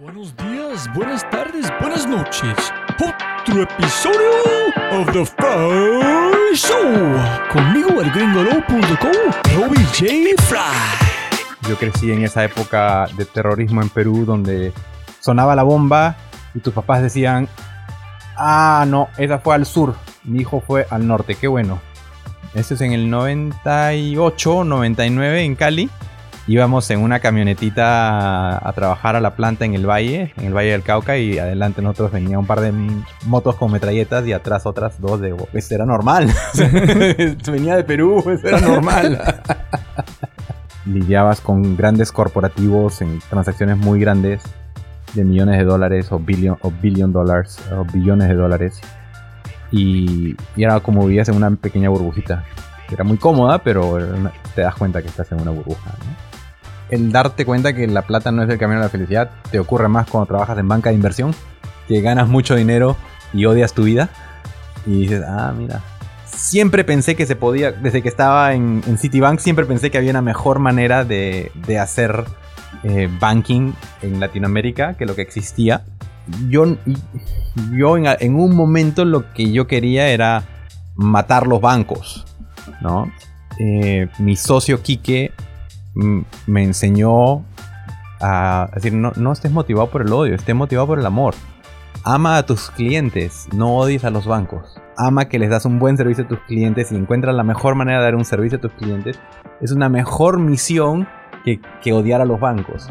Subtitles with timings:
[0.00, 2.54] Buenos días, buenas tardes, buenas noches.
[2.94, 4.30] Otro episodio
[4.92, 7.16] of The Fry Show.
[7.52, 10.40] Conmigo el gringolo.com, Robbie J.
[10.44, 11.68] Fry.
[11.68, 14.72] Yo crecí en esa época de terrorismo en Perú donde
[15.18, 16.14] sonaba la bomba
[16.54, 17.48] y tus papás decían,
[18.36, 21.80] ah, no, esa fue al sur, mi hijo fue al norte, qué bueno.
[22.54, 25.90] Eso es en el 98, 99 en Cali.
[26.48, 30.70] Íbamos en una camionetita a, trabajar a la planta en el valle, en el Valle
[30.70, 32.72] del Cauca, y adelante nosotros venía un par de
[33.26, 35.36] motos con metralletas y atrás otras dos de...
[35.52, 36.32] Eso era normal.
[37.52, 39.42] venía de Perú, eso era normal.
[40.86, 44.40] Lidiabas con grandes corporativos en transacciones muy grandes
[45.12, 48.80] de millones de dólares o billion, o billion dollars o billones de dólares.
[49.70, 52.44] Y, era como vivías en una pequeña burbujita.
[52.90, 53.98] Era muy cómoda, pero
[54.54, 55.90] te das cuenta que estás en una burbuja.
[55.90, 56.27] ¿no?
[56.90, 59.88] El darte cuenta que la plata no es el camino a la felicidad te ocurre
[59.88, 61.34] más cuando trabajas en banca de inversión,
[61.86, 62.96] que ganas mucho dinero
[63.32, 64.10] y odias tu vida.
[64.86, 65.82] Y dices, ah, mira.
[66.24, 70.22] Siempre pensé que se podía, desde que estaba en, Citibank, siempre pensé que había una
[70.22, 71.50] mejor manera de,
[71.80, 72.24] hacer
[72.84, 73.72] eh, banking
[74.02, 75.84] en Latinoamérica que lo que existía.
[76.48, 76.76] Yo,
[77.72, 80.44] yo en, un momento lo que yo quería era
[80.94, 82.24] matar los bancos,
[82.80, 83.10] ¿no?
[83.58, 85.32] Eh, mi socio Quique
[85.94, 87.44] me enseñó
[88.20, 91.34] a decir, no, no estés motivado por el odio, estés motivado por el amor.
[92.04, 94.80] Ama a tus clientes, no odies a los bancos.
[94.96, 97.98] Ama que les das un buen servicio a tus clientes y encuentras la mejor manera
[97.98, 99.18] de dar un servicio a tus clientes.
[99.60, 101.08] Es una mejor misión
[101.44, 102.88] que, que odiar a los bancos.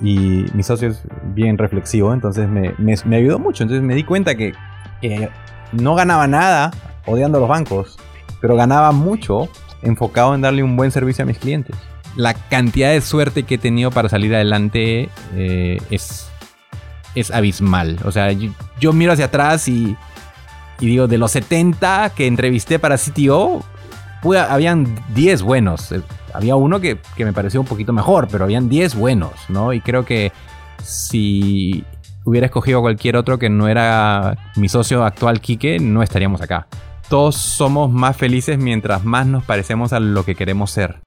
[0.00, 1.02] Y mi socio es
[1.34, 3.62] bien reflexivo, entonces me, me, ayudó mucho.
[3.62, 4.52] Entonces me di cuenta que,
[5.00, 5.28] que
[5.72, 6.72] no ganaba nada
[7.06, 7.98] odiando a los bancos,
[8.40, 9.48] pero ganaba mucho
[9.82, 11.76] enfocado en darle un buen servicio a mis clientes
[12.16, 16.28] la cantidad de suerte que he tenido para salir adelante eh, es,
[17.14, 17.98] es abismal.
[18.04, 19.96] O sea, yo, miro hacia atrás y,
[20.78, 23.64] digo, de los 70 que entrevisté para CTO,
[24.48, 25.92] habían 10 buenos.
[25.92, 26.02] Eh,
[26.34, 29.72] había uno que, que, me pareció un poquito mejor, pero habían 10 buenos, ¿no?
[29.72, 30.32] Y creo que
[30.82, 31.84] si
[32.24, 36.66] hubiera escogido cualquier otro que no era mi socio actual, Quique, no estaríamos acá.
[37.08, 41.00] Todos somos más felices mientras más nos parecemos a lo que queremos ser.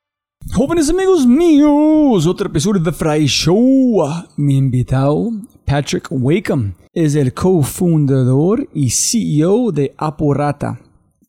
[0.56, 4.06] Jóvenes amigos míos, otro episodio de Fry Show.
[4.38, 5.32] Mi invitado,
[5.66, 10.80] Patrick Wakeham, es el cofundador y CEO de Aporata.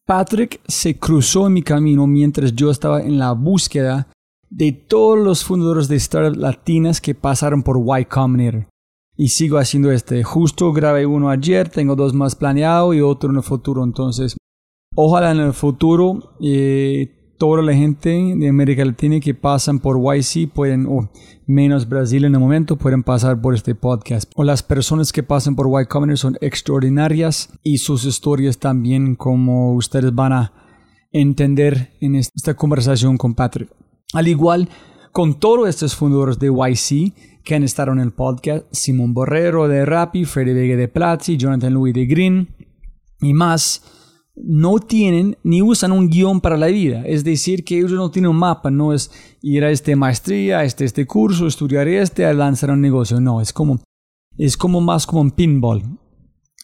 [0.05, 4.07] Patrick se cruzó en mi camino mientras yo estaba en la búsqueda
[4.49, 8.69] de todos los fundadores de startups latinas que pasaron por Y Combinator.
[9.17, 10.23] Y sigo haciendo este.
[10.23, 13.83] Justo grabé uno ayer, tengo dos más planeados y otro en el futuro.
[13.83, 14.37] Entonces,
[14.95, 20.51] ojalá en el futuro eh, toda la gente de América Latina que pasan por YC
[20.53, 21.11] pueden, o
[21.47, 24.31] menos Brasil en el momento, pueden pasar por este podcast.
[24.35, 29.75] O las personas que pasan por Y Combinator son extraordinarias y sus historias también, como
[29.75, 30.53] ustedes van a
[31.13, 33.71] entender en esta conversación con Patrick.
[34.13, 34.69] Al igual
[35.13, 39.87] con todos estos fundadores de YC que han estado en el podcast, Simón Borrero de
[39.87, 42.49] Rappi, Freddy Vega de Platzi, Jonathan Louis de Green
[43.21, 43.83] y más
[44.37, 47.03] no tienen ni usan un guion para la vida.
[47.07, 49.11] Es decir, que ellos no tienen un mapa, no es
[49.43, 53.21] ir a este maestría, a este, este curso, estudiar este, a lanzar un negocio.
[53.21, 53.81] No, es como,
[54.37, 55.99] es como más como un pinball.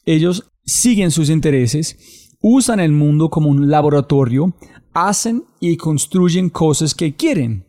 [0.05, 4.55] Ellos siguen sus intereses, usan el mundo como un laboratorio,
[4.93, 7.65] hacen y construyen cosas que quieren,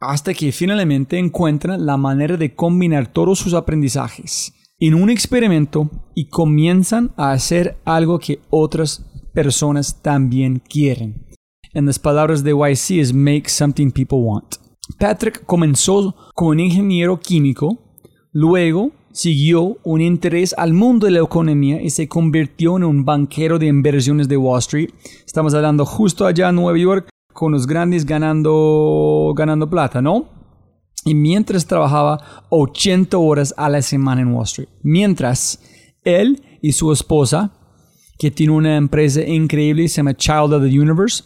[0.00, 6.28] hasta que finalmente encuentran la manera de combinar todos sus aprendizajes en un experimento y
[6.28, 11.26] comienzan a hacer algo que otras personas también quieren.
[11.72, 14.56] En las palabras de YC es make something people want.
[14.98, 17.78] Patrick comenzó como un ingeniero químico,
[18.32, 23.58] luego siguió un interés al mundo de la economía y se convirtió en un banquero
[23.58, 24.90] de inversiones de Wall Street.
[25.26, 30.28] Estamos hablando justo allá en Nueva York con los grandes ganando, ganando plata, ¿no?
[31.04, 34.68] Y mientras trabajaba 80 horas a la semana en Wall Street.
[34.82, 35.62] Mientras
[36.04, 37.52] él y su esposa
[38.20, 41.24] que tiene una empresa increíble, se llama Child of the Universe.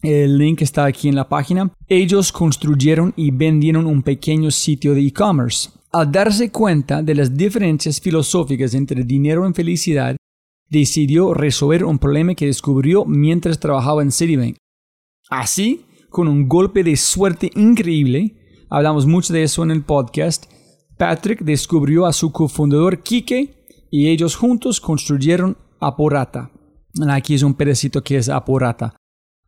[0.00, 1.72] El link está aquí en la página.
[1.88, 5.70] Ellos construyeron y vendieron un pequeño sitio de e-commerce.
[5.90, 10.16] Al darse cuenta de las diferencias filosóficas entre dinero y felicidad,
[10.68, 14.56] decidió resolver un problema que descubrió mientras trabajaba en Citibank.
[15.30, 18.36] Así, con un golpe de suerte increíble,
[18.68, 20.44] hablamos mucho de eso en el podcast,
[20.96, 26.50] Patrick descubrió a su cofundador Kike y ellos juntos construyeron Aporata.
[27.08, 28.94] Aquí es un pedacito que es Aporata.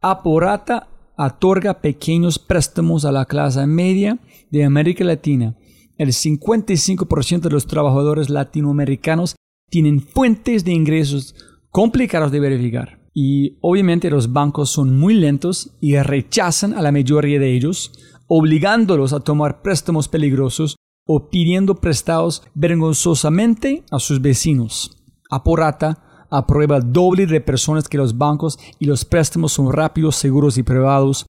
[0.01, 4.19] Aporata otorga pequeños préstamos a la clase media
[4.51, 5.57] de América Latina
[5.99, 9.37] El 55% de los trabajadores latinoamericanos
[9.71, 11.35] tienen fuentes de ingresos
[11.71, 13.01] complicados de verificar.
[13.15, 17.93] Y obviamente los bancos son muy lentos y rechazan a la mayoría de ellos,
[18.27, 20.77] obligándolos a tomar préstamos peligrosos
[21.07, 25.03] o pidiendo prestados vergonzosamente a sus vecinos.
[25.31, 30.63] Aporata aprueba doble de personas que los bancos y los préstamos son rápidos, seguros y
[30.63, 31.27] privados.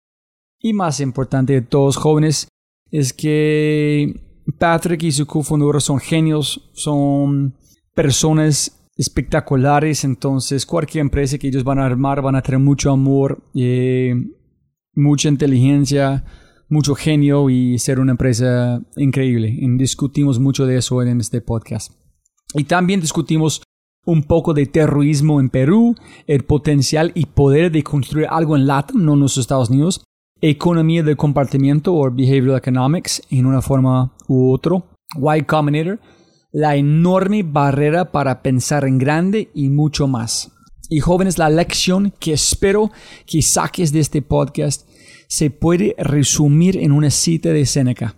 [0.60, 2.48] Y más importante de todos jóvenes
[2.90, 7.56] es que Patrick y su cofundador son genios, son
[7.94, 13.42] personas espectaculares, entonces cualquier empresa que ellos van a armar van a tener mucho amor,
[13.54, 14.14] eh,
[14.94, 16.24] mucha inteligencia,
[16.68, 19.56] mucho genio y ser una empresa increíble.
[19.78, 21.92] Discutimos mucho de eso en este podcast.
[22.54, 23.62] Y también discutimos
[24.04, 25.94] un poco de terrorismo en Perú,
[26.26, 30.04] el potencial y poder de construir algo en Latin, no en los Estados Unidos,
[30.40, 36.00] economía de compartimiento o behavioral economics en una forma u otro, Y Combinator,
[36.52, 40.52] la enorme barrera para pensar en grande y mucho más.
[40.88, 42.90] Y jóvenes, la lección que espero
[43.26, 44.88] que saques de este podcast
[45.28, 48.16] se puede resumir en una cita de Seneca.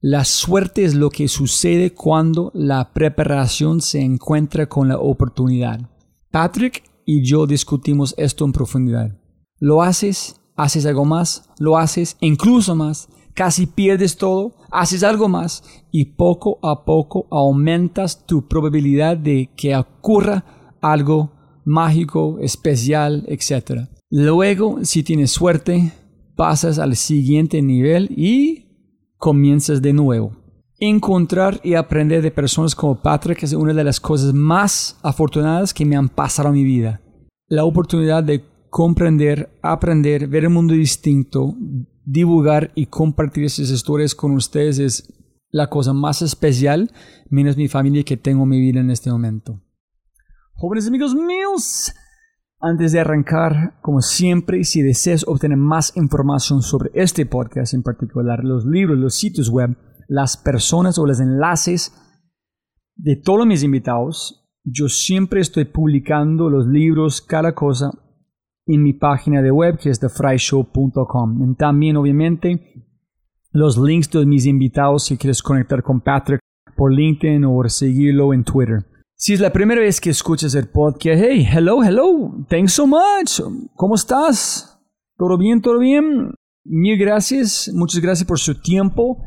[0.00, 5.90] La suerte es lo que sucede cuando la preparación se encuentra con la oportunidad.
[6.30, 9.18] Patrick y yo discutimos esto en profundidad.
[9.58, 10.40] ¿Lo haces?
[10.62, 16.58] haces algo más, lo haces incluso más, casi pierdes todo, haces algo más y poco
[16.62, 20.44] a poco aumentas tu probabilidad de que ocurra
[20.80, 21.32] algo
[21.64, 23.88] mágico, especial, etc.
[24.10, 25.92] Luego, si tienes suerte,
[26.36, 28.59] pasas al siguiente nivel y
[29.20, 30.34] comienzas de nuevo.
[30.78, 35.84] Encontrar y aprender de personas como Patrick es una de las cosas más afortunadas que
[35.84, 37.02] me han pasado en mi vida.
[37.46, 41.54] La oportunidad de comprender, aprender, ver el mundo distinto,
[42.02, 45.12] divulgar y compartir esas historias con ustedes es
[45.50, 46.90] la cosa más especial,
[47.28, 49.60] menos mi familia que tengo en mi vida en este momento.
[50.54, 51.92] Jóvenes amigos míos,
[52.60, 58.44] antes de arrancar, como siempre, si deseas obtener más información sobre este podcast en particular,
[58.44, 59.76] los libros, los sitios web,
[60.08, 61.92] las personas o los enlaces
[62.96, 67.92] de todos mis invitados, yo siempre estoy publicando los libros, cada cosa
[68.66, 71.56] en mi página de web que es thefryshow.com.
[71.56, 72.84] También obviamente
[73.52, 76.40] los links de mis invitados si quieres conectar con Patrick
[76.76, 78.89] por LinkedIn o seguirlo en Twitter.
[79.22, 83.38] Si es la primera vez que escuchas el podcast, hey, hello, hello, thanks so much.
[83.76, 84.80] ¿Cómo estás?
[85.18, 85.60] ¿Todo bien?
[85.60, 86.32] ¿Todo bien?
[86.64, 89.22] Mil gracias, muchas gracias por su tiempo.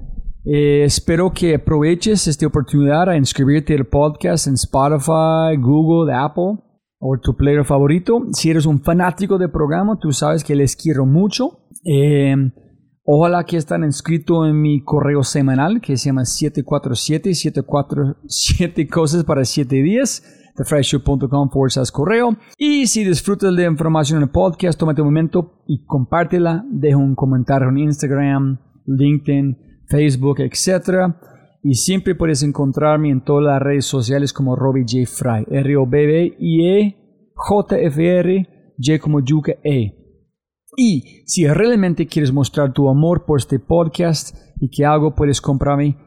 [0.45, 6.57] Eh, espero que aproveches esta oportunidad a inscribirte al podcast en Spotify, Google, Apple
[6.97, 8.25] o tu player favorito.
[8.31, 11.67] Si eres un fanático del programa, tú sabes que les quiero mucho.
[11.85, 12.35] Eh,
[13.03, 19.43] ojalá que estén inscritos en mi correo semanal que se llama 747 747 cosas para
[19.45, 20.23] 7 días
[20.55, 22.37] thefreshshow.com fuerzas correo.
[22.57, 26.63] Y si disfrutas de información en el podcast, tómate un momento y compártela.
[26.69, 29.57] Deja un comentario en Instagram, LinkedIn,
[29.87, 31.13] Facebook, etc.
[31.63, 35.09] Y siempre puedes encontrarme en todas las redes sociales como Robbie J.
[35.11, 35.45] Fry.
[35.49, 36.97] R-O-B-B-I-E
[37.35, 40.02] J-F-R J como Yuka E.
[40.75, 45.97] Y si realmente quieres mostrar tu amor por este podcast y que algo puedes comprarme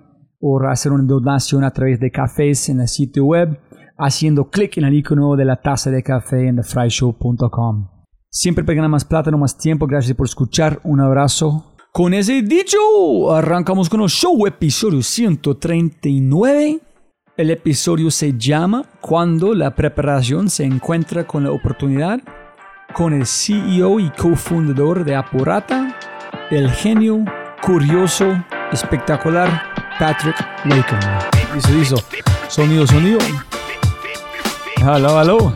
[0.41, 3.59] o hacer una donación a través de cafés en el sitio web
[3.99, 7.89] haciendo clic en el icono de la taza de café en thefryshow.com.
[8.31, 9.87] Siempre pegan más plata, no más tiempo.
[9.87, 10.81] Gracias por escuchar.
[10.85, 11.75] Un abrazo.
[11.93, 12.79] Con ese dicho,
[13.33, 16.81] arrancamos con el show episodio 139.
[17.39, 22.21] El episodio se llama Cuando la preparación se encuentra con la oportunidad,
[22.93, 25.97] con el CEO y cofundador de Apurata,
[26.51, 27.25] el genio,
[27.63, 29.63] curioso, espectacular
[29.99, 30.99] Patrick Laken.
[31.57, 31.97] Hizo, hizo.
[32.49, 33.19] Sonido, sonido.
[34.85, 35.55] Aló, aló.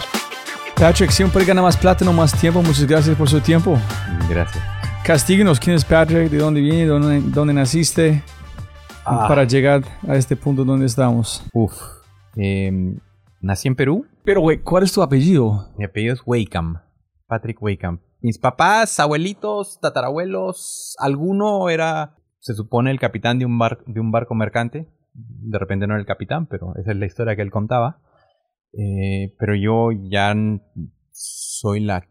[0.74, 2.62] Patrick, siempre gana más plata, no más tiempo.
[2.62, 3.78] Muchas gracias por su tiempo.
[4.28, 4.62] Gracias.
[5.04, 8.22] Castíguenos quién es Patrick, de dónde viene, dónde, dónde naciste,
[9.04, 9.26] Ah.
[9.28, 11.42] para llegar a este punto donde estamos.
[11.52, 11.72] Uf.
[12.36, 12.98] Em,
[13.40, 14.06] nací en Perú.
[14.24, 15.68] Pero, güey, ¿cuál es tu apellido?
[15.78, 16.78] Mi apellido es Wakeham.
[17.30, 18.00] Patrick Wakeham.
[18.20, 24.10] Mis papás, abuelitos, tatarabuelos, alguno era, se supone, el capitán de un, bar- de un
[24.10, 24.88] barco mercante.
[25.14, 28.02] De repente no era el capitán, pero esa es la historia que él contaba.
[28.72, 30.34] Eh, pero yo ya
[31.12, 32.06] soy la,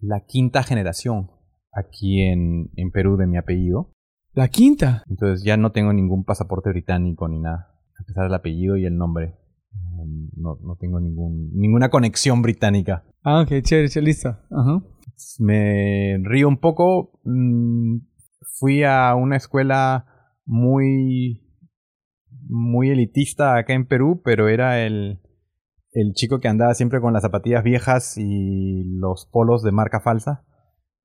[0.00, 1.30] la quinta generación
[1.72, 3.90] aquí en, en Perú de mi apellido.
[4.34, 5.02] La quinta.
[5.08, 7.74] Entonces ya no tengo ningún pasaporte británico ni nada.
[8.00, 9.24] A pesar del apellido y el nombre.
[9.74, 13.04] Eh, No, no tengo ningún, ninguna conexión británica.
[13.24, 14.40] Ah, ok, chévere, chévere, lista.
[14.50, 14.82] Ajá.
[15.38, 17.20] Me río un poco.
[17.24, 17.98] Mm,
[18.58, 20.06] Fui a una escuela
[20.44, 21.42] muy
[22.48, 25.20] muy elitista acá en Perú, pero era el,
[25.92, 30.44] el chico que andaba siempre con las zapatillas viejas y los polos de marca falsa.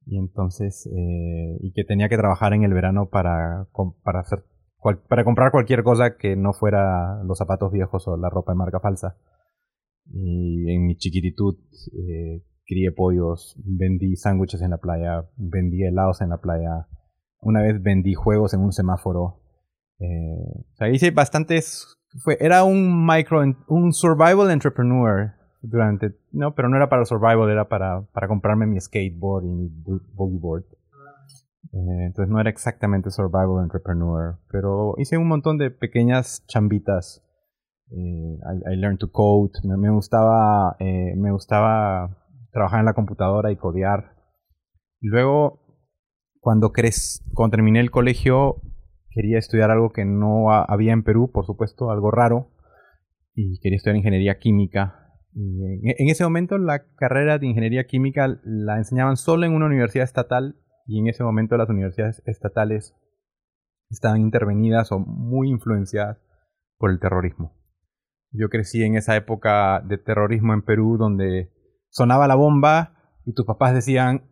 [0.06, 3.68] Y entonces, eh, y que tenía que trabajar en el verano para,
[4.04, 4.46] para, hacer,
[5.10, 8.80] para comprar cualquier cosa que no fuera los zapatos viejos o la ropa de marca
[8.80, 9.18] falsa.
[10.12, 11.58] Y en mi chiquititud
[11.94, 16.88] eh, crié pollos, vendí sándwiches en la playa, vendí helados en la playa.
[17.40, 19.42] Una vez vendí juegos en un semáforo.
[20.00, 26.70] Eh, o sea, hice bastantes fue, era un micro, un survival entrepreneur durante, no, pero
[26.70, 29.70] no era para survival, era para, para comprarme mi skateboard y mi
[30.14, 30.64] boogie board.
[31.74, 37.24] Eh, entonces no era exactamente survival entrepreneur, pero hice un montón de pequeñas chambitas.
[37.92, 42.18] Eh, I, learned to code, me, gustaba, eh, me gustaba
[42.52, 44.16] trabajar en la computadora y codear.
[45.00, 45.62] Luego,
[46.40, 46.72] cuando,
[47.34, 48.62] cuando terminé el colegio,
[49.10, 52.52] quería estudiar algo que no había en Perú, por supuesto, algo raro,
[53.34, 55.14] y quería estudiar ingeniería química.
[55.34, 60.56] en, ese momento la carrera de ingeniería química la enseñaban solo en una universidad estatal
[60.88, 62.96] y en ese momento las universidades estatales
[63.90, 66.18] estaban intervenidas o muy influenciadas
[66.78, 67.57] por el terrorismo.
[68.32, 71.52] Yo crecí en esa época de terrorismo en Perú donde
[71.90, 72.94] sonaba la bomba
[73.26, 74.30] y tus papás decían,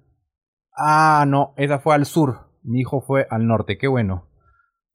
[0.77, 4.29] ah, no, esa fue al sur, mi hijo fue al norte, qué bueno.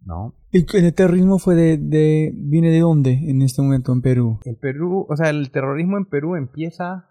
[0.04, 0.34] ¿no?
[0.50, 4.40] ¿El, terrorismo fue de, viene de dónde en este momento en Perú?
[4.44, 7.10] El Perú, o sea, el terrorismo en Perú empieza,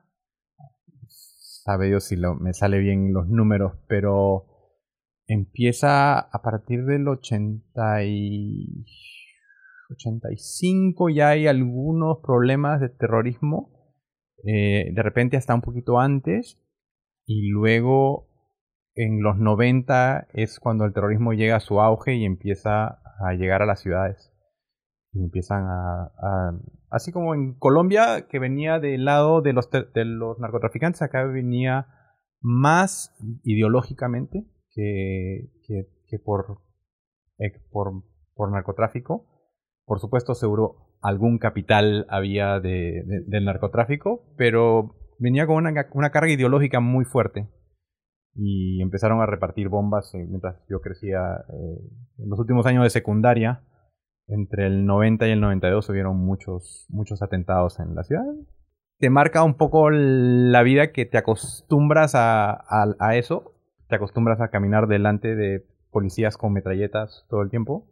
[1.07, 4.45] sabe Dios si lo, me sale bien los números, pero
[5.27, 8.85] empieza a partir del 80 y
[9.89, 13.71] 85 ya hay algunos problemas de terrorismo,
[14.45, 16.61] eh, de repente hasta un poquito antes,
[17.25, 18.29] y luego
[18.95, 23.61] en los 90 es cuando el terrorismo llega a su auge y empieza a llegar
[23.61, 24.33] a las ciudades.
[25.11, 26.11] Y empiezan a,
[26.89, 31.87] así como en Colombia, que venía del lado de los, de los narcotraficantes, acá venía
[32.41, 35.51] más ideológicamente que,
[36.07, 36.61] que, por,
[37.37, 38.03] eh, por,
[38.33, 39.25] por, narcotráfico.
[39.89, 46.79] Por supuesto, seguro algún capital había de, del narcotráfico, pero venía con una, carga ideológica
[46.79, 47.49] muy fuerte
[48.35, 51.43] y empezaron a repartir bombas eh, mientras yo crecía.
[51.51, 51.81] Eh,
[52.19, 53.63] en los últimos años de secundaria,
[54.27, 58.25] entre el 90 y el 92 hubieron muchos, muchos atentados en la ciudad.
[58.99, 62.59] Te marca un poco la vida que te acostumbras a,
[63.15, 63.55] eso,
[63.87, 67.87] te acostumbras a caminar delante de policías con metralletas todo el tiempo.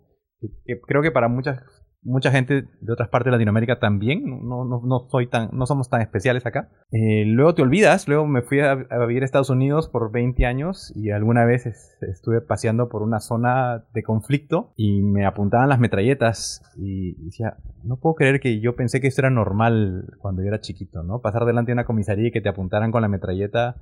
[0.86, 5.08] creo que para muchas mucha gente de otras partes de Latinoamérica también, no, no, no,
[5.10, 6.70] soy tan, no somos tan especiales acá.
[6.92, 10.92] Eh, luego te olvidas, luego me fui a, vivir a Estados Unidos por 20 años
[10.96, 11.66] y alguna vez
[12.02, 17.98] estuve paseando por una zona de conflicto y me apuntaban las metralletas y decía, no
[17.98, 21.22] puedo creer que yo pensé que esto era normal cuando yo era chiquito, ¿no?
[21.22, 23.76] Pasar delante de una comisaría y que te apuntaran con la metralleta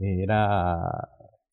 [0.00, 0.80] eh, era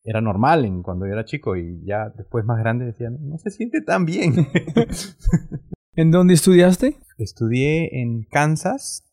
[0.04, 3.80] era normal cuando yo era chico y ya después más grande decían, no se siente
[3.82, 4.34] tan bien.
[5.94, 6.96] ¿En dónde estudiaste?
[7.18, 9.04] Estudié en Kansas.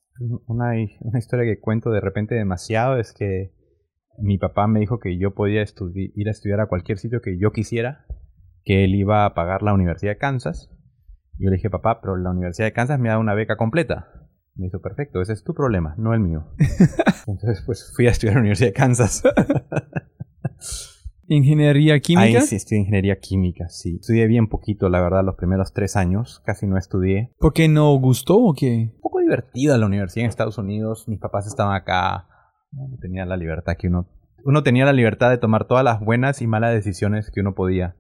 [0.48, 0.72] Una,
[1.02, 3.52] una, historia que cuento de repente demasiado es que
[4.18, 7.52] mi papá me dijo que yo podía ir a estudiar a cualquier sitio que yo
[7.52, 8.06] quisiera,
[8.64, 10.72] que él iba a pagar la Universidad de Kansas.
[11.38, 14.30] Yo le dije, papá, pero la Universidad de Kansas me da una beca completa.
[14.56, 16.48] Me dijo, perfecto, ese es tu problema, no el mío.
[17.28, 19.24] Entonces, pues fui a estudiar a la Universidad de Kansas.
[21.32, 22.40] ¿Ingeniería química?
[22.40, 23.98] Ahí sí estudié ingeniería química, sí.
[24.02, 26.42] Estudié bien poquito, la verdad, los primeros tres años.
[26.44, 27.32] Casi no estudié.
[27.38, 28.92] ¿Por qué no gustó o qué?
[28.96, 31.08] Un poco divertida la universidad en Estados Unidos.
[31.08, 32.28] Mis papás estaban acá.
[32.72, 34.08] No tenía la libertad que uno...
[34.44, 37.96] Uno tenía la libertad de tomar todas las buenas y malas decisiones que uno podía.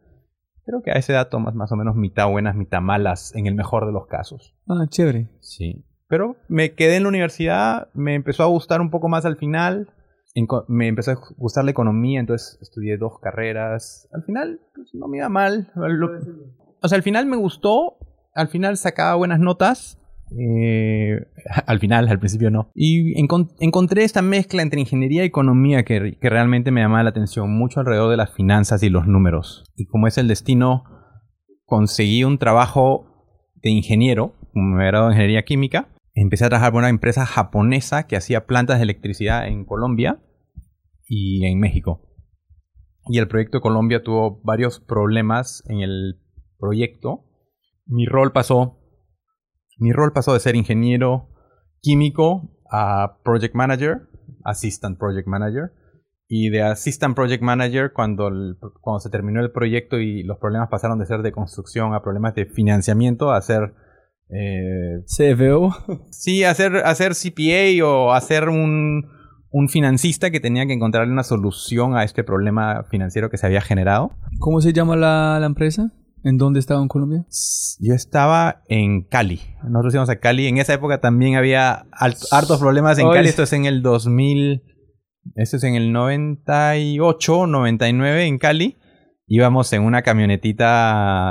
[0.65, 3.53] Creo que a esa edad tomas más o menos mitad buenas, mitad malas, en el
[3.53, 4.55] mejor de los casos.
[4.67, 5.29] Ah, chévere.
[5.39, 5.86] Sí.
[6.07, 9.93] Pero me quedé en la universidad, me empezó a gustar un poco más al final
[10.67, 14.08] me empezó a gustar la economía, entonces estudié dos carreras.
[14.13, 15.72] Al final, pues, no me iba mal.
[16.81, 17.98] o sea, al final me gustó,
[18.34, 20.00] al final sacaba buenas notas.
[20.38, 21.25] Eh,
[21.65, 22.72] al final, al principio no.
[22.75, 27.79] Y encontré esta mezcla entre ingeniería y economía que, realmente me llamaba la atención, mucho
[27.79, 29.63] alrededor de las finanzas y los números.
[29.75, 30.84] Y como es el destino,
[31.65, 33.05] conseguí un trabajo
[33.62, 38.15] de ingeniero, me graduado en ingeniería química, empecé a trabajar por una empresa japonesa que
[38.15, 40.19] hacía plantas de electricidad en Colombia
[41.09, 42.01] y en México.
[43.07, 46.21] Y el proyecto de Colombia tuvo varios problemas en el
[46.59, 47.25] proyecto.
[47.85, 48.77] Mi rol pasó,
[49.77, 51.29] mi rol pasó de ser ingeniero
[51.81, 54.07] químico a project manager,
[54.45, 55.71] assistant project manager.
[56.27, 58.29] Y de assistant project manager, cuando,
[58.81, 62.35] cuando se terminó el proyecto y los problemas pasaron de ser de construcción a problemas
[62.35, 63.73] de financiamiento, a ser
[64.29, 65.71] Eh, CFO.
[66.11, 69.09] sí, hacer, hacer CPA o hacer un,
[69.51, 73.61] un financista que tenía que encontrarle una solución a este problema financiero que se había
[73.61, 74.11] generado.
[74.39, 75.91] ¿Cómo se llama la, la empresa?
[76.23, 77.25] ¿En dónde estaba en Colombia?
[77.79, 79.39] Yo estaba en Cali.
[79.63, 80.47] Nosotros íbamos a Cali.
[80.47, 83.17] En esa época también había hartos problemas en Oye.
[83.17, 83.29] Cali.
[83.29, 84.63] Esto es en el 2000.
[85.35, 88.77] Esto es en el 98, 99 en Cali.
[89.31, 90.65] Íbamos en una camionetita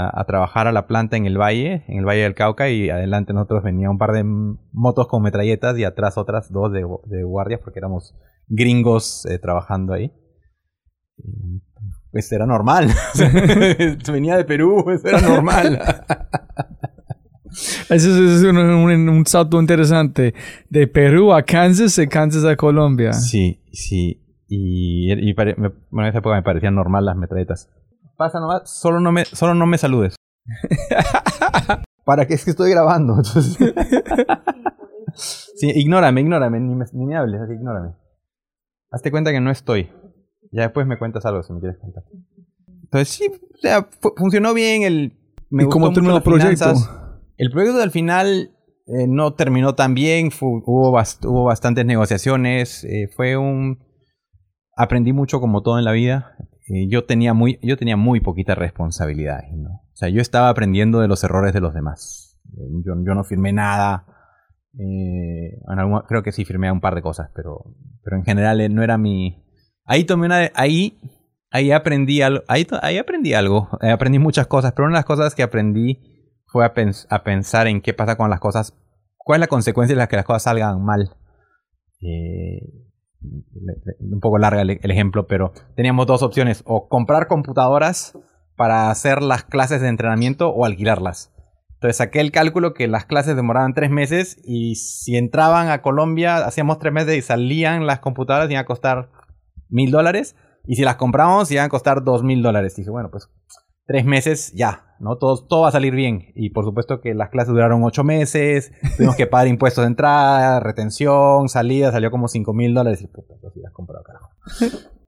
[0.07, 2.91] a, a trabajar a la planta en el valle, en el Valle del Cauca, y
[2.91, 4.23] adelante nosotros venía un par de
[4.73, 8.15] motos con metralletas y atrás otras dos de, de guardias porque éramos
[8.47, 10.13] gringos eh, trabajando ahí.
[12.13, 12.89] Pues era normal.
[14.13, 15.81] venía de Perú, eso era normal.
[17.89, 20.35] Eso es, es un, un- un salto interesante.
[20.69, 23.15] De Perú a Kansas, de Kansas a Colombia.
[23.15, 24.23] Sí, sí.
[24.49, 27.71] Y, y pare- me- bueno, en esa época me parecían normal las metralletas.
[28.17, 30.17] Pasa nomás, solo no me, solo no me saludes.
[32.05, 33.17] ¿Para qué es que estoy grabando?
[33.17, 33.59] Entonces-
[35.15, 37.93] sí, ignórame, ignórame, ni me, ni me hables, así ignórame.
[38.91, 39.91] Hazte cuenta que no estoy.
[40.51, 42.05] Ya después me cuentas algo si me quieres contar.
[42.85, 45.19] Entonces sí, o sea, fu- funcionó bien el...
[45.51, 46.65] Me ¿Y cómo terminó el proyecto?
[46.65, 46.91] finanzas.
[47.37, 48.53] El proyecto al final
[48.87, 53.87] eh, no terminó tan bien, hubo, bast- hubo bastantes negociaciones, eh, fue un...
[54.79, 56.37] Aprendí mucho como todo en la vida.
[56.69, 59.41] Eh, yo, tenía muy, yo tenía muy poquita responsabilidad.
[59.53, 62.39] O sea, yo estaba aprendiendo de los errores de los demás.
[62.57, 64.07] Eh, yo, yo no firmé nada.
[64.79, 65.59] Eh,
[66.07, 69.45] creo que sí firmé un par de cosas, pero, pero en general no era mi...
[69.85, 70.51] Ahí tomé una...
[70.55, 71.01] Ahí,
[71.51, 72.45] ahí aprendí algo.
[72.47, 73.69] Ahí, ahí aprendí algo.
[73.81, 76.01] Aprendí muchas cosas, pero una de las cosas que aprendí
[76.47, 78.75] fue a, pens- a pensar en qué pasa con las cosas.
[79.17, 81.11] ¿Cuál es la consecuencia de las que las cosas salgan mal?
[82.01, 82.87] Eh,
[83.21, 86.63] un poco larga el, ejemplo, pero teníamos dos opciones.
[86.67, 88.17] O comprar computadoras
[88.57, 91.33] para hacer las clases de entrenamiento o alquilarlas.
[91.75, 96.39] Entonces saqué el cálculo que las clases demoraban tres meses y si entraban a Colombia,
[96.39, 99.11] hacíamos tres meses y salían las computadoras, iban a costar
[99.69, 100.35] mil dólares.
[100.67, 102.75] Y si las comprábamos, iban a costar dos mil dólares.
[102.75, 103.31] Dije, bueno, pues
[103.87, 105.17] tres meses ya, ¿no?
[105.17, 106.33] Todo, todo va a salir bien.
[106.35, 110.61] Y por supuesto que las clases duraron ocho meses, tuvimos que pagar impuestos de entrada,
[110.61, 113.03] retención, salida, salió como cinco mil dólares.
[113.03, 114.31] Y puta, las comprado, carajo.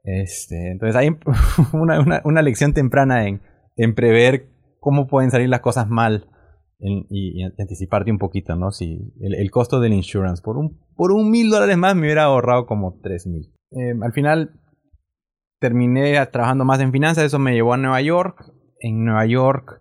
[0.03, 1.11] Este, entonces hay
[1.73, 3.41] una, lección temprana en,
[3.95, 4.49] prever
[4.79, 6.27] cómo pueden salir las cosas mal
[6.79, 8.71] y, anticiparte un poquito, ¿no?
[8.71, 12.67] Si el, el costo del insurance por un por mil dólares más me hubiera ahorrado
[12.67, 13.53] como tres mil.
[13.73, 14.61] Eh, al final
[15.61, 18.45] terminé trabajando más en finanzas, eso me llevó a Nueva York.
[18.81, 19.81] En Nueva York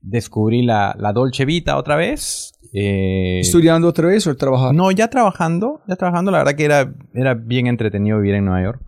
[0.00, 2.52] descubrí la, la Dolce Vita otra vez.
[2.72, 4.72] Eh, ¿Estudiando otra vez o trabajando?
[4.82, 8.62] no, ya trabajando, ya trabajando, la verdad que era, era bien entretenido vivir en Nueva
[8.62, 8.82] York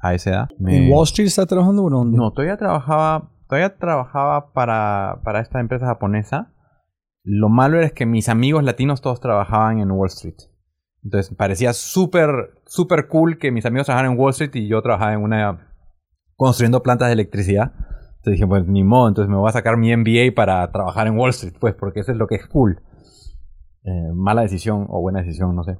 [0.00, 0.48] a esa edad.
[0.58, 2.16] Me- ¿En Wall Street está trabajando o dónde?
[2.16, 6.52] no, todavía trabajaba, todavía trabajaba para, para esta empresa japonesa.
[7.22, 10.36] Lo malo era que mis amigos latinos todos trabajaban en Wall Street.
[11.04, 12.30] Entonces parecía súper,
[12.66, 15.68] súper cool que mis amigos trabajaran en Wall Street y yo trabajaba en una,
[16.36, 17.72] construyendo plantas de electricidad.
[18.18, 21.16] Entonces dije, pues ni modo, entonces me voy a sacar mi MBA para trabajar en
[21.16, 22.80] Wall Street, pues, porque eso es lo que es cool.
[23.84, 25.78] Eh, mala decisión o buena decisión, no sé.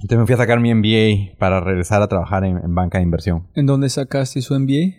[0.00, 3.04] Entonces me fui a sacar mi MBA para regresar a trabajar en, en banca de
[3.04, 3.48] inversión.
[3.54, 4.96] ¿En dónde sacaste su MBA?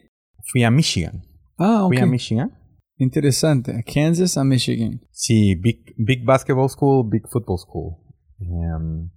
[0.52, 1.24] Fui a Michigan.
[1.58, 1.94] Ah, ok.
[1.94, 2.52] Fui a Michigan.
[2.98, 3.84] Interesante.
[3.92, 5.02] Kansas a Michigan.
[5.12, 7.96] Sí, Big, big Basketball School, Big Football School.
[8.40, 9.10] Em,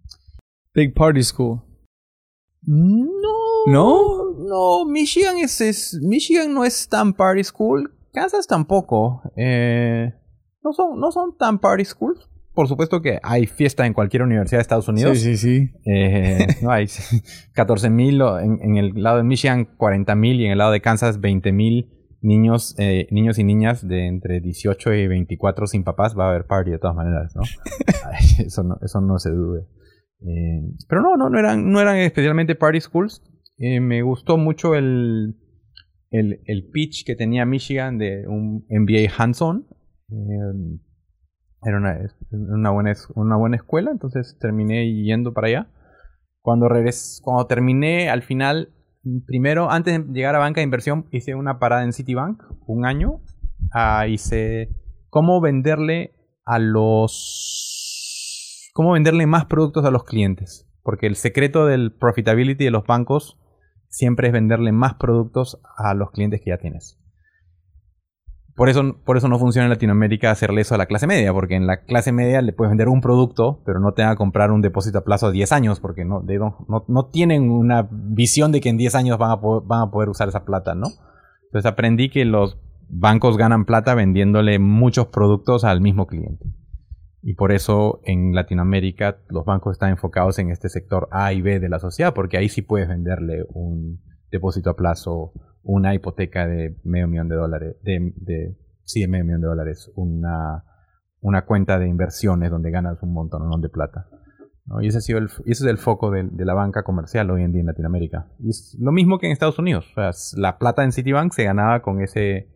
[0.75, 1.61] Big Party School.
[2.63, 3.33] no.
[3.69, 4.26] ¿No?
[4.49, 7.93] No, Michigan es, es- Michigan no es tan party school.
[8.13, 9.23] Kansas tampoco.
[9.37, 10.13] Eh,
[10.63, 12.29] no, son, no son tan party schools.
[12.55, 15.19] Por supuesto que hay fiesta en cualquier universidad de Estados Unidos.
[15.19, 15.71] Sí, sí, sí.
[15.85, 16.87] Eh, no hay
[17.53, 20.81] 14 mil en, en el lado de Michigan 40 mil y en el lado de
[20.81, 26.17] Kansas 20 mil niños eh, niños y niñas de entre 18 y 24 sin papás
[26.19, 27.43] va a haber party de todas maneras no
[28.45, 29.67] eso no eso no se dude
[30.23, 33.23] Eh, pero no no no eran no eran especialmente party schools
[33.59, 35.37] Eh, me gustó mucho el,
[36.11, 39.67] el el pitch que tenía Michigan de un MBA hands-on
[40.11, 40.79] Eh,
[41.63, 41.99] era una,
[42.31, 45.69] una, buena, una buena escuela, entonces terminé yendo para allá.
[46.41, 48.73] Cuando, regres, cuando terminé, al final,
[49.27, 53.21] primero, antes de llegar a banca de inversión, hice una parada en Citibank, un año.
[54.09, 54.69] Hice
[55.11, 56.15] cómo venderle
[56.45, 57.11] a los...
[58.73, 60.71] cómo venderle más productos a los clientes.
[60.85, 63.41] Porque el secreto del profitability de los bancos
[63.89, 66.99] siempre es venderle más productos a los clientes que ya tienes.
[68.55, 71.57] Por eso, por eso no funciona en Latinoamérica hacerle eso a la clase media, porque
[71.57, 74.51] en la clase media le puedes vender un producto, pero no te van a comprar
[74.51, 76.23] un depósito a plazo a 10 años, porque no,
[77.13, 80.29] tienen una visión de que en 10 años van a, po- van a poder usar
[80.29, 80.87] esa plata, ¿no?
[81.45, 86.47] Entonces aprendí que los bancos ganan plata vendiéndole muchos productos al mismo cliente.
[87.29, 91.59] Y por eso en Latinoamérica los bancos están enfocados en este sector A y B
[91.59, 95.33] de la sociedad, porque ahí sí puedes venderle un depósito a plazo,
[95.65, 99.91] una hipoteca de medio millón de dólares, de, de sí, de medio millón de dólares,
[99.97, 100.63] una,
[101.21, 104.07] una cuenta de inversiones donde ganas un montón de plata.
[104.81, 107.63] Y ese, ha sido el, es el foco de, la banca comercial hoy en día
[107.63, 108.29] en Latinoamérica.
[108.39, 109.93] Y es lo mismo que en Estados Unidos.
[110.37, 112.53] la plata en Citibank se ganaba con ese,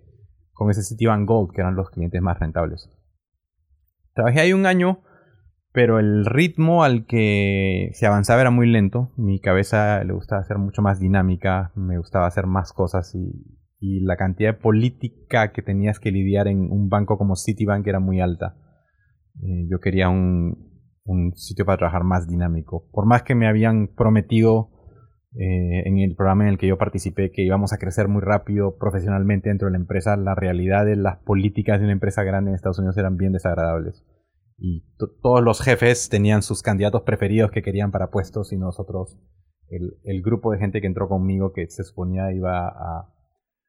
[0.52, 2.88] con ese Citibank Gold, que eran los clientes más rentables.
[4.14, 5.00] Trabajé ahí un año,
[5.72, 9.12] pero el ritmo al que se avanzaba era muy lento.
[9.16, 14.16] Mi cabeza le gustaba ser mucho más dinámica, me gustaba hacer más cosas y, la
[14.16, 18.54] cantidad de política que tenías que lidiar en un banco como Citibank era muy alta.
[19.42, 20.70] Eh, yo quería un,
[21.04, 22.88] un sitio para trabajar más dinámico.
[22.92, 24.69] Por más que me habían prometido
[25.32, 28.76] eh, en el programa en el que yo participé que íbamos a crecer muy rápido
[28.78, 32.56] profesionalmente dentro de la empresa, la realidad de las políticas de una empresa grande en
[32.56, 34.04] Estados Unidos eran bien desagradables.
[34.58, 34.84] Y
[35.22, 39.18] todos los jefes tenían sus candidatos preferidos que querían para puestos y nosotros,
[39.68, 43.14] el, el grupo de gente que entró conmigo que se suponía iba a,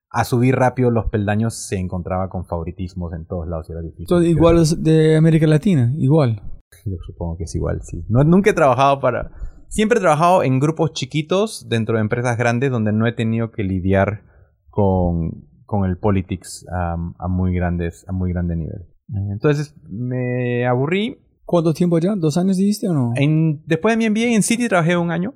[0.10, 4.24] a subir rápido los peldaños se encontraba con favoritismos en todos lados y era difícil.
[4.26, 6.41] Igual de América Latina, igual.
[6.86, 8.04] Yo supongo que es igual, sí.
[8.10, 9.32] No, nunca he trabajado para...
[9.72, 13.64] Siempre he trabajado en grupos chiquitos dentro de empresas grandes donde no he tenido que
[13.64, 14.24] lidiar
[14.70, 18.86] con, con el politics a, muy grandes, a muy grande nivel.
[19.32, 21.18] Entonces me aburrí.
[21.46, 22.16] ¿Cuánto tiempo ya?
[22.16, 23.14] ¿Dos años dijiste o no?
[23.16, 25.34] En, después de mi MBA en City trabajé un año.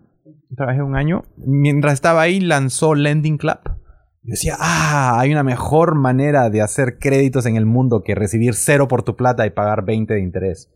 [0.56, 1.24] Trabajé un año.
[1.38, 3.60] Mientras estaba ahí lanzó Lending Club.
[3.64, 8.54] Yo decía, ah, hay una mejor manera de hacer créditos en el mundo que recibir
[8.54, 10.72] cero por tu plata y pagar 20 de interés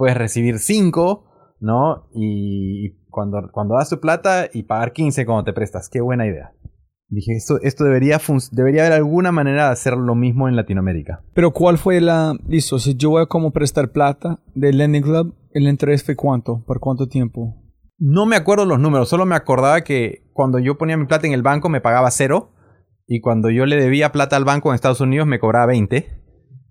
[0.00, 2.08] puedes recibir 5, ¿no?
[2.14, 5.88] Y cuando, cuando das tu plata y pagar 15 cuando te prestas.
[5.88, 6.52] Qué buena idea.
[7.08, 8.20] Dije, esto, esto debería,
[8.52, 11.22] debería haber alguna manera de hacer lo mismo en Latinoamérica.
[11.34, 12.36] Pero ¿cuál fue la...
[12.46, 16.62] Listo, si yo voy a como prestar plata del Lending Club, ¿el interés fue cuánto?
[16.64, 17.56] ¿Por cuánto tiempo?
[17.98, 21.34] No me acuerdo los números, solo me acordaba que cuando yo ponía mi plata en
[21.34, 22.52] el banco me pagaba cero
[23.06, 26.08] y cuando yo le debía plata al banco en Estados Unidos me cobraba 20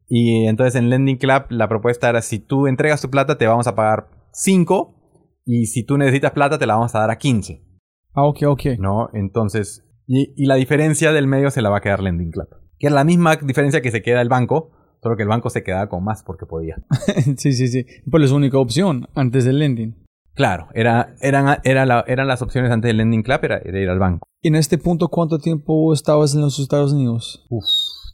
[0.08, 3.68] y entonces en Lending Club la propuesta era si tú entregas tu plata te vamos
[3.68, 4.99] a pagar 5
[5.52, 7.64] y si tú necesitas plata te la vamos a dar a 15.
[8.14, 8.66] Ah, ok, ok.
[8.78, 9.10] ¿No?
[9.14, 12.48] Entonces, y, la diferencia del medio se la va a quedar Lending Club.
[12.78, 15.64] Que es la misma diferencia que se queda el banco, solo que el banco se
[15.64, 16.76] quedaba con más porque podía.
[17.38, 17.84] sí, sí, sí.
[18.10, 19.96] Pues es la única opción antes del lending.
[20.36, 23.98] Claro, era, eran, era eran las opciones antes del Lending Club, era, era ir al
[23.98, 24.28] banco.
[24.44, 27.48] ¿Y en este punto cuánto tiempo estabas en los Estados Unidos?
[27.50, 27.66] Uf,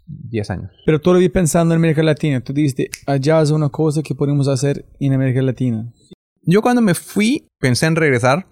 [0.08, 0.72] 10 años.
[0.86, 4.86] Pero todavía pensando en América Latina, tú dijiste, allá es una cosa que podemos hacer
[5.02, 5.92] en América Latina.
[6.46, 8.48] Yo cuando me fui pensé en regresar,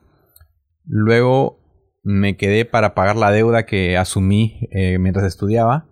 [0.83, 1.59] luego
[2.01, 5.87] me quedé para pagar la deuda que asumí eh, mientras estudiaba,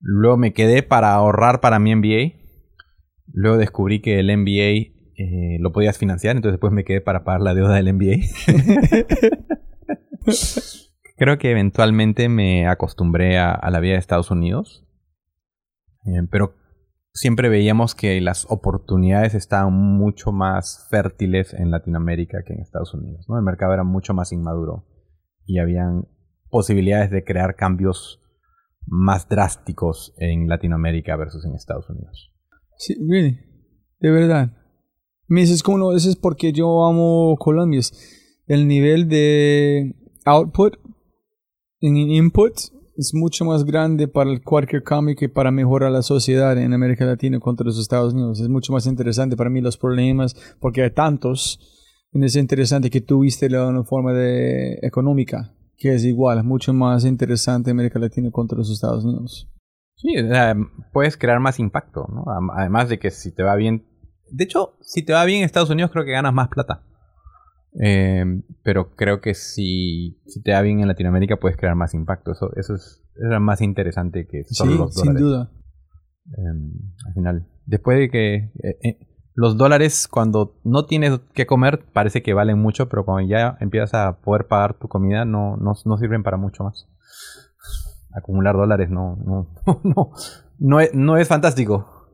[0.00, 2.32] luego me quedé para ahorrar para mi MBA,
[3.32, 7.42] luego descubrí que el MBA eh, lo podías financiar, entonces después me quedé para pagar
[7.42, 8.24] la deuda del MBA.
[11.16, 14.84] Creo que eventualmente me acostumbré a, la vida de Estados Unidos.
[16.06, 16.54] Eh, pero
[17.14, 23.24] siempre veíamos que las oportunidades estaban mucho más fértiles en Latinoamérica que en Estados Unidos.
[23.28, 24.84] El mercado era mucho más inmaduro
[25.46, 26.08] y habían
[26.50, 28.20] posibilidades de crear cambios
[28.86, 32.32] más drásticos en Latinoamérica versus en Estados Unidos.
[32.76, 34.52] Sí, de verdad.
[35.26, 37.80] Me dices como no, eso es porque yo amo Colombia.
[38.46, 39.94] El nivel de
[40.26, 40.74] output
[41.80, 42.52] en input
[42.96, 47.40] es mucho más grande para cualquier cambio que para mejorar la sociedad en América Latina
[47.40, 48.40] contra los Estados Unidos.
[48.40, 51.58] Es mucho más interesante para mí los problemas porque hay tantos.
[52.12, 56.72] Y es interesante que tú viste una forma de económica que es igual, es mucho
[56.72, 59.50] más interesante América Latina contra los Estados Unidos.
[59.96, 60.14] Sí,
[60.92, 62.24] puedes crear más impacto, ¿no?
[62.54, 63.84] Además de que si te va bien,
[64.30, 66.82] de hecho, si te va bien en Estados Unidos creo que ganas más plata.
[67.80, 68.24] Eh,
[68.62, 72.32] pero creo que si, si te va bien en Latinoamérica puedes crear más impacto.
[72.32, 73.02] Eso, eso es,
[73.40, 75.20] más interesante que solo los dólares.
[75.20, 75.50] Sin duda.
[76.36, 76.72] Em,
[77.06, 77.46] al final.
[77.66, 78.98] Después de que eh, eh,
[79.34, 83.94] los dólares cuando no tienes que comer parece que valen mucho, pero cuando ya empiezas
[83.94, 86.88] a poder pagar tu comida no, no, no sirven para mucho más.
[88.14, 89.48] Acumular dólares no, no,
[89.82, 90.12] no,
[90.58, 92.08] no, es, no es fantástico.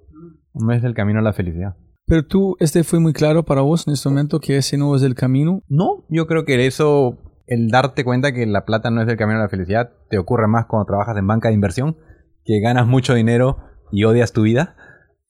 [0.55, 1.77] No es el camino a la felicidad.
[2.11, 5.05] Pero tú, este fue muy claro para vos en este momento que ese no es
[5.05, 5.63] el camino.
[5.69, 9.39] No, yo creo que eso, el darte cuenta que la plata no es el camino
[9.39, 11.97] a la felicidad, te ocurre más cuando trabajas en banca de inversión,
[12.45, 13.59] que ganas mucho dinero
[13.93, 14.75] y odias tu vida.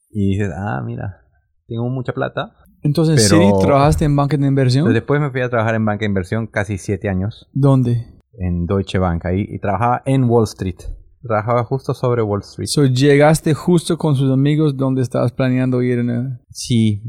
[0.08, 1.20] Y dices, ah, mira,
[1.68, 2.56] tengo mucha plata.
[2.80, 4.90] Entonces, ¿sí trabajaste en banca de inversión?
[4.90, 7.46] Después me fui a trabajar en banca de inversión casi siete años.
[7.52, 8.06] ¿Dónde?
[8.38, 10.78] En Deutsche Bank, ahí, y trabajaba en Wall Street.
[11.22, 12.66] Trabajaba justo sobre Wall Street.
[12.68, 16.38] So, llegaste justo con sus amigos donde estabas planeando ir en el...
[16.50, 17.02] Sí,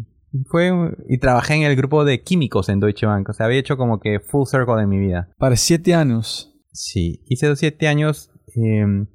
[0.48, 0.72] fue
[1.10, 3.30] y trabajé en el grupo de químicos en Deutsche Bank.
[3.30, 5.30] O sea, había hecho como que full circle en mi vida.
[5.38, 6.54] Para siete años.
[6.72, 8.32] Sí, hice los siete años.
[8.56, 9.08] em,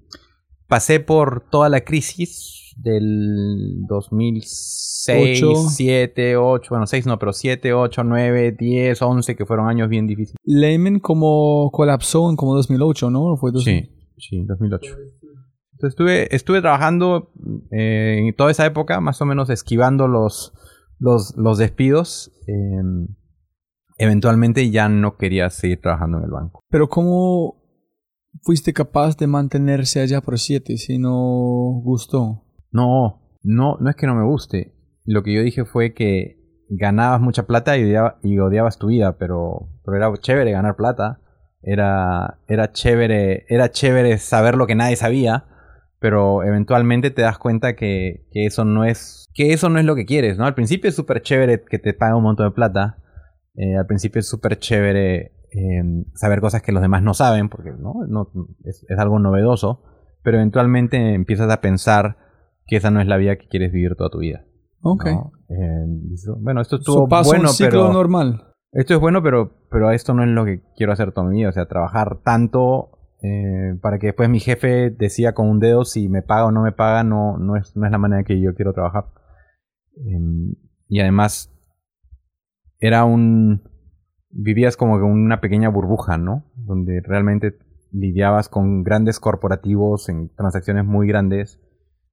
[0.67, 5.69] pasé por toda la crisis del 2006, Ocho.
[5.71, 10.07] 7, 8, bueno, 6 no, pero 7, 8, 9, 10, 11, que fueron años bien
[10.07, 10.37] difíciles.
[10.45, 13.25] Lehman como colapsó en como 2008, ¿no?
[13.33, 13.85] ¿O Fue 2000?
[13.85, 14.87] Sí, sí, 2008.
[15.73, 17.33] Entonces estuve, estuve trabajando
[17.71, 20.53] eh, en toda esa época, más o menos esquivando los,
[20.99, 22.33] los, los despidos.
[22.47, 23.07] eh,
[23.99, 26.61] eventualmente ya no quería seguir trabajando en el banco.
[26.69, 27.63] Pero ¿cómo
[28.43, 32.45] fuiste capaz de mantenerse allá por siete si no gustó?
[32.73, 34.75] No, no, no es que no me guste.
[35.05, 36.37] Lo que yo dije fue que
[36.69, 41.21] ganabas mucha plata y, odiaba- y odiabas tu vida, pero, pero era chévere ganar plata.
[41.69, 45.47] Era, era chévere, era chévere saber lo que nadie sabía,
[45.99, 49.97] pero eventualmente te das cuenta que, que eso no es, que eso no es lo
[49.97, 50.47] que quieres, ¿no?
[50.47, 52.99] Al principio es súper chévere que te pague un montón de plata.
[53.57, 55.83] Eh, al principio es súper chévere eh,
[56.15, 57.95] saber cosas que los demás no saben, porque ¿no?
[58.07, 58.31] No-
[58.63, 59.83] es, es algo novedoso,
[60.23, 62.17] pero eventualmente empiezas a pensar
[62.67, 64.45] que esa no es la vida que quieres vivir toda tu vida.
[64.83, 65.07] Ok.
[65.07, 65.33] ¿no?
[65.49, 68.53] Eh, dices, bueno, esto estuvo bueno, un ciclo pero normal.
[68.77, 71.49] Esto es bueno, pero, pero esto no es lo que quiero hacer toda mi vida.
[71.49, 72.91] O sea, trabajar tanto
[73.23, 76.63] eh, para que después mi jefe decida con un dedo si me paga o no
[76.63, 79.07] me paga, no, no, es, no es la manera que yo quiero trabajar.
[79.97, 80.55] Eh,
[80.89, 81.51] y además,
[82.79, 83.63] era un...
[84.29, 86.45] Vivías como que una pequeña burbuja, ¿no?
[86.57, 87.57] Donde realmente
[87.93, 91.63] lidiabas con grandes corporativos en transacciones muy grandes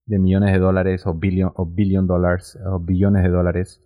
[0.05, 3.82] de millones de dólares o billion, o billion dollars o billones de dólares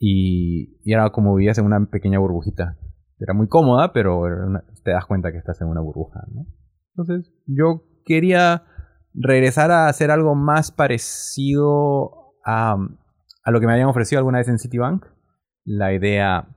[0.00, 2.76] y, era como vivías en una pequeña burbujita.
[3.20, 4.22] Era muy cómoda, pero
[4.84, 6.46] te das cuenta que estás en una burbuja, ¿no?
[6.96, 8.64] Entonces, yo quería
[9.14, 12.76] regresar a hacer algo más parecido a,
[13.44, 15.04] a lo que me habían ofrecido alguna vez en Citibank.
[15.64, 16.48] La idea,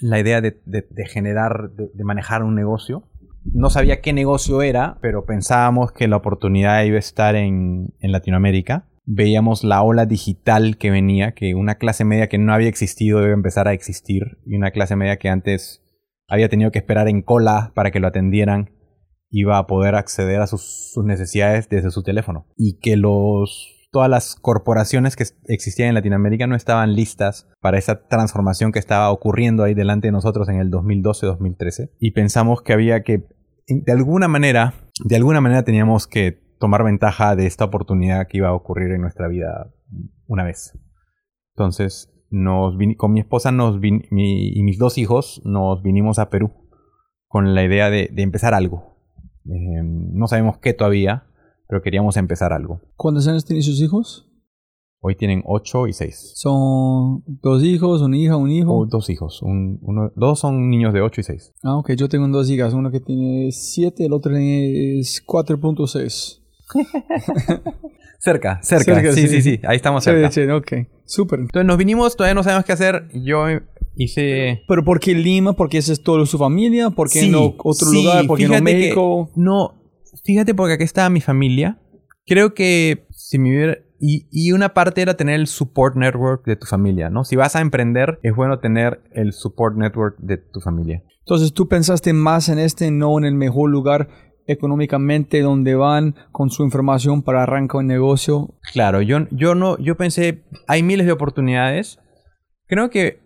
[0.00, 3.08] la idea de, de- de generar, de, de manejar un negocio.
[3.52, 8.12] No sabía qué negocio era, pero pensábamos que la oportunidad iba a estar en, en
[8.12, 8.88] Latinoamérica.
[9.06, 13.30] Veíamos la ola digital que venía, que una clase media que no había existido a
[13.30, 15.82] empezar a existir, y una clase media que antes
[16.28, 18.70] había tenido que esperar en cola para que lo atendieran,
[19.30, 22.46] iba a poder acceder a sus, sus necesidades desde su teléfono.
[22.56, 28.06] Y que los todas las corporaciones que existían en Latinoamérica no estaban listas para esa
[28.08, 31.92] transformación que estaba ocurriendo ahí delante de nosotros en el 2012-2013.
[31.98, 33.26] Y pensamos que había que,
[33.66, 38.48] de alguna manera, de alguna manera teníamos que tomar ventaja de esta oportunidad que iba
[38.48, 39.72] a ocurrir en nuestra vida
[40.26, 40.78] una vez.
[41.54, 46.18] Entonces, nos vin- con mi esposa nos vin- mi- y mis dos hijos nos vinimos
[46.18, 46.52] a Perú
[47.28, 48.96] con la idea de, de empezar algo.
[49.46, 51.24] Eh, no sabemos qué todavía,
[51.68, 52.80] pero queríamos empezar algo.
[52.96, 54.24] ¿Cuántos años tienen sus hijos?
[54.98, 56.32] Hoy tienen 8 y 6.
[56.34, 58.74] Son dos hijos, una hija, un hijo.
[58.76, 59.40] O dos hijos.
[59.42, 61.52] Un- uno, dos son niños de 8 y 6.
[61.62, 66.42] Ah, ok, yo tengo dos hijas, uno que tiene 7, el otro es 4.6.
[68.18, 68.94] Cerca, cerca.
[68.94, 69.28] Cerca, sí, sí.
[69.28, 69.60] sí, sí.
[69.66, 70.30] Ahí estamos cerca.
[70.30, 70.72] Sí, sí, ok,
[71.04, 71.40] súper.
[71.40, 73.08] Entonces nos vinimos, todavía no sabemos qué hacer.
[73.12, 73.44] Yo
[73.94, 74.62] hice...
[74.66, 75.52] ¿Pero por qué Lima?
[75.52, 76.90] ¿Porque esa es toda su familia?
[76.90, 78.26] ¿Por qué no otro lugar?
[78.26, 79.30] ¿Por qué no fíjate que- México?
[79.36, 79.82] No,
[80.24, 81.78] fíjate porque aquí estaba mi familia.
[82.26, 83.78] Creo que si me hubiera...
[83.98, 87.24] Y, y una parte era tener el support network de tu familia, ¿no?
[87.24, 91.02] Si vas a emprender, es bueno tener el support network de tu familia.
[91.20, 94.08] Entonces tú pensaste más en este, no en el mejor lugar
[94.46, 98.54] económicamente donde van con su información para arrancar un negocio.
[98.72, 101.98] Claro, yo, yo no, yo pensé, hay miles de oportunidades.
[102.66, 103.20] Creo que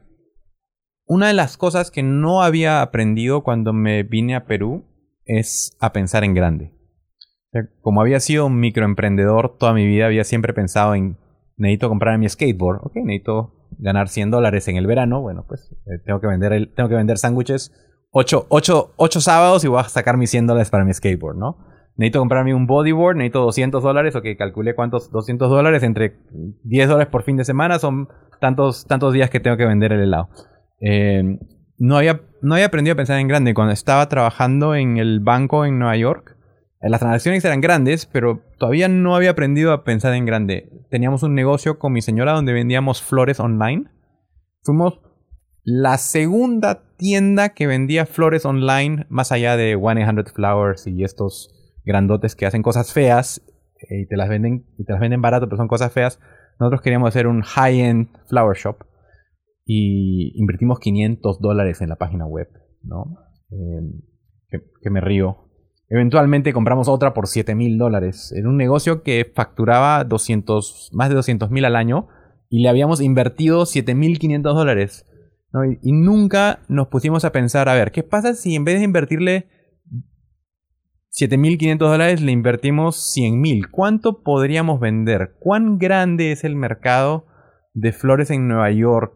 [1.06, 4.84] una de las cosas que no había aprendido cuando me vine a Perú
[5.24, 6.72] es a pensar en grande.
[7.48, 11.16] O sea, como había sido un microemprendedor toda mi vida, había siempre pensado en,
[11.56, 15.98] necesito comprar mi skateboard, ok, necesito ganar 100 dólares en el verano, bueno, pues eh,
[16.04, 17.72] tengo que vender, el, tengo que vender sándwiches
[18.12, 21.58] 8, sábados y voy a sacar mis 100 dólares para mi skateboard, ¿no?
[21.96, 26.16] Necesito comprarme un bodyboard, necesito 200 dólares, ok, calculé cuántos 200 dólares entre
[26.64, 28.08] 10 dólares por fin de semana son
[28.40, 30.28] tantos, tantos días que tengo que vender el helado.
[30.80, 31.38] Eh,
[31.78, 33.54] no, había, no había aprendido a pensar en grande.
[33.54, 36.36] Cuando estaba trabajando en el banco en Nueva York,
[36.80, 40.70] eh, las transacciones eran grandes, pero todavía no había aprendido a pensar en grande.
[40.90, 43.84] Teníamos un negocio con mi señora donde vendíamos flores online.
[44.62, 45.00] Fuimos
[45.70, 51.48] la segunda tienda que vendía flores online, más allá de 100 Flowers y estos
[51.84, 53.40] grandotes que hacen cosas feas
[53.88, 56.18] eh, y te las venden y te las venden barato, pero son cosas feas.
[56.58, 58.84] Nosotros queríamos hacer un high-end flower shop
[59.64, 62.48] y invertimos 500 dólares en la página web,
[62.82, 63.18] ¿no?
[64.48, 65.46] Que, que me río.
[65.88, 68.32] Eventualmente compramos otra por 7 mil dólares.
[68.36, 72.08] En un negocio que facturaba 200, más de 200 mil al año
[72.48, 75.06] y le habíamos invertido 7.500 dólares.
[75.82, 79.48] Y, nunca nos pusimos a pensar, a ver, ¿qué pasa si en vez de invertirle
[81.10, 83.68] 7.500 dólares le invertimos 100.000?
[83.70, 85.34] ¿Cuánto podríamos vender?
[85.40, 87.26] ¿Cuán grande es el mercado
[87.74, 89.14] de flores en Nueva York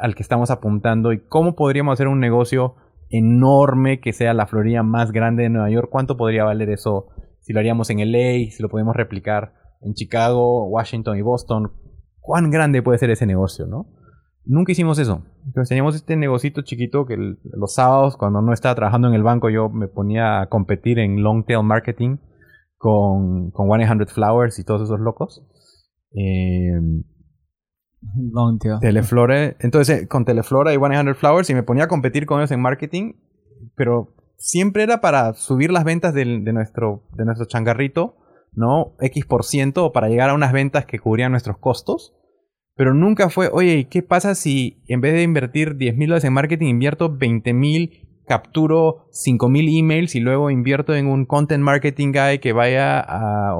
[0.00, 1.12] al que estamos apuntando?
[1.12, 2.76] ¿Y cómo podríamos hacer un negocio
[3.10, 5.90] enorme que sea la florería más grande de Nueva York?
[5.90, 7.08] ¿Cuánto podría valer eso
[7.40, 11.72] si lo haríamos en LA, si lo podemos replicar en Chicago, Washington y Boston?
[12.20, 13.86] ¿Cuán grande puede ser ese negocio, no?
[14.46, 15.22] Nunca hicimos eso.
[15.46, 19.48] Entonces teníamos este negocito chiquito que los sábados, cuando no estaba trabajando en el banco,
[19.48, 22.18] yo me ponía a competir en long tail marketing
[22.76, 25.46] con, con 100 Flowers y todos esos locos.
[26.12, 26.78] Eh,
[28.32, 28.78] long tail.
[28.80, 29.56] Teleflore.
[29.60, 33.14] Entonces, con Teleflora y 100 Flowers y me ponía a competir con ellos en marketing,
[33.76, 38.16] pero siempre era para subir las ventas del, de, nuestro, de nuestro changarrito,
[38.52, 38.94] ¿no?
[39.00, 42.14] X por ciento para llegar a unas ventas que cubrían nuestros costos.
[42.76, 46.32] Pero nunca fue, oye, ¿qué pasa si en vez de invertir 10 mil dólares en
[46.32, 52.12] marketing, invierto 20 mil, capturo 5 mil emails y luego invierto en un content marketing
[52.12, 53.54] guy que vaya a,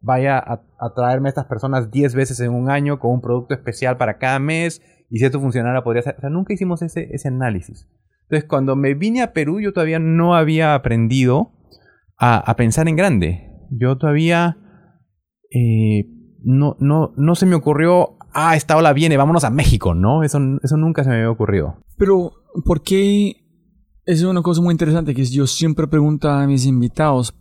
[0.00, 3.96] vaya a, traerme a estas personas 10 veces en un año con un producto especial
[3.96, 4.82] para cada mes?
[5.10, 6.14] Y si esto funcionara, podría ser.
[6.18, 7.88] O sea, nunca hicimos ese, ese análisis.
[8.22, 11.50] Entonces, cuando me vine a Perú, yo todavía no había aprendido
[12.16, 13.50] a, a pensar en grande.
[13.70, 14.56] Yo todavía
[15.50, 16.06] eh,
[16.44, 20.22] no, no, no se me ocurrió ah, esta ola viene, vámonos a México, ¿no?
[20.22, 21.76] Eso, eso nunca se me había ocurrido.
[21.96, 22.32] Pero,
[22.64, 23.36] ¿por qué?
[24.06, 27.34] Es una cosa muy interesante que yo siempre pregunto a mis invitados,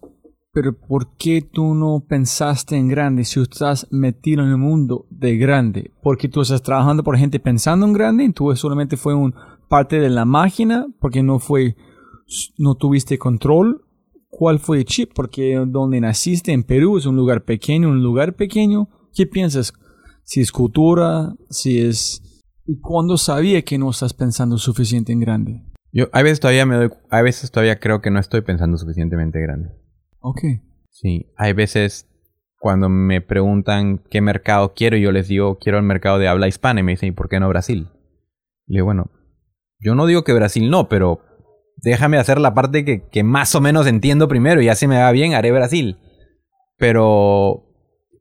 [0.51, 5.37] pero ¿por qué tú no pensaste en grande si estás metido en el mundo de
[5.37, 5.91] grande?
[6.01, 9.33] Porque tú estás trabajando por gente pensando en grande y tú solamente fue un
[9.67, 11.75] parte de la máquina porque no fue,
[12.57, 13.85] no tuviste control.
[14.29, 15.11] ¿Cuál fue el chip?
[15.13, 18.89] Porque donde naciste en Perú es un lugar pequeño, un lugar pequeño.
[19.13, 19.73] ¿Qué piensas?
[20.29, 22.21] Si es cultura, si es...
[22.67, 25.63] ¿Y cuándo sabía que no estás pensando suficiente en grande?
[25.91, 29.41] Yo a veces todavía me doy, a veces todavía creo que no estoy pensando suficientemente
[29.41, 29.69] grande.
[30.19, 30.41] Ok.
[30.91, 32.07] Sí, hay veces
[32.59, 36.81] cuando me preguntan qué mercado quiero, yo les digo quiero el mercado de habla hispana
[36.81, 37.87] y me dicen ¿y por qué no Brasil?
[38.67, 39.09] Y digo, bueno,
[39.79, 41.21] yo no digo que Brasil no, pero
[41.77, 44.99] déjame hacer la parte que, que más o menos entiendo primero y ya se me
[44.99, 45.97] va bien, haré Brasil.
[46.77, 47.68] Pero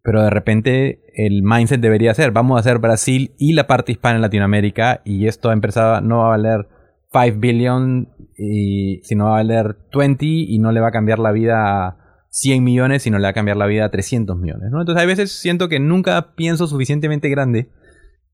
[0.03, 4.17] pero de repente el mindset debería ser, vamos a hacer Brasil y la parte hispana
[4.17, 6.69] en Latinoamérica y esto empezado, no va a valer
[7.13, 11.33] 5 billion, y, sino va a valer 20 y no le va a cambiar la
[11.33, 14.67] vida a 100 millones, sino le va a cambiar la vida a 300 millones.
[14.67, 17.71] Entonces hay veces siento que nunca pienso suficientemente grande,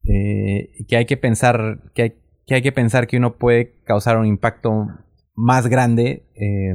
[0.05, 2.15] eh, que hay que pensar que hay,
[2.47, 4.89] que hay que pensar que uno puede causar un impacto
[5.35, 6.29] más grande.
[6.35, 6.75] Eh,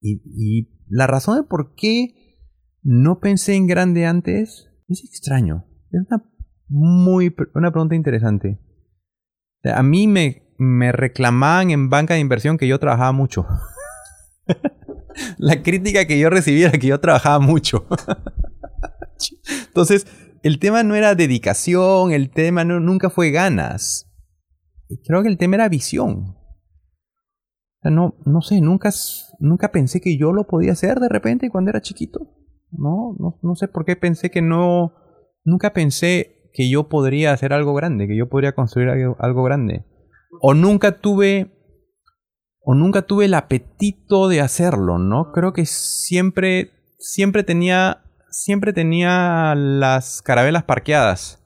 [0.00, 2.14] y, y la razón de por qué
[2.82, 4.70] no pensé en grande antes.
[4.88, 5.66] Es extraño.
[5.90, 6.24] Es una
[6.68, 8.58] muy una pregunta interesante.
[9.64, 13.46] A mí me, me reclamaban en banca de inversión que yo trabajaba mucho.
[15.38, 17.86] La crítica que yo recibía era que yo trabajaba mucho.
[19.66, 20.06] Entonces,
[20.42, 24.10] el tema no era dedicación, el tema nunca fue ganas.
[25.04, 26.36] Creo que el tema era visión.
[27.82, 28.90] no, no sé, nunca,
[29.38, 32.39] nunca pensé que yo lo podía hacer de repente cuando era chiquito.
[32.72, 34.94] No, no, no sé por qué pensé que no.
[35.44, 39.84] Nunca pensé que yo podría hacer algo grande, que yo podría construir algo, grande.
[40.40, 41.56] O nunca tuve.
[42.62, 45.32] O nunca tuve el apetito de hacerlo, ¿no?
[45.32, 46.70] Creo que siempre.
[46.98, 48.02] Siempre tenía.
[48.30, 51.42] Siempre tenía las carabelas parqueadas.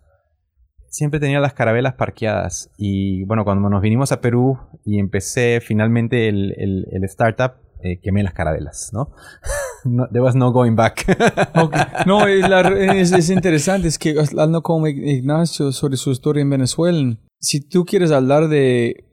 [0.91, 2.71] Siempre tenía las carabelas parqueadas.
[2.77, 8.35] Y bueno, cuando nos vinimos a Perú y empecé finalmente el, startup, eh, quemé las
[8.35, 9.11] carabelas, ¿no?
[9.85, 11.05] no there was no going back.
[12.07, 17.85] No, es, interesante, es que hablando con Ignacio sobre su historia en Venezuela, si tú
[17.85, 19.05] quieres hablar de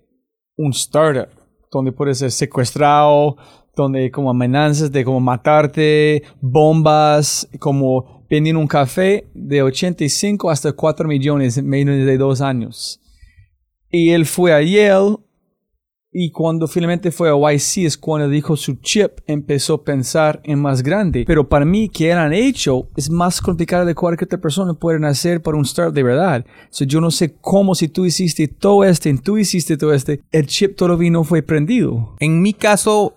[0.58, 1.30] un startup
[1.72, 3.38] donde puedes ser secuestrado,
[3.76, 11.08] donde como amenazas de como matarte, bombas, como vendiendo un café de 85 hasta 4
[11.08, 13.00] millones en menos de dos años.
[13.90, 15.18] Y él fue a Yale
[16.14, 20.60] y cuando finalmente fue a YC es cuando dijo su chip, empezó a pensar en
[20.60, 21.24] más grande.
[21.26, 25.42] Pero para mí, que han hecho, es más complicado de cualquier otra persona pueden hacer
[25.42, 26.46] para un start de verdad.
[26.70, 30.48] So, yo no sé cómo si tú hiciste todo este, tú hiciste todo este, el
[30.48, 32.16] chip todavía no fue prendido.
[32.20, 33.16] En mi caso,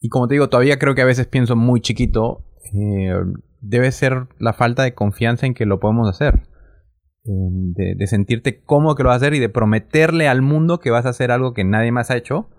[0.00, 3.12] y como te digo, todavía creo que a veces pienso muy chiquito, eh,
[3.60, 6.42] debe ser la falta de confianza en que lo podemos hacer.
[7.26, 10.90] Em, de, sentirte cómodo que lo vas a hacer y de prometerle al mundo que
[10.90, 12.50] vas a hacer algo que nadie más ha hecho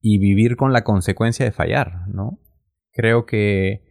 [0.00, 2.38] y vivir con la consecuencia de fallar, ¿no?
[2.92, 3.82] Creo que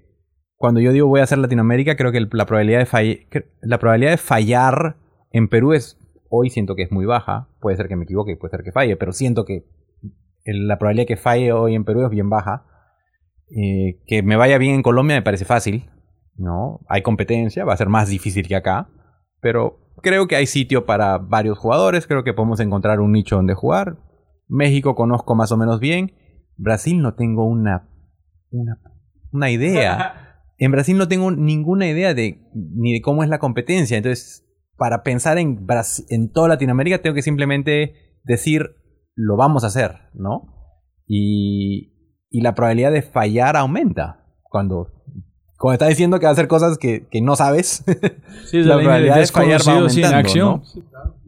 [0.55, 3.27] cuando yo digo voy a hacer Latinoamérica, creo que la probabilidad de,
[3.61, 4.95] la probabilidad de fallar
[5.31, 7.49] en Perú es, hoy siento que es muy baja.
[7.59, 9.65] Puede ser que me equivoque, puede ser que falle, pero siento que
[10.45, 12.65] la probabilidad de que falle hoy en Perú es bien baja.
[13.49, 15.89] Eh, que me vaya bien en Colombia me parece fácil,
[16.37, 16.79] ¿no?
[16.87, 18.87] Hay competencia, va a ser más difícil que acá,
[19.41, 23.53] pero creo que hay sitio para varios jugadores, creo que podemos encontrar un nicho donde
[23.53, 23.97] jugar.
[24.47, 26.13] México conozco más o menos bien,
[26.57, 27.89] Brasil no tengo una,
[28.51, 28.77] una,
[29.31, 30.17] una idea.
[30.63, 34.45] En Brasil no tengo ninguna idea de ni de cómo es la competencia, entonces
[34.77, 38.75] para pensar en, Brasi- en toda Latinoamérica tengo que simplemente decir
[39.15, 40.53] lo vamos a hacer, ¿no?
[41.07, 41.93] Y,
[42.29, 45.00] y la probabilidad de fallar aumenta cuando,
[45.61, 47.83] cuando estás diciendo que va a hacer cosas que, que no sabes.
[48.45, 50.63] Sí, es La la, probabilidad de fallar va sin aumentando, acción.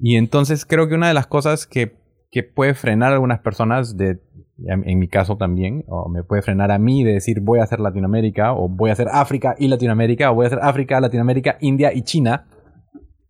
[0.02, 1.96] y entonces creo que una de las cosas que,
[2.32, 4.20] que puede frenar a algunas personas, de,
[4.58, 7.64] en en mi caso también, o me puede frenar a mí de decir voy a
[7.64, 11.58] hacer Latinoamérica, o voy a hacer África y Latinoamérica, o voy a hacer África, Latinoamérica,
[11.62, 12.48] India y China,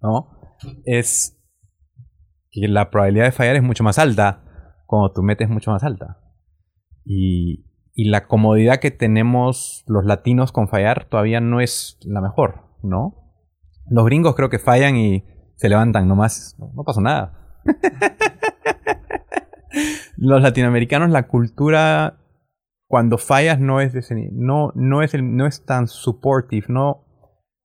[0.01, 0.30] ¿no?
[0.86, 1.38] Es
[2.49, 4.41] que la probabilidad de fallar es mucho más alta
[4.88, 6.20] cuando tu meta es mucho más alta.
[7.06, 12.64] Y, y la comodidad que tenemos los latinos con fallar todavía no es la mejor,
[12.82, 13.24] ¿no?
[13.89, 15.26] Los gringos creo que fallan y
[15.56, 16.56] se levantan nomás.
[16.58, 17.60] No, no pasó nada.
[20.18, 22.20] los latinoamericanos, la cultura,
[22.88, 23.94] cuando fallas no es
[24.32, 27.06] no, no es el, no es tan supportive, no,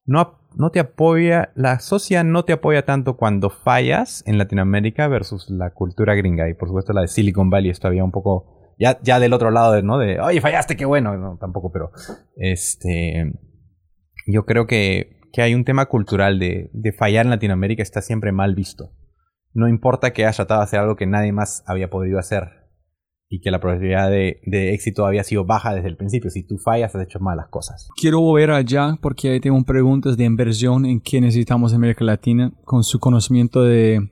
[0.04, 5.50] no, no te apoya, la sociedad no te apoya tanto cuando fallas en Latinoamérica versus
[5.50, 6.48] la cultura gringa.
[6.48, 9.50] Y por supuesto la de Silicon Valley es todavía un poco, ya, ya del otro
[9.50, 9.98] lado, ¿no?
[9.98, 11.16] De, oye, fallaste, qué bueno.
[11.16, 11.90] No, tampoco, pero,
[12.36, 13.32] este,
[14.26, 18.32] yo creo que, que hay un tema cultural de, de fallar en Latinoamérica está siempre
[18.32, 18.92] mal visto.
[19.52, 22.44] No importa que hayas tratado de hacer algo que nadie más había podido hacer
[23.30, 26.30] y que la probabilidad de, de éxito había sido baja desde el principio.
[26.30, 27.88] Si tú fallas, has hecho malas cosas.
[28.00, 32.52] Quiero volver allá porque ahí tengo preguntas de inversión en qué necesitamos en América Latina
[32.64, 34.10] con su conocimiento de,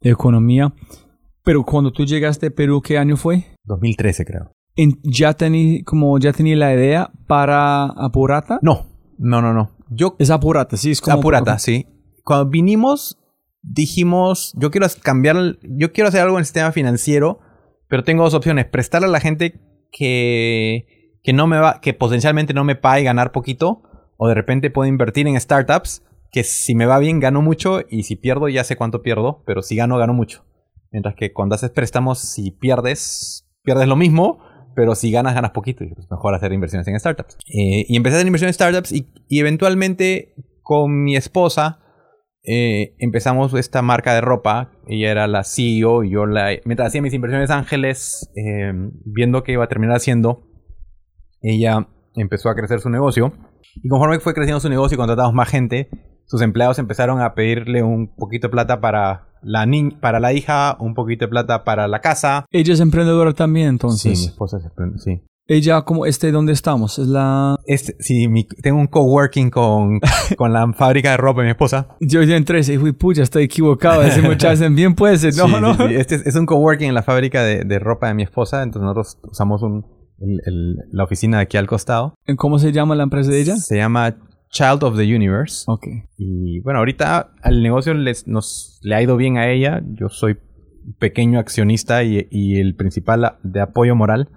[0.00, 0.74] de economía.
[1.42, 3.53] Pero cuando tú llegaste a Perú, ¿qué año fue?
[3.64, 4.52] 2013 creo.
[5.02, 8.58] ¿Ya tení, como ya tenía la idea para Apurata?
[8.62, 8.86] No,
[9.18, 9.70] no, no, no.
[9.88, 11.18] Yo Es Apurata, sí, es como...
[11.18, 11.86] Apurata, sí.
[12.24, 13.18] Cuando vinimos,
[13.62, 17.38] dijimos, yo quiero cambiar, yo quiero hacer algo en el sistema financiero,
[17.88, 18.66] pero tengo dos opciones.
[18.66, 19.60] Prestarle a la gente
[19.92, 23.82] que, que no me va, que potencialmente no me pague y ganar poquito,
[24.16, 26.02] o de repente puedo invertir en startups
[26.34, 29.62] que si me va bien gano mucho y si pierdo ya sé cuánto pierdo, pero
[29.62, 30.44] si gano gano mucho.
[30.90, 34.38] Mientras que cuando haces préstamos, si pierdes, pierdes lo mismo,
[34.76, 35.82] pero si ganas, ganas poquito.
[35.82, 37.36] Y es mejor hacer inversiones en startups.
[37.48, 41.80] Eh, y empecé a hacer inversiones en startups y, eventualmente con mi esposa
[42.46, 44.72] eh, empezamos esta marca de ropa.
[44.86, 46.50] Ella era la CEO y yo la...
[46.64, 48.72] Mientras hacía mis inversiones ángeles, eh,
[49.04, 50.46] viendo que iba a terminar haciendo,
[51.40, 53.32] ella empezó a crecer su negocio.
[53.82, 55.88] Y conforme fue creciendo su negocio y contratamos más gente,
[56.26, 60.76] sus empleados empezaron a pedirle un poquito de plata para la, ni- para la hija,
[60.80, 62.46] un poquito de plata para la casa.
[62.50, 64.18] Ella es emprendedora también, Sí, entonces.
[64.20, 65.22] mi esposa se prende- sí.
[65.46, 66.98] Ella, como este, ¿dónde estamos?
[66.98, 67.56] Es la...
[67.66, 70.00] Este, sí, mi- tengo un coworking con,
[70.38, 71.88] con la fábrica de ropa de mi esposa.
[72.00, 74.02] Yo ya entré y fui, pucha, estoy equivocado.
[74.02, 75.34] Ese muchacho bien puede ser.
[75.36, 75.74] No, Sí, no.
[75.74, 75.94] sí, sí.
[75.96, 78.82] Este es, es un coworking en la fábrica de, de ropa de mi esposa, entonces
[78.86, 79.84] nosotros usamos un,
[80.18, 82.14] el- el- la oficina de aquí al costado.
[82.38, 83.56] ¿Cómo se llama la empresa de ella?
[83.56, 84.16] Se llama
[84.54, 85.64] Child of the Universe.
[85.66, 85.86] Ok.
[86.16, 89.82] Y bueno, ahorita al negocio les, nos, le ha ido bien a ella.
[90.00, 90.38] Yo soy
[90.98, 94.28] pequeño accionista y, y el principal de apoyo moral.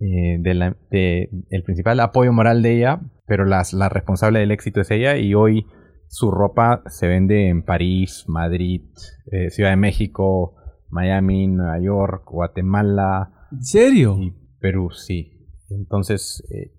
[0.00, 4.50] eh, de la- de- el principal apoyo moral de ella, pero las- la responsable del
[4.50, 5.16] éxito es ella.
[5.16, 5.66] Y hoy
[6.08, 8.82] su ropa se vende en París, Madrid,
[9.30, 10.56] eh, Ciudad de México,
[10.90, 14.18] Miami, Nueva York, Guatemala, ¿En serio?
[14.20, 15.46] y Perú, sí.
[15.70, 16.72] Entonces, eh,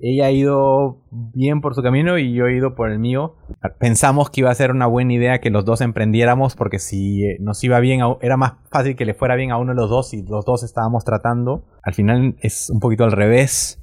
[0.00, 3.36] ella ha ido bien por su camino y yo he ido por el mío.
[3.78, 7.36] Pensamos que iba a ser una buena idea que los dos emprendiéramos porque si eh,
[7.40, 10.12] nos iba bien, era más fácil que le fuera bien a uno de los dos
[10.14, 11.66] y los dos estábamos tratando.
[11.82, 13.78] Al final es un poquito al revés.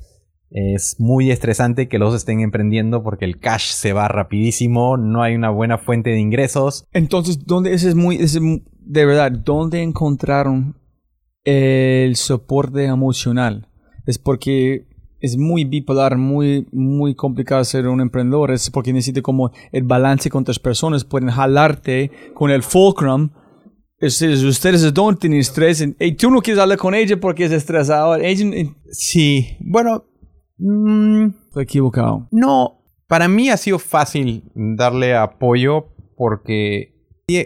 [0.50, 5.22] Es muy estresante que los dos estén emprendiendo porque el cash se va rapidísimo, no
[5.22, 6.86] hay una buena fuente de ingresos.
[6.94, 8.40] Entonces, ¿dónde ese es muy, ese
[8.80, 10.78] de verdad, dónde encontraron
[11.44, 13.68] el soporte emocional?
[14.06, 14.88] Es porque
[15.20, 18.52] es muy bipolar, muy, muy complicado ser un emprendedor.
[18.52, 21.04] Es porque necesita como el balance con otras personas.
[21.04, 23.30] Pueden jalarte con el fulcrum.
[24.00, 25.86] Es, es- ustedes don't tienen estrés.
[26.00, 28.16] Y tú no quieres hablar con ella porque es estresado.
[28.16, 30.04] Ella, eh, Sí, bueno,
[30.58, 32.28] mm, estoy equivocado.
[32.32, 36.94] No, para mí ha sido fácil darle apoyo porque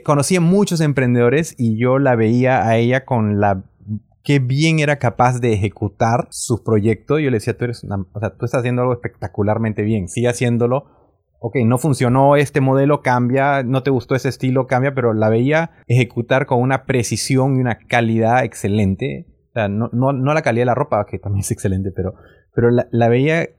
[0.04, 3.64] conocía muchos emprendedores y yo la veía a ella con la
[4.24, 7.20] qué bien era capaz de ejecutar su proyecto.
[7.20, 10.86] Yo le decía, tú eres o sea, tú estás haciendo algo espectacularmente bien, sigue haciéndolo.
[11.40, 15.72] Ok, no funcionó este modelo, cambia, no te gustó ese estilo, cambia, pero la veía
[15.88, 19.26] ejecutar con una precisión y una calidad excelente.
[19.50, 22.14] O sea, no, no, no la calidad de la ropa, que también es excelente, pero,
[22.54, 23.50] pero la, la veía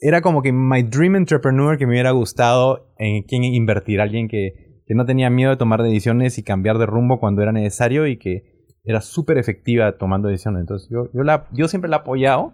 [0.00, 4.82] era como que my dream entrepreneur que me hubiera gustado en quien invertir, alguien que,
[4.86, 8.18] que no tenía miedo de tomar decisiones y cambiar de rumbo cuando era necesario y
[8.18, 8.51] que
[8.84, 10.60] era súper efectiva tomando decisiones.
[10.60, 12.52] Entonces yo, yo, la, yo siempre la he apoyado.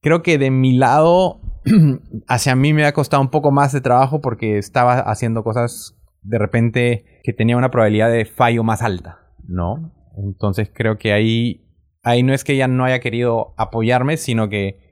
[0.00, 1.40] Creo que de mi lado,
[2.28, 6.38] hacia mí me ha costado un poco más de trabajo porque estaba haciendo cosas de
[6.38, 9.92] repente que tenía una probabilidad de fallo más alta, ¿no?
[10.16, 11.66] Entonces creo que ahí,
[12.02, 14.89] ahí no es que ella no haya querido apoyarme, sino que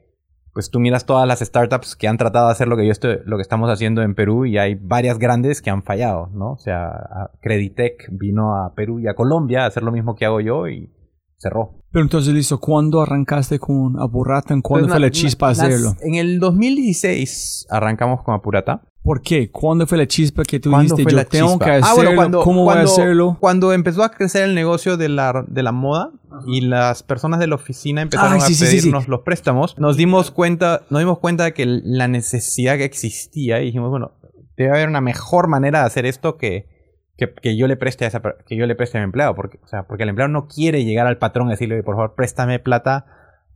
[0.52, 3.18] pues tú miras todas las startups que han tratado de hacer lo que yo estoy,
[3.24, 6.52] lo que estamos haciendo en Perú y hay varias grandes que han fallado, ¿no?
[6.52, 10.40] O sea, Creditec vino a Perú y a Colombia a hacer lo mismo que hago
[10.40, 10.90] yo y
[11.38, 11.78] cerró.
[11.90, 14.52] Pero entonces, listo, ¿cuándo arrancaste con Apurata?
[14.52, 15.94] ¿En cuándo pues fue la chispa hacerlo?
[16.00, 18.82] En el 2016 arrancamos con Apurata.
[19.08, 19.50] ¿Por qué?
[19.50, 22.10] ¿Cuándo fue la chispa que tú dijiste yo tengo que hacerlo?
[22.10, 23.38] Ah, cuando, ¿Cómo voy a hacerlo?
[23.40, 26.10] Cuando empezó a crecer el negocio de la, de la moda
[26.46, 31.00] y las personas de la oficina empezaron a pedirnos los préstamos, nos dimos cuenta, nos
[31.00, 34.12] dimos cuenta de que la necesidad que existía y dijimos, bueno,
[34.58, 36.68] debe haber una mejor manera de hacer esto que,
[37.16, 39.68] que, yo le preste a esa, que yo le preste a mi empleado, porque, o
[39.68, 43.06] sea, porque el empleado no quiere llegar al patrón y decirle, por favor, préstame plata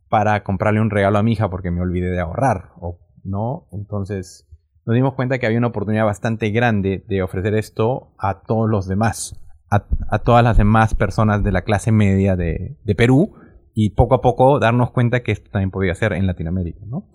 [0.09, 4.46] para comprarle un regalo a mi hija porque me olvidé de ahorrar, o no, entonces
[4.85, 8.89] nos dimos cuenta que había una oportunidad bastante grande de ofrecer esto a todos los
[8.89, 13.35] demás, a, todas las demás personas de la clase media de, Perú
[13.74, 16.80] y poco a poco darnos cuenta que esto también podía ser en Latinoamérica.
[16.87, 17.09] ¿no?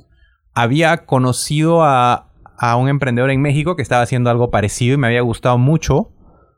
[0.53, 5.07] Había conocido a, a un emprendedor en México que estaba haciendo algo parecido y me
[5.07, 6.11] había gustado mucho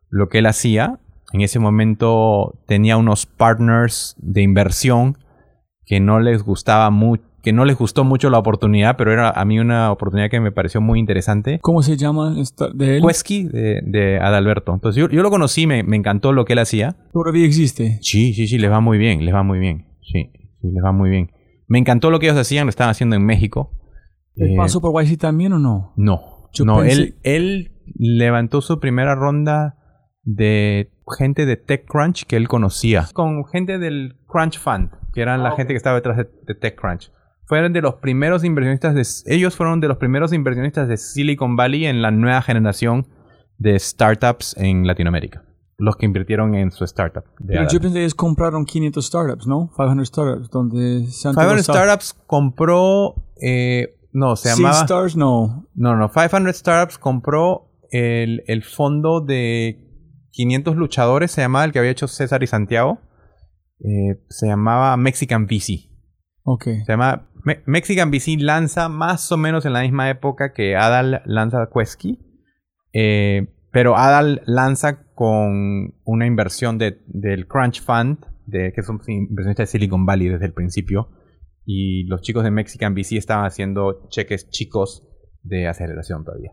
[0.09, 0.99] lo que él hacía.
[1.33, 5.17] En ese momento tenía unos partners de inversión
[5.85, 9.43] que no les gustaba mucho que no les gustó mucho la oportunidad, pero era a
[9.43, 11.57] mí una oportunidad que me pareció muy interesante.
[11.63, 12.35] ¿Cómo se llama
[12.75, 13.01] de él?
[13.01, 14.71] Cuesqui, de, Adalberto.
[14.71, 16.95] Entonces yo, lo conocí, me, encantó lo que él hacía.
[17.11, 17.97] ¿Todavía existe?
[18.03, 19.87] Sí, sí, sí, les va muy bien, les va muy bien.
[20.03, 20.29] Sí,
[20.61, 21.31] sí, les va muy bien.
[21.67, 23.71] Me encantó lo que ellos hacían, lo estaban haciendo en México.
[24.35, 25.93] ¿El eh, pasó por YC también o no?
[25.97, 29.75] No, no, él, él levantó su primera ronda
[30.21, 33.07] de gente de TechCrunch que él conocía.
[33.11, 37.11] Con gente del Crunch Fund, que eran la ah, gente que estaba detrás de TechCrunch
[37.49, 41.87] fueron de los primeros inversionistas de, ellos fueron de los primeros inversionistas de Silicon Valley
[41.87, 43.07] en la nueva generación
[43.57, 45.43] de startups en Latinoamérica.
[45.79, 47.23] Los que invirtieron en su startup.
[47.47, 49.71] Pero yo pensé ellos compraron 500 startups, ¿no?
[49.75, 54.81] 500 startups, donde 500 startups compró, eh, no, se llamaba...
[54.81, 55.67] Stars, no.
[55.73, 59.89] No, no, 500 startups compró el, el fondo de
[60.33, 62.99] 500 luchadores, se llamaba el que había hecho César y Santiago.
[63.79, 65.89] Eh, se llamaba Mexican VC.
[66.43, 66.63] Ok.
[66.63, 67.28] Se llama
[67.65, 72.19] Mexican VC lanza más o menos en la misma época que Adal lanza Quesky.
[72.93, 78.19] Eh, pero Adal lanza con una inversión de, del Crunch Fund,
[78.51, 81.09] que es un inversionista de Silicon Valley desde el principio.
[81.65, 85.07] Y los chicos de Mexican VC estaban haciendo cheques chicos
[85.43, 86.51] de aceleración todavía.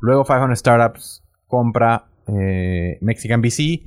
[0.00, 3.82] Luego 500 Startups compra eh, Mexican VC.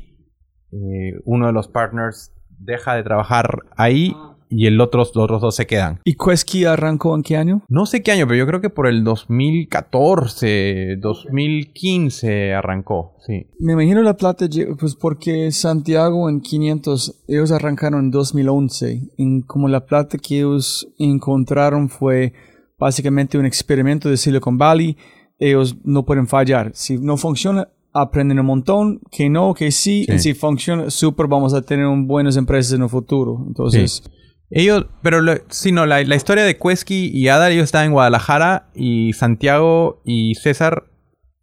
[0.72, 4.16] Eh, uno de los partners deja de trabajar ahí
[4.52, 6.00] y el otro, los otros dos se quedan.
[6.04, 7.64] ¿Y Quesky arrancó en qué año?
[7.70, 13.48] No sé qué año, pero yo creo que por el 2014, 2015 arrancó, sí.
[13.60, 14.48] Me imagino la plata,
[14.80, 19.14] pues porque Santiago en 500, ellos arrancaron en 2011.
[19.18, 22.34] En como la plata que ellos encontraron fue
[22.78, 24.98] básicamente un experimento de Silicon Valley.
[25.40, 26.72] Ellos no pueden fallar.
[26.76, 31.54] Si no funciona, aprenden un montón, que no, que sí, y si funciona, súper, vamos
[31.54, 33.44] a tener buenas empresas en el futuro.
[33.48, 34.04] Entonces,
[34.52, 39.14] ellos, pero si no, la, historia de Quesky y Adal, ellos estaban en Guadalajara y
[39.14, 40.92] Santiago y César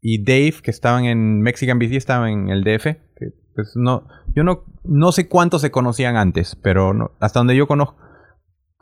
[0.03, 2.85] y Dave, que estaban en Mexican BC, estaban en el DF.
[3.17, 7.57] Que, pues no, yo no, no sé cuántos se conocían antes, pero no, hasta donde
[7.57, 7.97] yo conozco,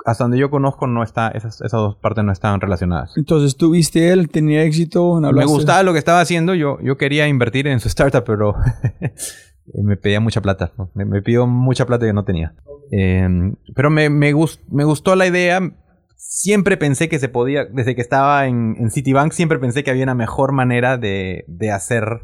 [0.05, 3.13] hasta donde yo conozco no está, esas, esas dos partes no estaban relacionadas.
[3.17, 4.29] Entonces, ¿tú viste él?
[4.29, 5.21] ¿Tenía éxito?
[5.21, 8.55] Me gustaba lo que estaba haciendo, yo, yo quería invertir en su startup, pero
[9.75, 12.55] me pedía mucha plata, me, me pidió mucha plata que no tenía.
[12.91, 14.33] Em, pero me, me,
[14.71, 15.61] me, gustó la idea.
[16.17, 20.05] Siempre pensé que se podía, desde que estaba en, en Citibank, siempre pensé que había
[20.05, 22.21] una mejor manera de, de hacer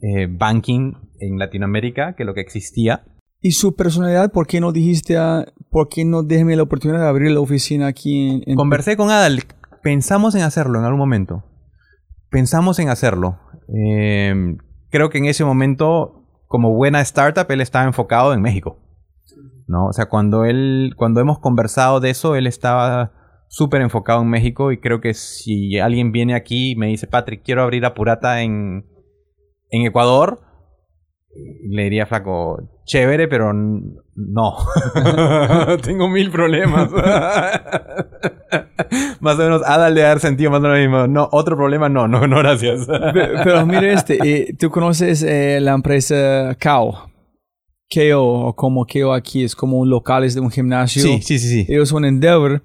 [0.00, 3.04] eh, banking en Latinoamérica que lo que existía.
[3.40, 4.30] ¿Y su personalidad?
[4.30, 7.88] ¿Por qué no dijiste a, por qué no déjeme la oportunidad de abrir la oficina
[7.88, 8.56] aquí en...
[8.56, 9.42] Conversé con Adal,
[9.82, 11.44] pensamos en hacerlo en algún momento.
[12.30, 13.38] Pensamos en hacerlo.
[13.68, 14.58] Em,
[14.90, 16.21] creo que en ese momento,
[16.52, 18.78] como buena startup, él estaba enfocado en México.
[19.66, 19.86] ¿no?
[19.86, 23.12] O sea, cuando él, cuando hemos conversado de eso, él estaba
[23.48, 27.42] súper enfocado en México y creo que si alguien viene aquí y me dice, Patrick,
[27.42, 28.84] quiero abrir Apurata en,
[29.70, 30.40] en Ecuador,
[31.34, 33.84] le diría flaco, chévere, pero no.
[35.82, 36.90] Tengo mil problemas.
[39.20, 41.06] más o menos, Adal de dar sentido más o menos mismo.
[41.06, 42.86] No, otro problema, no, no, no, gracias.
[43.44, 47.10] pero, mire este, eh, tú conoces eh, la empresa KO.
[47.94, 51.02] KO, o como KO aquí, es como un locales de un gimnasio.
[51.02, 51.66] Sí, sí, sí, sí.
[51.68, 52.62] Ellos son Endeavor.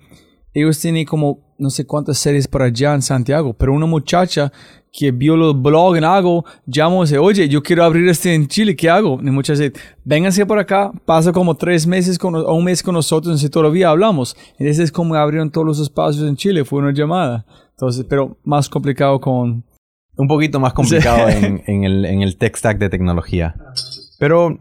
[0.53, 4.51] Ellos tienen como no sé cuántas series por allá en Santiago, pero una muchacha
[4.91, 8.47] que vio los blogs en algo, llamó y dice, oye, yo quiero abrir este en
[8.47, 9.19] Chile, ¿qué hago?
[9.21, 12.95] Y muchas veces, vénganse por acá, pasa como tres meses con, o un mes con
[12.95, 14.35] nosotros y todavía hablamos.
[14.53, 17.45] Entonces es como abrieron todos los espacios en Chile, fue una llamada.
[17.71, 19.63] Entonces, pero más complicado con...
[20.15, 23.55] Un poquito más complicado en, en, el, en el tech stack de tecnología.
[24.17, 24.59] Pero, o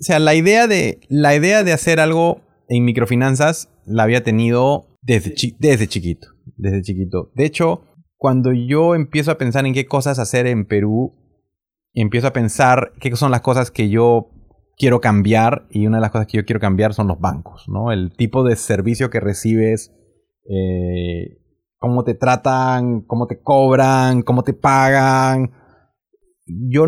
[0.00, 5.34] sea, la idea de, la idea de hacer algo en microfinanzas la había tenido desde,
[5.58, 6.28] desde chiquito.
[6.56, 7.30] Desde chiquito.
[7.34, 7.82] De hecho,
[8.16, 11.14] cuando yo empiezo a pensar en qué cosas hacer en Perú,
[11.94, 14.30] empiezo a pensar qué son las cosas que yo
[14.76, 17.92] quiero cambiar y una de las cosas que yo quiero cambiar son los bancos, ¿no?
[17.92, 19.92] El tipo de servicio que recibes,
[20.48, 21.38] eh,
[21.78, 25.52] cómo te tratan, cómo te cobran, cómo te pagan.
[26.46, 26.86] Yo,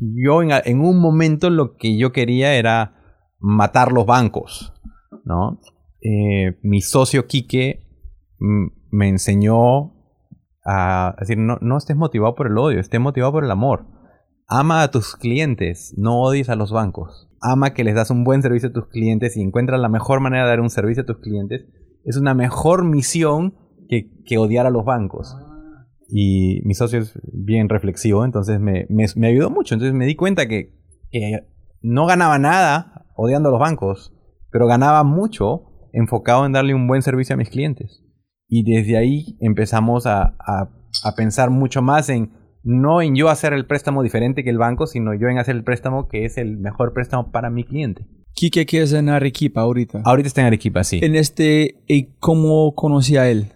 [0.00, 2.96] yo en, un momento lo que yo quería era
[3.38, 4.72] matar los bancos,
[5.24, 5.60] ¿no?
[6.04, 7.80] Eh, mi socio Quique
[8.38, 9.94] me enseñó
[10.64, 13.86] a decir, no, no estés motivado por el odio, estés motivado por el amor.
[14.46, 17.30] Ama a tus clientes, no odies a los bancos.
[17.40, 20.44] Ama que les das un buen servicio a tus clientes y encuentras la mejor manera
[20.44, 21.66] de dar un servicio a tus clientes.
[22.04, 23.54] Es una mejor misión
[23.88, 25.34] que, que odiar a los bancos.
[26.08, 29.74] Y mi socio es bien reflexivo, entonces me, me, ayudó mucho.
[29.74, 30.74] Entonces me di cuenta que,
[31.10, 31.48] que
[31.80, 34.12] no ganaba nada odiando a los bancos,
[34.50, 38.02] pero ganaba mucho enfocado en darle un buen servicio a mis clientes.
[38.48, 40.36] Y desde ahí empezamos a,
[41.16, 42.32] pensar mucho más en
[42.62, 45.64] no en yo hacer el préstamo diferente que el banco, sino yo en hacer el
[45.64, 48.06] préstamo que es el mejor préstamo para mi cliente.
[48.34, 50.02] Quique, ¿qué es en Arequipa ahorita?
[50.04, 50.98] Ahorita está en Arequipa, sí.
[51.02, 53.52] En este, ¿y cómo conocí a él?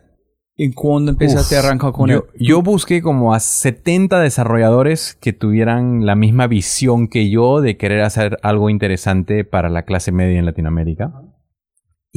[0.57, 2.20] ¿En cuándo empezaste a arrancar con él?
[2.39, 8.03] Yo busqué como a 70 desarrolladores que tuvieran la misma visión que yo de querer
[8.03, 11.12] hacer algo interesante para la clase media en Latinoamérica.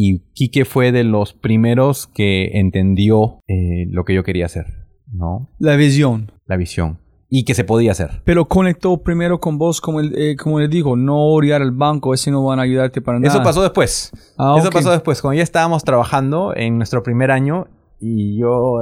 [0.03, 4.65] Y Quique fue de los primeros que entendió eh, lo que yo quería hacer,
[5.13, 5.51] ¿no?
[5.59, 6.31] La visión.
[6.47, 6.97] La visión.
[7.29, 8.23] Y que se podía hacer.
[8.25, 12.15] Pero conectó primero con vos, como él, eh, como le dijo, no odiar al banco,
[12.15, 13.31] ese no van a ayudarte para nada.
[13.31, 14.11] Eso pasó después.
[14.39, 17.67] Ah, Eso pasó después, cuando ya estábamos trabajando en nuestro primer año
[17.99, 18.79] y yo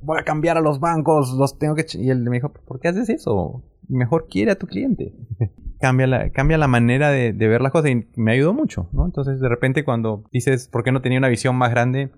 [0.00, 1.84] voy a cambiar a los bancos, los tengo que...
[1.98, 3.62] Y él me dijo, ¿por qué haces eso?
[3.88, 5.14] Mejor quiere a tu cliente.
[5.82, 9.04] Cambia la, cambia la manera de, ver las cosas y me ayudó mucho, ¿no?
[9.04, 12.12] Entonces, de repente, cuando dices, ¿por qué no tenía una visión más grande?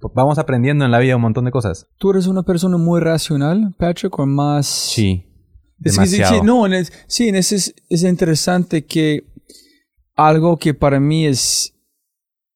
[0.00, 1.86] Pues vamos aprendiendo en la vida un montón de cosas.
[1.98, 4.66] ¿Tú eres una persona muy racional, Patrick, o más...?
[4.66, 5.24] Sí,
[5.78, 6.34] demasiado.
[6.34, 6.64] sí, no,
[7.06, 9.24] sí, en ese es, es, interesante que
[10.16, 11.72] algo que para mí es,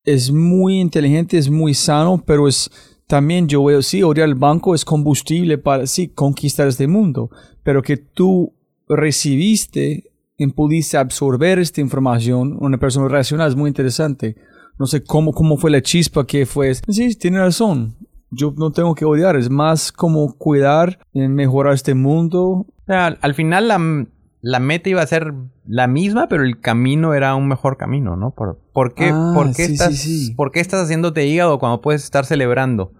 [0.02, 2.70] es muy inteligente, es muy sano, pero es
[3.06, 7.30] también yo veo, sí, odiar el banco es combustible para, sí, conquistar este mundo,
[7.62, 8.52] pero que tú
[8.88, 14.36] recibiste en pudiste absorber esta información, una persona racional, es muy interesante.
[14.78, 16.74] No sé cómo, cómo fue la chispa que fue.
[16.74, 17.94] Sí, tiene razón.
[18.30, 22.66] Yo no tengo que odiar, es más como cuidar, en mejorar este mundo.
[22.88, 24.06] al final la,
[24.40, 25.32] la, meta iba a ser
[25.66, 28.32] la misma, pero el camino era un mejor camino, ¿no?
[28.32, 32.24] ¿Por, por qué, ah, por qué estás, ¿por qué estás haciéndote hígado cuando puedes estar
[32.24, 32.92] celebrando?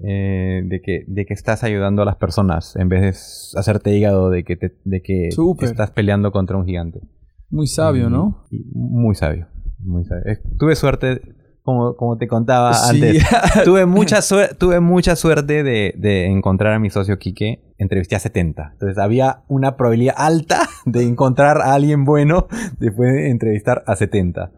[0.00, 4.28] Eh, de, que, de que estás ayudando a las personas en vez de hacerte hígado
[4.28, 5.28] de que, de que
[5.60, 7.00] estás peleando contra un gigante.
[7.48, 8.44] Muy sabio, ¿no?
[8.50, 9.46] muy sabio,
[9.78, 10.24] muy sabio.
[10.58, 11.20] tuve suerte,
[11.62, 13.24] como, como te contaba antes,
[13.64, 14.18] tuve, mucha
[14.58, 18.70] tuve mucha suerte de, de, encontrar a mi socio Quique, entrevisté a 70.
[18.72, 22.48] Entonces había una probabilidad alta de encontrar a alguien bueno
[22.80, 24.50] después de entrevistar a 70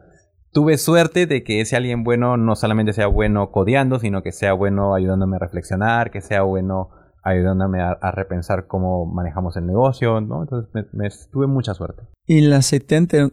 [0.56, 4.54] tuve suerte de que ese alguien bueno no solamente sea bueno codeando, sino que sea
[4.54, 6.88] bueno ayudándome a reflexionar, que sea bueno
[7.22, 10.44] ayudándome a, repensar cómo manejamos el negocio, ¿no?
[10.44, 12.04] Entonces me, tuve mucha suerte.
[12.24, 13.32] ¿Y en la 70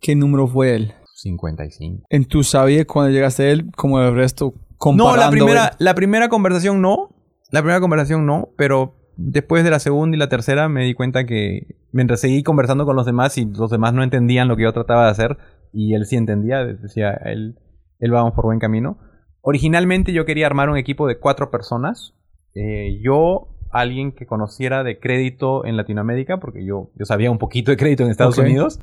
[0.00, 0.94] qué número fue él?
[1.14, 2.06] 55.
[2.10, 5.16] ¿En tú sabías cuando llegaste a él como el resto comparando?
[5.16, 7.10] No, la primera, la primera conversación no.
[7.52, 11.24] La primera conversación no, pero después de la segunda y la tercera me di cuenta
[11.24, 14.72] que mientras seguí conversando con los demás y los demás no entendían lo que yo
[14.72, 15.38] trataba de hacer,
[15.74, 17.58] y él sí entendía, decía, él,
[17.98, 18.98] él vamos por buen camino.
[19.40, 22.14] Originalmente yo quería armar un equipo de cuatro personas.
[22.54, 27.72] Eh, yo, alguien que conociera de crédito en Latinoamérica, porque yo, yo sabía un poquito
[27.72, 28.80] de crédito en Estados Unidos,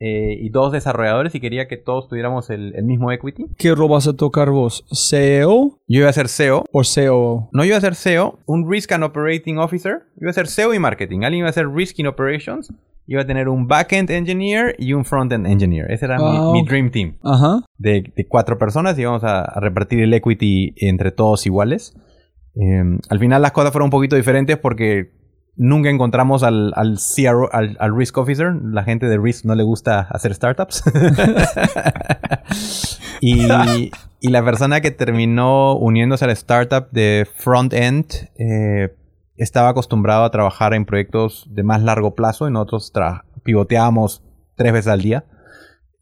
[0.00, 3.46] eh, y dos desarrolladores y quería que todos tuviéramos el, el mismo equity.
[3.56, 4.84] ¿Qué rol vas a tocar vos?
[4.92, 6.64] ¿CEO Yo iba a ser CEO.
[6.72, 7.48] o CEO?
[7.52, 10.02] No iba a ser CEO, un Risk and Operating Officer.
[10.20, 11.20] Iba a ser CEO y Marketing.
[11.22, 12.72] Alguien iba a ser Risk and Operations.
[13.06, 15.90] Iba a tener un Backend Engineer y un Frontend Engineer.
[15.90, 16.64] Ese era mi- Ah, mi.
[16.64, 17.16] Dream Team.
[17.22, 17.60] Ajá.
[17.76, 21.94] De, de cuatro personas y íbamos a, a repartir el equity entre todos iguales.
[22.56, 25.10] Eh, al final las cosas fueron un poquito diferentes porque
[25.56, 28.54] nunca encontramos al, al CRO, al, al Risk Officer.
[28.62, 30.82] La gente de Risk no le gusta hacer startups.
[33.20, 33.46] y,
[34.20, 38.94] y la persona que terminó uniéndose a la startup de Front-End eh,
[39.36, 42.92] estaba acostumbrado a trabajar en proyectos de más largo plazo y nosotros
[43.42, 44.22] pivoteábamos
[44.56, 45.24] tres veces al día.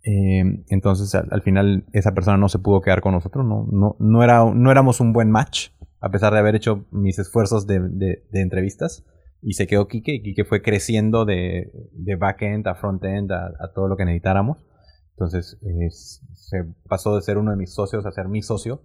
[0.04, 3.94] Eh, entonces al, al final esa persona no se pudo quedar con nosotros, no, no,
[4.00, 5.68] no, era, no éramos un buen match,
[6.00, 9.04] a pesar de haber hecho mis esfuerzos de- de entrevistas.
[9.42, 13.72] Y se quedó Kike, y Kike fue creciendo de, de backend a frontend a, a
[13.74, 14.64] todo lo que necesitáramos.
[15.10, 18.82] Entonces es- se pasó de ser uno de mis socios a ser mi socio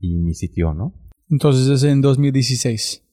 [0.00, 0.94] y mi sitio, ¿no?
[1.30, 3.04] Entonces es en 2016.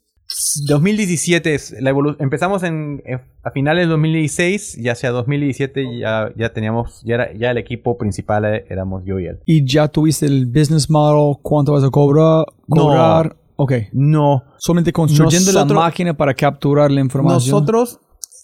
[0.67, 6.51] 2017 es la empezamos en, en- a finales de 2016 y hacia 2017 ya, ya
[6.51, 10.25] teníamos ya, era, ya el equipo principal eh, éramos yo y él ¿Y ya tuviste
[10.25, 11.37] el business model?
[11.43, 12.45] ¿Cuánto vas a cobrar?
[12.67, 13.35] No.
[13.57, 13.73] Ok.
[13.93, 17.39] no Solamente construyendo la máquina para capturar la información.
[17.39, 17.99] nosotros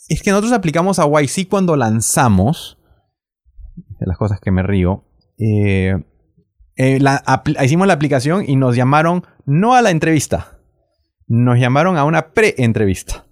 [0.07, 2.77] es que nosotros aplicamos a YC cuando lanzamos
[3.75, 5.05] de las cosas que me río
[5.37, 5.95] eh,
[6.75, 7.23] eh, la
[7.63, 10.59] hicimos la aplicación y nos llamaron no a la entrevista
[11.27, 13.25] nos llamaron a una pre-entrevista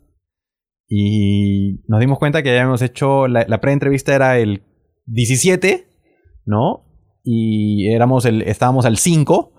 [0.87, 4.63] y nos dimos cuenta que habíamos hecho la, la pre-entrevista era el
[5.05, 5.87] 17
[6.45, 6.85] no
[7.23, 9.58] y éramos el estábamos al 5 y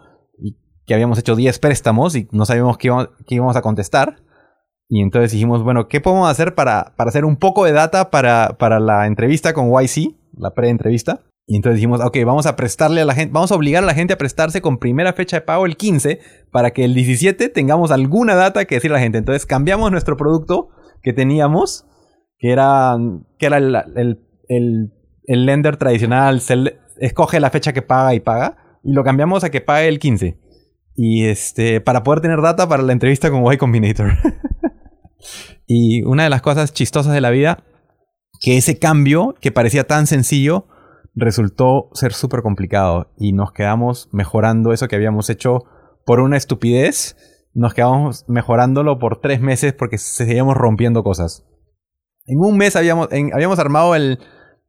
[0.91, 2.88] que habíamos hecho 10 préstamos y no sabíamos qué
[3.28, 4.16] íbamos, a contestar
[4.88, 8.57] y entonces dijimos, bueno, ¿qué podemos hacer para, para hacer un poco de data para,
[8.59, 11.20] para la entrevista con YC, la pre-entrevista?
[11.47, 13.95] Y entonces dijimos, ok, vamos a prestarle a la gente, vamos a obligar a la
[13.95, 16.18] gente a prestarse con primera fecha de pago el 15
[16.51, 19.18] para que el 17 tengamos alguna data que decir a la gente.
[19.18, 20.70] Entonces cambiamos nuestro producto
[21.05, 21.86] que teníamos,
[22.36, 22.97] que era,
[23.38, 24.93] que era el, el, el-
[25.26, 26.57] el lender tradicional, se
[26.99, 30.49] escoge la fecha que paga y paga, y lo cambiamos a que pague el 15.
[30.95, 34.12] Y este, para poder tener data para la entrevista con Y Combinator.
[35.72, 37.62] Y una de las cosas chistosas de la vida,
[38.41, 40.66] que ese cambio que parecía tan sencillo,
[41.14, 43.12] resultó ser súper complicado.
[43.16, 45.61] Y nos quedamos mejorando eso que habíamos hecho
[46.05, 47.16] por una estupidez.
[47.55, 51.47] Nos quedamos mejorándolo por tres meses porque seguíamos rompiendo cosas.
[52.26, 54.18] En un mes habíamos, habíamos armado el,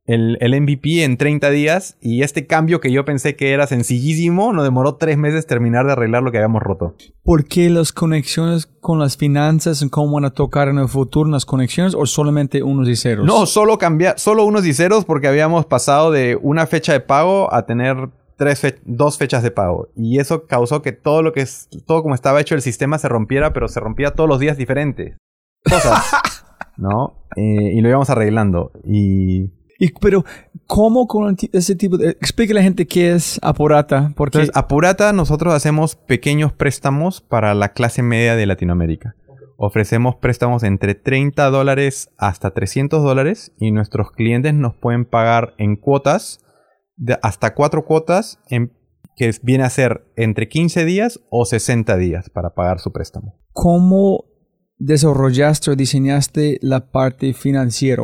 [0.06, 4.52] el, el MVP en 30 días y este cambio que yo pensé que era sencillísimo
[4.52, 6.96] nos demoró tres meses terminar de arreglar lo que habíamos roto.
[7.24, 11.46] ¿Por qué las conexiones con las finanzas, cómo van a tocar en el futuro las
[11.46, 13.26] conexiones o solamente unos y ceros?
[13.26, 17.54] No, solo cambiar, solo unos y ceros porque habíamos pasado de una fecha de pago
[17.54, 19.90] a tener tres fe- dos fechas de pago.
[19.96, 23.08] Y eso causó que todo lo que es, todo como estaba hecho el sistema se
[23.08, 25.16] rompiera, pero se rompía todos los días diferentes.
[25.64, 26.10] Cosas.
[26.78, 27.18] ¿No?
[27.36, 28.72] Eh, y lo íbamos arreglando.
[28.84, 29.52] Y
[29.84, 30.24] Y, pero,
[30.68, 32.10] ¿cómo con ese tipo de...
[32.10, 34.38] Explique a la gente qué es Apurata, porque...
[34.38, 39.16] entonces, a Purata nosotros hacemos pequeños préstamos para la clase media de Latinoamérica.
[39.58, 45.78] Ofrecemos préstamos entre 30 dólares hasta 300 dólares y nuestros clientes nos pueden pagar en
[45.78, 46.46] cuotas
[46.96, 48.72] de hasta cuatro cuotas en-
[49.16, 53.40] que viene a ser entre 15 días o 60 días para pagar su préstamo.
[53.52, 54.26] ¿Cómo
[54.78, 58.04] desarrollaste o diseñaste la parte financiera?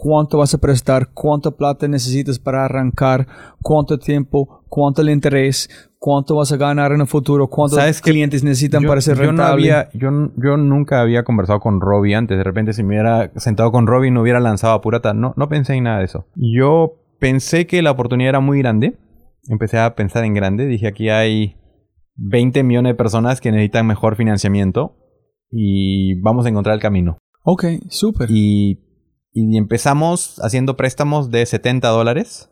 [0.00, 1.08] ¿Cuánto vas a prestar?
[1.12, 3.26] ¿Cuánta plata necesitas para arrancar?
[3.60, 4.62] ¿Cuánto tiempo?
[4.68, 5.68] ¿Cuánto el interés?
[5.98, 7.48] ¿Cuánto vas a ganar en el futuro?
[7.48, 9.72] ¿Cuántos clientes necesitan Yo- para ser yo no rentable?
[9.72, 12.38] había- yo, yo nunca había conversado con Robbie antes.
[12.38, 15.14] De repente, si me hubiera sentado con Robbie, no hubiera lanzado a Purata.
[15.14, 16.26] No, no pensé en nada de eso.
[16.36, 18.96] Yo pensé que la oportunidad era muy grande.
[19.48, 20.66] Empecé a pensar en grande.
[20.66, 21.56] Dije, aquí hay
[22.14, 24.94] 20 millones de personas que necesitan mejor financiamiento
[25.50, 27.18] y vamos a encontrar el camino.
[27.42, 28.28] Ok, súper.
[28.30, 28.84] Y,
[29.44, 32.50] y empezamos haciendo préstamos de 70 dólares.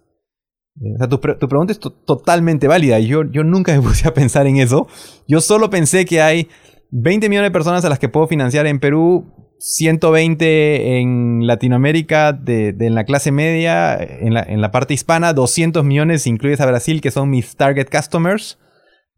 [0.81, 2.99] Eh, O sea, tu, pre- tu pregunta es to- totalmente válida.
[3.01, 4.87] Yo, yo nunca me puse a pensar en eso.
[5.27, 6.49] Yo solo pensé que hay
[6.91, 12.73] 20 millones de personas a las que puedo financiar en Perú, 120 en Latinoamérica de,
[12.73, 16.61] de en la clase media, en la, en la parte hispana, 200 millones si incluyes
[16.61, 18.59] a Brasil, que son mis target customers,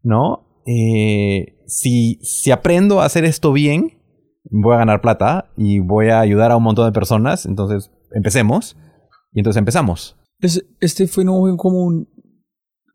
[0.01, 0.61] ¿no?
[0.65, 3.98] Eh, si, si aprendo a hacer esto bien,
[4.43, 7.45] voy a ganar plata y voy a ayudar a un montón de personas.
[7.45, 8.75] Entonces, empecemos.
[9.31, 10.17] Y entonces empezamos.
[10.39, 12.07] Es- este fue no como un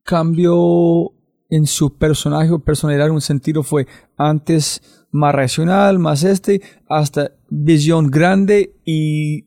[0.04, 1.12] cambio
[1.50, 3.86] en su personaje o personalidad en un sentido fue
[4.16, 9.46] antes más racional, más este, hasta visión grande y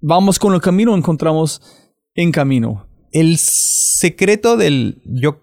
[0.00, 1.62] vamos con el camino, encontramos
[2.14, 2.86] en camino.
[3.12, 5.00] El secreto del...
[5.04, 5.40] Yo,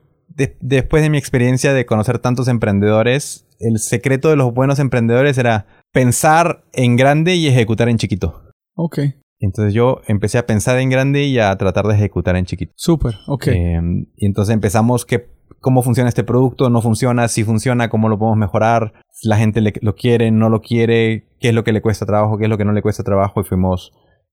[0.59, 5.67] después de mi experiencia de conocer tantos emprendedores, el secreto de los buenos emprendedores era
[5.91, 8.43] pensar en grande y ejecutar en chiquito.
[8.75, 8.99] Ok.
[9.39, 12.73] Entonces yo empecé a pensar en grande y a tratar de ejecutar en chiquito.
[12.75, 13.47] Súper, ok.
[13.47, 15.27] Em, y entonces empezamos que
[15.59, 19.95] cómo funciona este producto, no funciona, si funciona, cómo lo podemos mejorar, la gente lo
[19.95, 22.65] quiere, no lo quiere, qué es lo que le cuesta trabajo, qué es lo que
[22.65, 23.91] no le cuesta trabajo y fuimos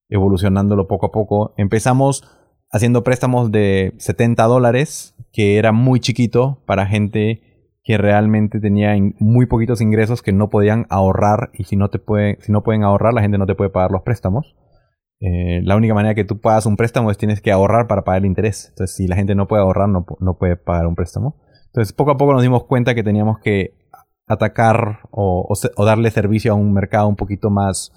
[0.09, 1.55] evolucionándolo poco a poco.
[1.57, 2.23] Empezamos
[2.71, 7.43] haciendo préstamos de 70 dólares, que era muy chiquito para gente
[7.85, 12.37] que realmente tenía muy poquitos ingresos que no podían ahorrar y si no te pueden,
[12.41, 14.55] si no pueden ahorrar la gente no te puede pagar los préstamos.
[15.21, 18.23] Eh, la única manera que tú pagas un préstamo es tienes que ahorrar para pagar
[18.23, 18.69] el interés.
[18.71, 21.37] Entonces, si la gente no puede ahorrar, no, no puede pagar un préstamo.
[21.67, 23.75] Entonces, poco a poco nos dimos cuenta que teníamos que
[24.27, 27.93] atacar o, darle servicio a un mercado un poquito más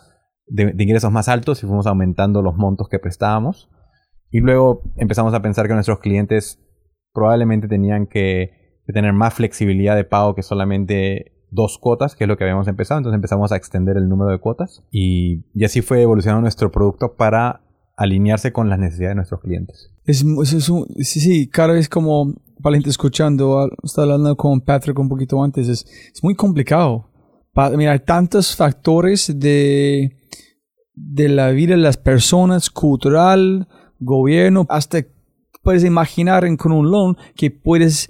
[0.47, 3.69] de, ingresos más altos y fuimos aumentando los montos que prestábamos.
[4.29, 6.59] Y luego empezamos a pensar que nuestros clientes
[7.15, 8.51] probablemente tenían que
[8.93, 12.99] tener más flexibilidad de pago que solamente dos cuotas, que es lo que habíamos empezado.
[12.99, 17.61] Entonces empezamos a extender el número de cuotas y, así fue evolucionando nuestro producto para
[17.97, 19.91] alinearse con las necesidades de nuestros clientes.
[20.03, 25.09] Es, sí, sí, cada vez como para la gente escuchando, estaba hablando con Patrick un
[25.09, 27.09] poquito antes, es, es muy complicado.
[27.77, 30.17] Mira, hay tantos factores de,
[30.93, 33.67] de la vida de las personas, cultural,
[33.99, 35.05] gobierno, hasta
[35.65, 38.07] puedes imaginar en, con un loan que puedes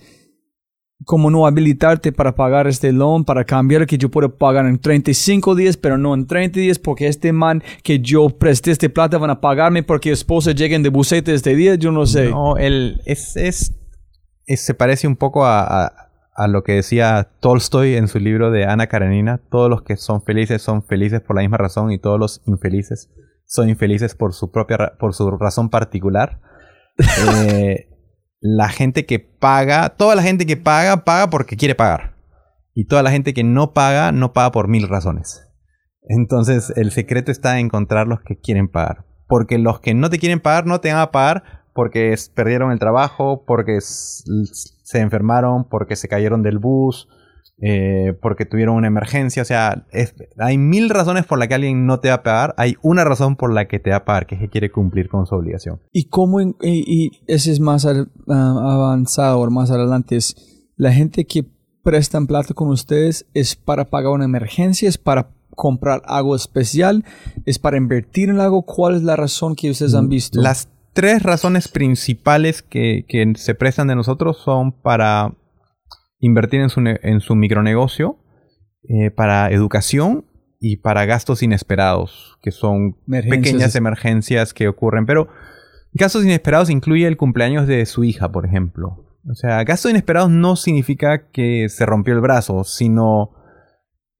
[1.05, 5.55] como no habilitarte para pagar este loan, para cambiar que yo puedo pagar en 35
[5.55, 9.29] días, pero no en 30 días, porque este man que yo presté este plata van
[9.29, 12.29] a pagarme porque esposa lleguen de bucete este día, yo no sé.
[12.29, 13.73] No, él es, es,
[14.47, 15.93] se parece un poco a,
[16.35, 20.23] a, lo que decía Tolstoy en su libro de Ana Karenina, todos los que son
[20.23, 23.09] felices son felices por la misma razón y todos los infelices
[23.45, 26.41] son infelices por su propia, por su razón particular.
[26.97, 27.89] Eh,
[28.39, 32.15] la gente que paga, toda la gente que paga, paga porque quiere pagar.
[32.73, 35.47] Y toda la gente que no paga, no paga por mil razones.
[36.01, 39.05] Entonces, el secreto está en encontrar los que quieren pagar.
[39.27, 42.79] Porque los que no te quieren pagar, no te van a pagar porque perdieron el
[42.79, 47.09] trabajo, porque se enfermaron, porque se cayeron del bus,
[47.61, 49.41] eh, porque tuvieron una emergencia.
[49.41, 49.85] O sea,
[50.37, 52.53] hay mil razones por las que alguien no te va a pagar.
[52.57, 55.07] Hay una razón por la que te va a pagar, que es que quiere cumplir
[55.07, 55.81] con su obligación.
[55.91, 60.35] ¿Y cómo, y, ese es más ah, avanzado o más adelante, es
[60.75, 61.45] la gente que
[61.83, 67.05] prestan plata con ustedes es para pagar una emergencia, es para comprar algo especial,
[67.45, 68.63] es para invertir en algo.
[68.63, 70.41] ¿Cuál es la razón que ustedes han visto?
[70.41, 75.33] Las tres razones principales que, que se prestan de nosotros son para
[76.25, 78.17] invertir en su, en su micronegocio
[78.89, 80.25] eh, para educación
[80.59, 85.05] y para gastos inesperados, que son pequeñas emergencias que ocurren.
[85.05, 85.27] Pero
[85.93, 89.05] gastos inesperados incluye el cumpleaños de su hija, por ejemplo.
[89.29, 93.31] O sea, gastos inesperados no significa que se rompió el brazo, sino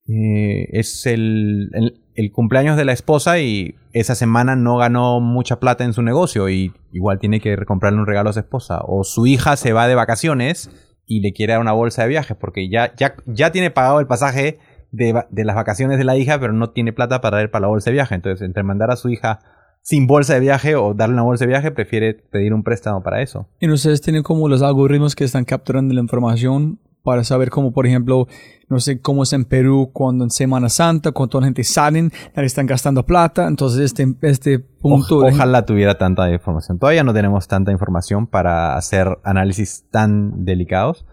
[0.07, 1.71] eh, es el,
[2.15, 6.49] el, cumpleaños de la esposa y esa semana no ganó mucha plata en su negocio
[6.49, 8.81] y igual tiene que comprarle un regalo a su esposa.
[8.83, 10.69] O su hija se va de vacaciones
[11.05, 14.07] y le quiere dar una bolsa de viajes porque ya, ya, ya tiene pagado el
[14.07, 14.59] pasaje
[14.91, 17.67] de, de, las vacaciones de la hija, pero no tiene plata para ir para la
[17.67, 18.15] bolsa de viaje.
[18.15, 19.39] Entonces, entre mandar a su hija
[19.81, 23.21] sin bolsa de viaje o darle una bolsa de viaje, prefiere pedir un préstamo para
[23.21, 23.47] eso.
[23.59, 27.85] Y ustedes tienen como los algoritmos que están capturando la información para saber cómo, por
[27.85, 28.27] ejemplo,
[28.67, 32.65] no sé cómo es en Perú cuando en Semana Santa, cuando la gente salen, están
[32.65, 33.47] gastando plata.
[33.47, 35.19] Entonces, este, este punto.
[35.19, 36.79] ojalá tuviera tanta información.
[36.79, 41.05] Todavía no tenemos tanta información para hacer análisis tan delicados.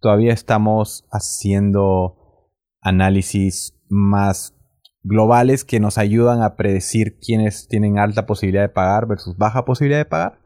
[0.00, 2.16] Todavía estamos haciendo
[2.80, 4.54] análisis más
[5.02, 9.98] globales que nos ayudan a predecir quiénes tienen alta posibilidad de pagar versus baja posibilidad
[9.98, 10.38] de pagar.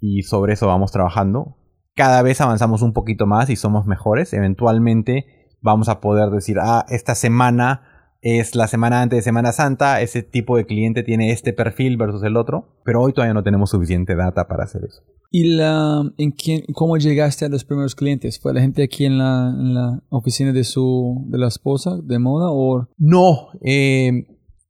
[0.00, 1.57] Y sobre eso vamos trabajando
[1.98, 4.32] cada vez avanzamos un poquito más y somos mejores.
[4.32, 5.26] Eventualmente
[5.60, 7.82] vamos a poder decir, ah, esta semana
[8.22, 12.22] es la semana antes de Semana Santa, ese tipo de cliente tiene este perfil versus
[12.22, 15.02] el otro, pero hoy todavía no tenemos suficiente data para hacer eso.
[15.32, 18.38] ¿Y la, en quién, cómo llegaste a los primeros clientes?
[18.40, 22.86] ¿Fue la gente aquí en la, oficina de, su, de la esposa de moda o...?
[22.96, 24.24] No, eh,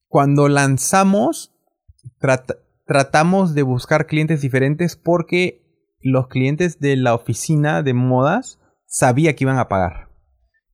[0.09, 1.53] cuando lanzamos
[2.87, 5.68] tratamos de buscar clientes diferentes porque
[6.01, 10.09] los clientes de la oficina de modas sabía que iban a pagar.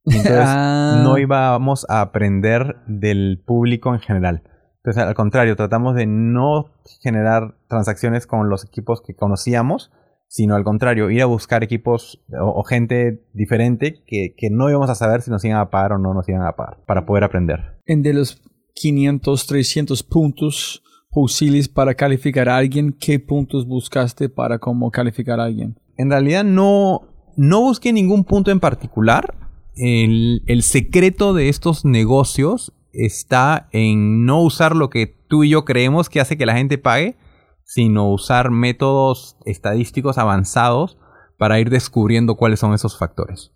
[0.05, 1.01] Entonces ah.
[1.03, 4.43] no íbamos a aprender del público en general.
[4.77, 6.67] Entonces al contrario, tratamos de no
[7.03, 9.91] generar transacciones con los equipos que conocíamos,
[10.29, 14.95] sino al contrario, ir a buscar equipos o, gente diferente que, que, no íbamos a
[14.95, 17.79] saber si nos iban a pagar o no nos iban a pagar para poder aprender.
[17.87, 18.43] En de los
[18.75, 20.84] 500, 300 puntos
[21.15, 22.93] posibles para calificar a alguien?
[22.93, 25.79] ¿Qué puntos buscaste para cómo calificar a alguien?
[25.97, 27.03] En realidad no,
[27.37, 29.35] no busqué ningún punto en particular.
[29.77, 35.65] El, el secreto de estos negocios está en no usar lo que tú y yo
[35.65, 37.17] creemos que hace que la gente pague,
[37.65, 40.99] sino usar métodos estadísticos avanzados
[41.39, 43.53] para ir descubriendo cuáles son esos factores.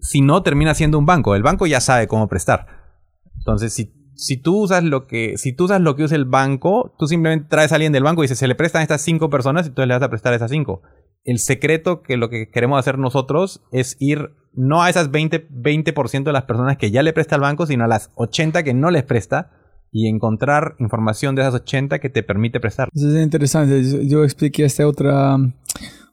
[0.00, 1.34] si no, termina siendo un banco.
[1.34, 2.66] El banco ya sabe cómo prestar.
[3.38, 6.94] Entonces, si, si, tú usas lo que, si tú usas lo que usa el banco,
[6.98, 9.66] tú simplemente traes a alguien del banco y dices, se le prestan estas cinco personas
[9.66, 10.82] y tú le vas a prestar a esas cinco.
[11.24, 15.92] El secreto que lo que queremos hacer nosotros es ir no a esas 20%, 20
[15.92, 18.90] de las personas que ya le presta al banco, sino a las 80 que no
[18.90, 19.52] les presta
[19.92, 22.88] y encontrar información de esas 80 que te permite prestar.
[22.94, 24.08] Eso es interesante.
[24.08, 25.36] Yo, expliqué a esta otra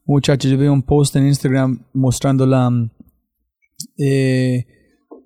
[0.05, 2.69] muchacha, yo vi un post en Instagram mostrando la,
[3.97, 4.65] eh,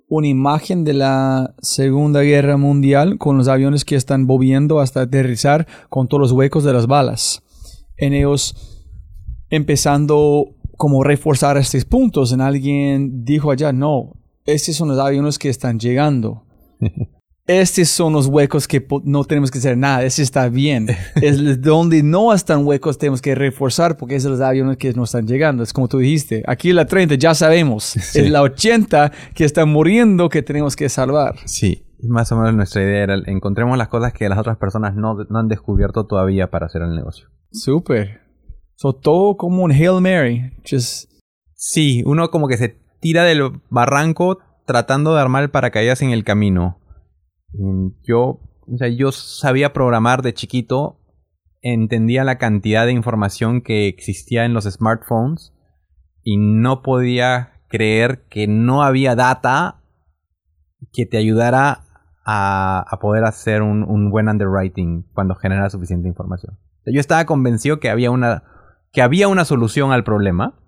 [0.08, 5.66] una imagen de la Segunda Guerra Mundial con los aviones que están moviendo hasta aterrizar
[5.90, 7.42] con todos los huecos de las balas.
[7.96, 8.54] En ellos
[9.50, 12.32] empezando como reforzar estos puntos.
[12.32, 14.14] En alguien dijo allá, no,
[14.46, 16.44] estos son los aviones que están llegando.
[17.48, 20.88] estos son los huecos que no tenemos que hacer nada, ese está bien.
[21.16, 25.26] es donde no están huecos tenemos que reforzar porque es los aviones que no están
[25.26, 25.62] llegando.
[25.62, 30.28] Es como tú dijiste, aquí la 30 ya sabemos, es la 80 que está muriendo
[30.28, 31.36] que tenemos que salvar.
[31.46, 35.14] Sí, más o menos nuestra idea era encontremos las cosas que las otras personas no,
[35.14, 37.28] no han descubierto todavía para hacer el negocio.
[37.50, 38.20] Súper.
[38.76, 40.52] So, todo como un Hail Mary.
[40.68, 41.10] Just...
[41.54, 46.24] Sí, uno como que se tira del barranco tratando de armar el paracaídas en el
[46.24, 46.78] camino.
[47.52, 51.00] Mm, yo, o sea, yo sabía programar de chiquito,
[51.62, 55.52] entendía la cantidad de información que existía en los smartphones
[56.22, 59.82] y no podía creer que no había data
[60.92, 61.84] que te ayudara
[62.24, 66.58] a, a poder hacer un, un, buen underwriting cuando genera suficiente información.
[66.84, 68.44] yo estaba convencido que había una,
[68.92, 70.58] que había una solución al problema,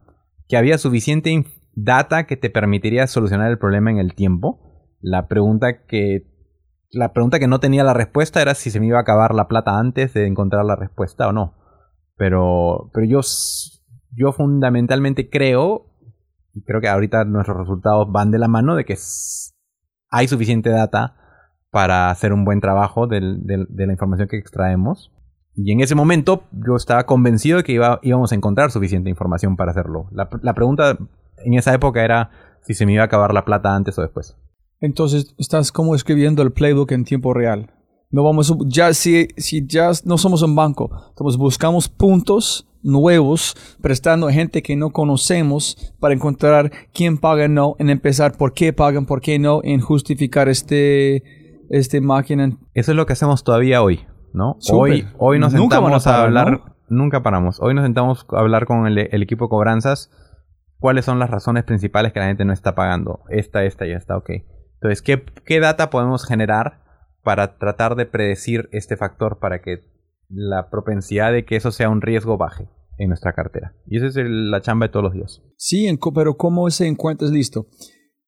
[0.49, 4.59] que había suficiente data que te permitiría solucionar el problema en el tiempo.
[5.01, 6.30] La pregunta que
[6.93, 9.49] la pregunta que no tenía la respuesta era si se me iba a acabar la
[9.49, 11.55] plata antes de encontrar la respuesta o no.
[12.17, 13.21] Pero, pero yo,
[14.13, 15.87] yo fundamentalmente creo,
[16.53, 18.97] y creo que ahorita nuestros resultados van de la mano, de que
[20.11, 21.17] hay suficiente data
[21.71, 25.13] para hacer un buen trabajo de la información que extraemos.
[25.55, 29.57] Y en ese momento yo estaba convencido de que iba, íbamos a encontrar suficiente información
[29.57, 30.09] para hacerlo.
[30.11, 30.97] La, la pregunta
[31.45, 32.31] en esa época era
[32.63, 34.37] si se me iba a acabar la plata antes o después.
[34.81, 37.75] Entonces estás como escribiendo el playbook en tiempo real.
[38.11, 44.27] No vamos ya si, si ya no somos un banco, entonces buscamos puntos nuevos prestando
[44.27, 49.07] a gente que no conocemos para encontrar quién paga no, en empezar por qué pagan,
[49.07, 51.23] por qué no, en justificar este
[51.69, 52.59] este máquina.
[52.75, 54.01] Eso es lo que hacemos todavía hoy,
[54.33, 54.57] ¿no?
[54.73, 57.61] Hoy hoy nos sentamos a, hablar, nunca paramos.
[57.61, 60.11] Hoy nos sentamos a hablar con el, el equipo de cobranzas
[60.81, 63.21] cuáles son las razones principales que la gente no está pagando.
[63.29, 64.31] Esta, esta y esta, ok.
[64.81, 66.81] Entonces, ¿qué, ¿qué, data podemos generar
[67.23, 69.81] para tratar de predecir este factor para que
[70.31, 72.67] la propensidad de que eso sea un riesgo baje
[72.97, 73.75] en nuestra cartera?
[73.87, 75.43] Y esa es la chamba de todos los días.
[75.59, 77.67] Sí, pero ¿cómo se encuentra listo?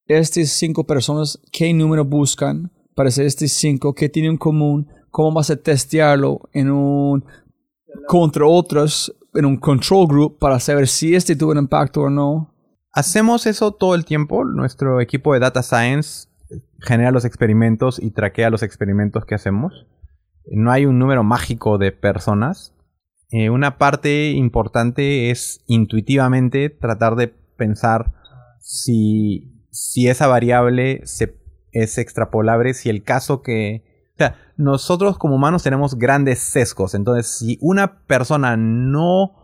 [0.07, 3.94] Estas cinco personas, ¿qué número buscan para ser estos cinco?
[3.94, 4.88] ¿Qué tienen en común?
[5.11, 7.24] ¿Cómo vas a testearlo en un
[8.07, 12.55] contra otros en un control group para saber si este tuvo un impacto o no?
[12.92, 14.44] Hacemos eso todo el tiempo.
[14.44, 16.28] Nuestro equipo de data science
[16.83, 19.87] genera los experimentos y traquea los experimentos que hacemos.
[20.47, 22.74] No hay un número mágico de personas.
[23.30, 28.12] Eh, una parte importante es intuitivamente tratar de pensar
[28.61, 31.37] si, si esa variable se,
[31.70, 33.85] es extrapolable, si el caso que...
[34.14, 36.95] O sea, nosotros como humanos tenemos grandes sesgos.
[36.95, 39.41] Entonces, si una persona no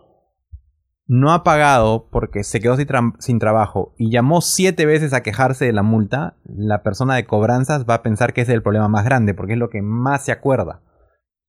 [1.08, 2.76] no ha pagado porque se quedó
[3.18, 7.86] sin, trabajo y llamó siete veces a quejarse de la multa, la persona de cobranzas
[7.88, 10.32] va a pensar que es el problema más grande porque es lo que más se
[10.32, 10.82] acuerda.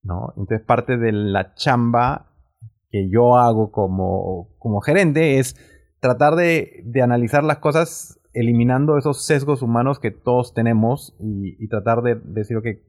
[0.02, 0.34] ¿no?
[0.38, 2.32] Entonces parte de la chamba
[2.90, 5.56] que yo hago como, como gerente es
[6.00, 12.02] tratar de, de, analizar las cosas eliminando esos sesgos humanos que todos tenemos y, tratar
[12.02, 12.84] de decir que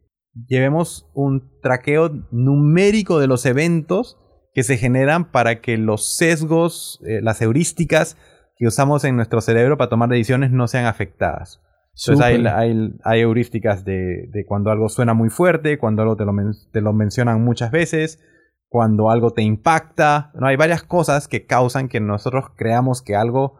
[0.46, 4.18] llevemos un traqueo numérico de los eventos
[4.52, 8.16] que se generan para que los sesgos, eh, las heurísticas
[8.56, 11.62] que usamos en nuestro cerebro para tomar decisiones no sean afectadas.
[11.92, 16.32] Entonces hay, hay, heurísticas de, de, cuando algo suena muy fuerte, cuando algo te lo,
[16.72, 18.22] te lo mencionan muchas veces,
[18.68, 20.30] cuando algo te impacta.
[20.34, 23.58] No, hay varias cosas que causan que nosotros creamos que algo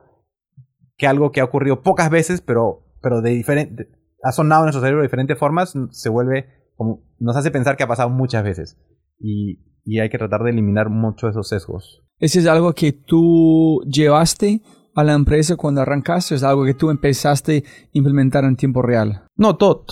[0.97, 3.89] que algo que ha ocurrido pocas veces, pero, pero de diferente,
[4.23, 7.85] ha sonado en nuestro cerebro de diferentes formas, se vuelve como nos hace pensar que
[7.85, 8.79] ha pasado muchas veces.
[9.19, 9.61] Y,
[9.91, 12.03] y hay que tratar de eliminar mucho esos sesgos.
[12.21, 14.61] ¿Ese es algo que tú llevaste
[14.95, 16.35] a la empresa cuando arrancaste?
[16.37, 19.25] ¿Es algo que tú empezaste a implementar en tiempo real?
[19.37, 19.85] No, todo.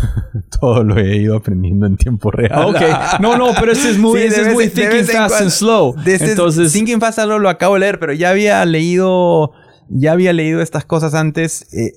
[0.60, 2.64] todo lo he ido aprendiendo en tiempo real.
[2.66, 2.80] Ok.
[3.20, 5.50] No, no, pero ese es muy, Sí, ese de es muy de thinking fast and
[5.50, 5.94] slow.
[6.02, 9.52] De Entonces, Thinking Fast and Slow lo acabo de leer, pero ya había leído,
[9.90, 11.66] ya había leído estas cosas antes.
[11.74, 11.92] eh,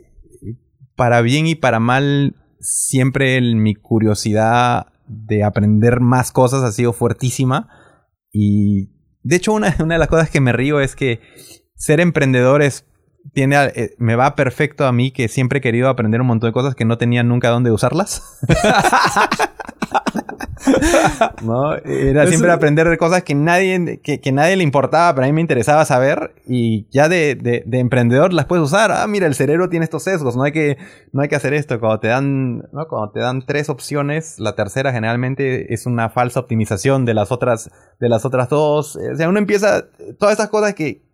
[0.97, 6.93] para bien y para mal, siempre el- mi curiosidad de aprender más cosas ha sido
[6.93, 7.69] fuertísima.
[8.31, 8.89] Y
[9.23, 11.21] de hecho, una, una de las cosas que me río es que
[11.75, 12.85] ser emprendedor es,
[13.35, 16.49] tiene, a- eh, me va perfecto a mí que siempre he querido aprender un montón
[16.49, 18.23] de cosas que no tenía nunca dónde usarlas.
[21.43, 21.75] ¿no?
[21.75, 25.27] Era Eso- siempre aprender de cosas que nadie, que, que nadie le importaba, pero a
[25.27, 28.91] mí me interesaba saber y ya de, de- de emprendedor las puedes usar.
[28.91, 30.77] Ah, mira, el cerebro tiene estos sesgos, no hay que,
[31.11, 31.79] no hay que hacer esto.
[31.79, 32.87] Cuando te dan, ¿no?
[32.89, 37.69] Cuando te dan tres opciones, la tercera generalmente es una falsa optimización de las otras,
[37.99, 38.95] de las otras dos.
[38.95, 39.85] O sea, uno empieza,
[40.17, 41.04] todas estas cosas que,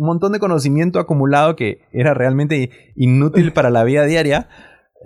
[0.00, 4.48] un montón de conocimiento acumulado que era realmente inútil para la vida diaria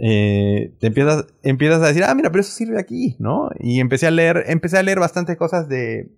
[0.01, 3.51] eh, te empiezas, empiezas a decir, ah, mira, pero eso sirve aquí, ¿no?
[3.61, 6.11] Y empecé a leer, empecé a leer bastantes cosas de,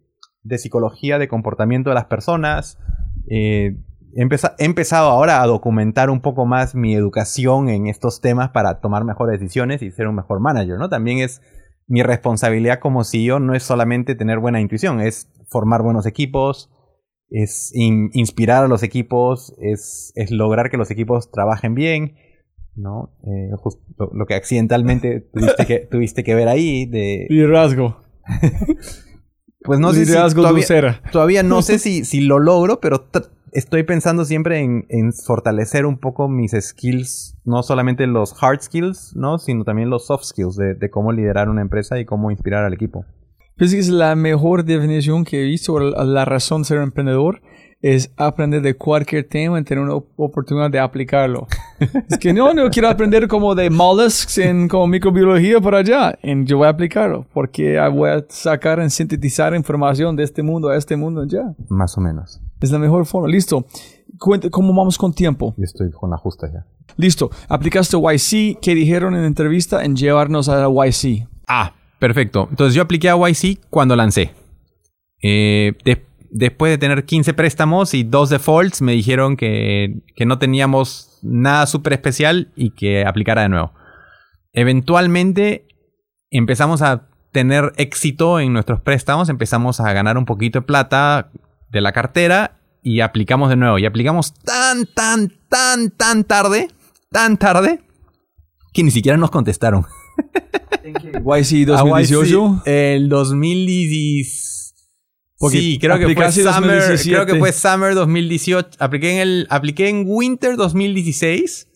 [0.43, 2.79] de psicología, de comportamiento de las personas.
[3.29, 3.77] Eh,
[4.15, 8.49] he, empeza- he empezado ahora a documentar un poco más mi educación en estos temas
[8.51, 10.89] para tomar mejores decisiones y ser un mejor manager, ¿no?
[10.89, 11.43] También es
[11.87, 16.71] mi responsabilidad como CEO, no es solamente tener buena intuición, es formar buenos equipos,
[17.31, 22.17] es in- inspirar a los equipos, es, es lograr que los equipos trabajen bien.
[22.75, 23.11] ¿no?
[23.25, 27.27] Eh, justo lo que accidentalmente tuviste que, tuviste que ver ahí de...
[27.31, 28.03] liderazgo.
[29.63, 33.09] Pues no sé si todavía, todavía no sé si, si lo logro, pero
[33.51, 39.15] estoy pensando siempre en, en fortalecer un poco mis skills, no solamente los hard skills,
[39.17, 39.39] ¿no?
[39.39, 42.75] Sino también los soft skills de, de cómo liderar una empresa y cómo inspirar al
[42.75, 43.05] equipo.
[43.57, 47.41] Pienso que es la mejor definición que he visto la razón de ser emprendedor
[47.83, 51.47] es aprender de cualquier tema y tener una op- oportunidad de aplicarlo.
[52.11, 56.19] es que no, no quiero aprender como de mollusks en como microbiología por allá.
[56.23, 60.69] Y yo voy a aplicarlo porque voy a sacar y sintetizar información de este mundo
[60.69, 61.55] a este mundo ya.
[61.69, 62.41] Más o menos.
[62.61, 63.29] Es la mejor forma.
[63.29, 63.67] Listo.
[64.19, 65.55] Cuente, ¿Cómo vamos con tiempo?
[65.57, 66.67] Yo estoy con la justa ya.
[66.97, 67.31] Listo.
[67.49, 68.59] Aplicaste YC.
[68.61, 71.29] ¿Qué dijeron en entrevista en llevarnos a la YC?
[71.47, 72.47] Ah, perfecto.
[72.51, 74.33] Entonces yo apliqué a YC cuando lancé.
[75.23, 80.39] Eh, de- después de tener 15 préstamos y dos defaults, me dijeron que, que no
[80.39, 83.73] teníamos nada súper especial y que aplicara de nuevo.
[84.53, 85.67] Eventualmente
[86.31, 91.31] empezamos a tener éxito en nuestros préstamos, empezamos a ganar un poquito de plata
[91.71, 93.79] de la cartera y aplicamos de nuevo.
[93.79, 96.69] Y aplicamos tan, tan, tan, tan tarde,
[97.11, 97.81] tan tarde,
[98.73, 99.85] que ni siquiera nos contestaron.
[101.25, 102.63] YC 2018.
[102.65, 104.75] El 2010.
[105.39, 106.55] Porque sí, creo que fue Summer.
[106.55, 107.11] 2017.
[107.11, 108.69] Creo que fue Summer 2018.
[108.79, 109.47] Apliqué en el.
[109.51, 111.69] Apliqué en Winter 2016.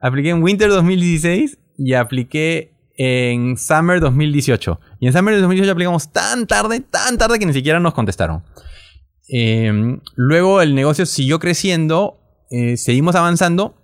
[0.00, 1.58] Apliqué en Winter 2016.
[1.78, 4.80] Y apliqué en Summer 2018.
[5.00, 8.42] Y en Summer 2018 aplicamos tan tarde, tan tarde que ni siquiera nos contestaron.
[9.28, 12.18] Eh, luego el negocio siguió creciendo.
[12.50, 13.76] eh, seguimos avanzando.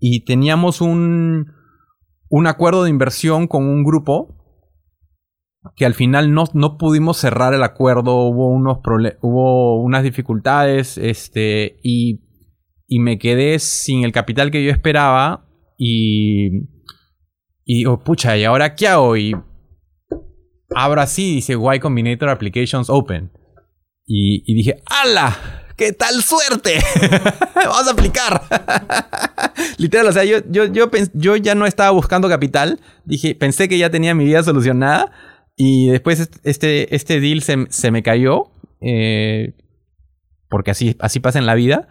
[0.00, 1.52] Y teníamos un,
[2.30, 4.34] un acuerdo de inversión con un grupo
[5.76, 8.78] que al final no, no pudimos cerrar el acuerdo, hubo unos
[9.20, 12.20] hubo unas dificultades, este, y,
[12.86, 15.46] y me quedé sin el capital que yo esperaba
[15.76, 16.68] y,
[17.64, 19.16] y digo, pucha, ¿y ahora qué hago?
[19.16, 19.36] Y
[20.74, 23.30] abro así, dice Y Combinator Applications Open.
[24.06, 25.36] Y, y dije, ¡Hala!
[25.78, 26.80] ¡Qué tal suerte!
[27.54, 28.42] Vamos a aplicar.
[29.78, 32.80] Literal, o sea, yo, yo, yo, yo ya no estaba buscando capital.
[33.04, 35.12] Dije, pensé que ya tenía mi vida solucionada.
[35.56, 38.50] Y después est- este, este deal se, se me cayó.
[38.80, 39.54] eh,
[40.50, 41.88] porque así, así pasa en la vida.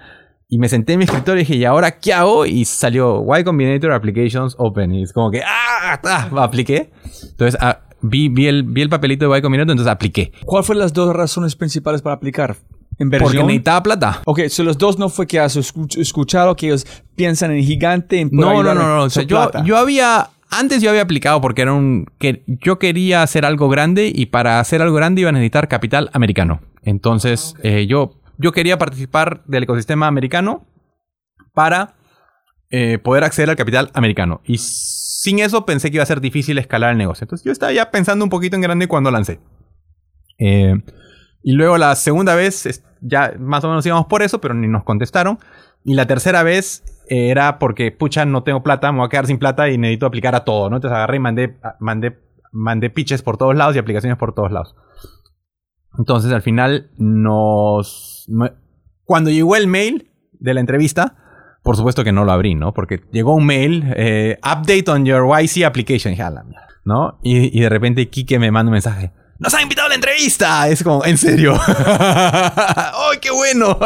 [0.49, 2.45] Y me senté en mi escritorio y dije, ¿y ahora qué hago?
[2.45, 4.93] Y salió Y Combinator Applications Open.
[4.95, 5.99] Y es como que, ¡ah!
[6.03, 6.91] ah apliqué.
[7.31, 10.31] Entonces, ah, vi, vi, el, vi el papelito de Y Combinator, entonces apliqué.
[10.45, 12.55] ¿Cuál fueron las dos razones principales para aplicar?
[12.97, 13.45] Porque Inversión.
[13.47, 14.21] necesitaba plata.
[14.25, 18.21] Ok, so los dos no fue que has escuch- escuchado que ellos piensan en gigante.
[18.21, 19.03] En No, no, no, no.
[19.03, 20.29] O sea, yo, yo había.
[20.49, 22.05] Antes yo había aplicado porque era un.
[22.17, 26.09] que yo quería hacer algo grande y para hacer algo grande iba a necesitar capital
[26.13, 26.61] americano.
[26.83, 30.65] Entonces, eh, yo, yo quería participar del ecosistema americano
[31.53, 31.95] para
[32.71, 34.41] eh, poder acceder al capital americano.
[34.45, 37.25] Y sin eso pensé que iba a ser difícil escalar el negocio.
[37.25, 39.39] Entonces yo estaba ya pensando un poquito en grande cuando lancé.
[40.39, 40.75] Eh,
[41.49, 44.83] y luego la segunda vez, ya más o menos íbamos por eso, pero ni nos
[44.83, 45.39] contestaron.
[45.85, 49.27] Y la tercera vez eh, era porque, pucha, no tengo plata, me voy a quedar
[49.27, 50.75] sin plata y necesito aplicar a todo, ¿no?
[50.75, 52.19] Entonces agarré y mandé, a- mandé,
[52.51, 54.75] mandé pitches por todos lados y aplicaciones por todos lados.
[55.97, 58.27] Entonces al final nos...
[59.05, 61.15] Cuando llegó el mail de la entrevista,
[61.63, 62.73] por supuesto que no lo abrí, ¿no?
[62.73, 66.13] Porque llegó un mail, eh, update on your YC application,
[66.83, 67.19] ¿no?
[67.23, 69.11] Y, y de repente Kike me manda un mensaje.
[69.39, 70.67] ¡Nos ha invitado a la entrevista!
[70.67, 71.53] Es como, ¿en serio?
[71.67, 73.77] ¡Ay, qué bueno!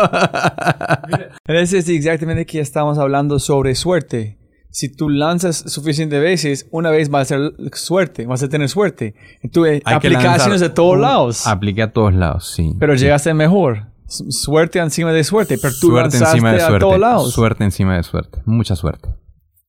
[1.45, 4.37] Ese es exactamente que estamos hablando sobre suerte.
[4.69, 9.15] Si tú lanzas suficientes veces, una vez va a ser suerte, vas a tener suerte.
[9.41, 11.45] Entonces, aplicaciones de todos lados.
[11.45, 12.73] Apliqué a todos lados, sí.
[12.79, 13.87] Pero llegaste mejor.
[14.07, 16.75] Suerte encima de suerte, pero tú suerte encima de suerte.
[16.75, 17.33] a todos lados.
[17.33, 18.41] Suerte encima de suerte.
[18.45, 19.09] Mucha suerte.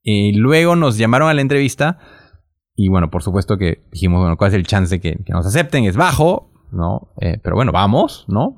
[0.02, 1.98] Y luego nos llamaron a la entrevista
[2.74, 5.84] y bueno, por supuesto que dijimos, bueno, ¿cuál es el chance de que, nos acepten?
[5.84, 7.08] Es bajo, ¿no?
[7.20, 8.54] Eh, pero bueno, vamos, ¿no?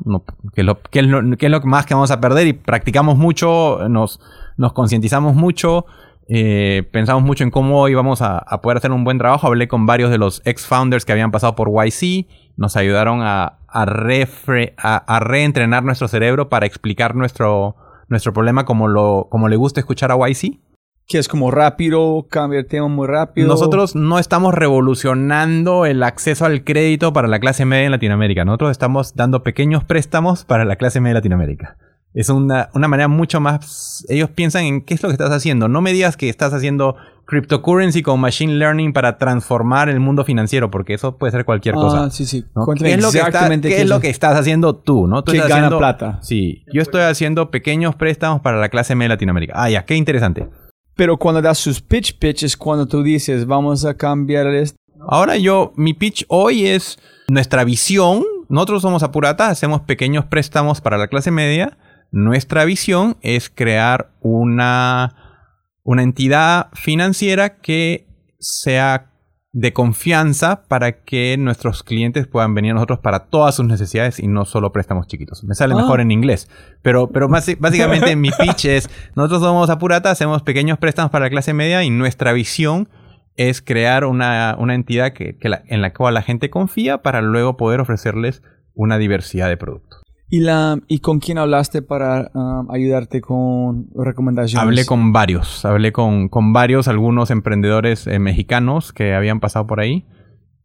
[0.55, 2.47] ¿qué, es lo, qué, es lo, ¿Qué es lo más que vamos a perder?
[2.47, 4.21] Y practicamos mucho, nos,
[4.57, 5.87] nos concientizamos mucho,
[6.29, 9.49] eh, pensamos mucho en cómo íbamos a, a, poder hacer un buen trabajo.
[9.49, 13.85] Hablé con varios de los ex-founders que habían pasado por YC, nos ayudaron a, a,
[13.85, 17.75] refre, a reentrenar nuestro cerebro para explicar nuestro,
[18.09, 20.61] nuestro problema como, lo, como le gusta escuchar a YC
[21.07, 23.49] que es como rápido, cambia el tema muy rápido.
[23.49, 28.45] Nosotros no estamos revolucionando el acceso al crédito para la clase media en Latinoamérica.
[28.45, 31.77] Nosotros estamos dando pequeños préstamos para la clase media en Latinoamérica.
[32.15, 34.07] Es una, una manera mucho más...
[34.09, 35.69] Ellos piensan en qué es lo que estás haciendo.
[35.69, 40.71] No me digas que estás haciendo cryptocurrency con machine learning para transformar el mundo financiero,
[40.71, 42.05] porque eso puede ser cualquier cosa.
[42.05, 42.45] Ah, sí, sí.
[42.79, 45.09] ¿Qué, es lo, que qué es lo que estás haciendo tú?
[45.09, 45.25] ¿no?
[45.25, 46.19] Tú que estás gana haciendo, plata.
[46.23, 46.65] Sí.
[46.73, 49.55] Yo estoy haciendo pequeños préstamos para la clase media de Latinoamérica.
[49.57, 50.49] Ah, ya, qué interesante.
[50.97, 54.79] Pero cuando das sus pitch pitches, cuando tú dices, vamos a cambiar esto.
[55.09, 56.99] Ahora yo, mi pitch hoy es
[57.29, 58.25] nuestra visión.
[58.49, 61.77] Nosotros somos Apurata, hacemos pequeños préstamos para la clase media.
[62.11, 65.41] Nuestra visión es crear una,
[65.83, 68.07] una entidad financiera que
[68.39, 69.11] sea
[69.55, 74.27] de confianza para que nuestros clientes puedan venir a nosotros para todas sus necesidades y
[74.27, 75.45] no solo préstamos chiquitos.
[75.45, 76.03] Me sale mejor ah.
[76.03, 76.51] en inglés,
[76.83, 77.29] pero, pero
[77.59, 81.91] básicamente mi pitch es, nosotros somos Apurata, hacemos pequeños préstamos para la clase media y
[81.91, 82.89] nuestra visión
[83.37, 87.81] es crear una, una entidad que, en la cual la gente confía para luego poder
[87.81, 88.43] ofrecerles
[88.75, 90.04] una diversidad de productos.
[90.35, 94.61] ¿Y, la, ¿Y con quién hablaste para um, ayudarte con recomendaciones?
[94.61, 99.79] Hablé con varios, hablé con, con varios, algunos emprendedores eh, mexicanos que habían pasado por
[99.79, 100.05] ahí.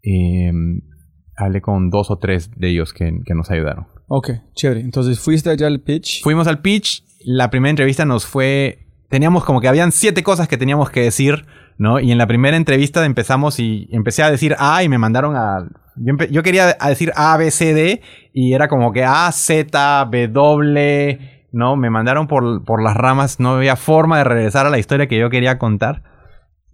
[0.01, 0.81] Em,
[1.37, 3.85] hablé con dos o tres de ellos que, que, nos ayudaron.
[4.07, 4.81] Ok, chévere.
[4.81, 6.23] Entonces, ¿fuiste allá al pitch?
[6.23, 7.03] Fuimos al pitch.
[7.23, 8.87] La primera entrevista nos fue...
[9.07, 11.45] Teníamos como que habían siete cosas que teníamos que decir,
[11.77, 11.99] ¿no?
[11.99, 15.67] Y en la primera entrevista empezamos y empecé a decir A y me mandaron a
[15.99, 18.01] yo, quería decir A, B, C, D
[18.33, 21.19] y era como que A, Z, W,
[21.51, 21.75] ¿no?
[21.75, 25.19] Me mandaron por, por las ramas, no había forma de regresar a la historia que
[25.19, 26.03] yo quería contar.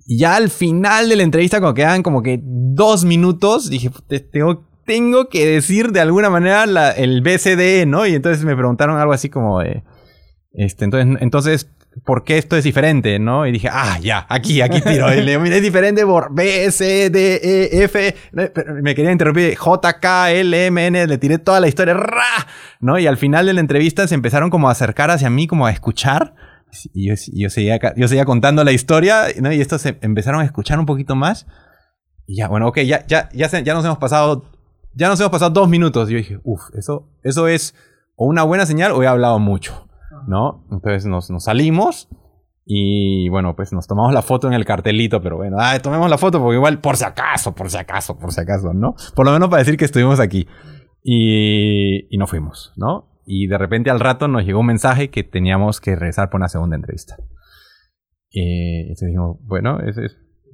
[0.06, 3.90] Y ya al final de la entrevista, cuando quedaban como que dos minutos, dije,
[4.32, 8.06] tengo, tengo que decir de alguna manera la, el BCD, ¿no?
[8.06, 9.84] Y entonces me preguntaron algo así como de...
[10.54, 13.48] Este, entonces, entonces por qué esto es diferente, ¿no?
[13.48, 15.10] Y dije, ah, ya, aquí, aquí tiro.
[15.10, 18.16] es diferente por B, C, D, E, F.
[18.82, 19.56] Me quería interrumpir.
[19.56, 21.08] J, K, L, M, N.
[21.08, 21.94] Le tiré toda la historia.
[21.94, 22.48] ¡ra!
[22.80, 23.00] ¿No?
[23.00, 25.72] Y al final de la entrevista se empezaron como a acercar hacia mí, como a
[25.72, 26.36] escuchar.
[26.94, 29.52] Y yo, seguía, yo seguía contando la historia, ¿no?
[29.54, 31.48] Y estos se empezaron a escuchar un poquito más.
[32.28, 34.44] Y ya, bueno, ok, ya, ya, ya, ya nos hemos pasado,
[34.94, 36.10] ya nos hemos pasado dos minutos.
[36.10, 37.76] Y yo dije, uff, eso, eso es
[38.16, 39.85] o una buena señal o he hablado mucho.
[40.28, 40.66] ¿No?
[40.72, 42.10] Entonces nos, salimos
[42.66, 46.40] y bueno, pues nos tomamos la foto en el cartelito, pero bueno, tomemos la foto
[46.40, 48.96] porque igual por si acaso, por si acaso, por si acaso, ¿no?
[49.16, 50.48] Por lo menos para decir que estuvimos aquí.
[51.04, 53.22] Y, y no fuimos, ¿no?
[53.28, 56.48] Y de repente al rato nos llegó un mensaje que teníamos que regresar por una
[56.48, 57.16] segunda entrevista.
[58.30, 60.02] Y dijimos, bueno, eso,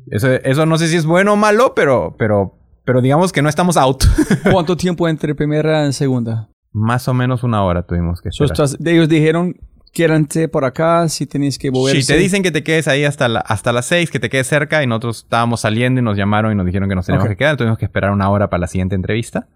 [0.07, 3.49] eso, eso no sé si es bueno o malo, pero, pero, pero digamos que no
[3.49, 4.03] estamos out.
[4.52, 6.49] ¿Cuánto tiempo entre primera y segunda?
[6.72, 8.69] Más o menos una hora tuvimos que esperar.
[8.85, 9.56] ellos dijeron,
[9.91, 12.02] quédate por acá si tenéis que moverse.
[12.02, 14.48] Si te dicen que te quedes ahí hasta, la, hasta las seis, que te quedes
[14.48, 17.35] cerca y nosotros estábamos saliendo y nos llamaron y nos dijeron que nos teníamos que
[17.35, 17.57] quedar.
[17.57, 19.48] Tuvimos que esperar una hora para la siguiente entrevista.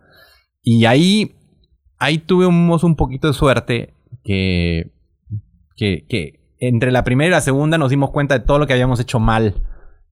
[0.62, 1.36] Y ahí,
[1.98, 3.94] ahí tuvimos un poquito de suerte
[4.24, 4.92] que,
[5.78, 8.74] que, que entre la primera y la segunda nos dimos cuenta de todo lo que
[8.74, 9.62] habíamos hecho mal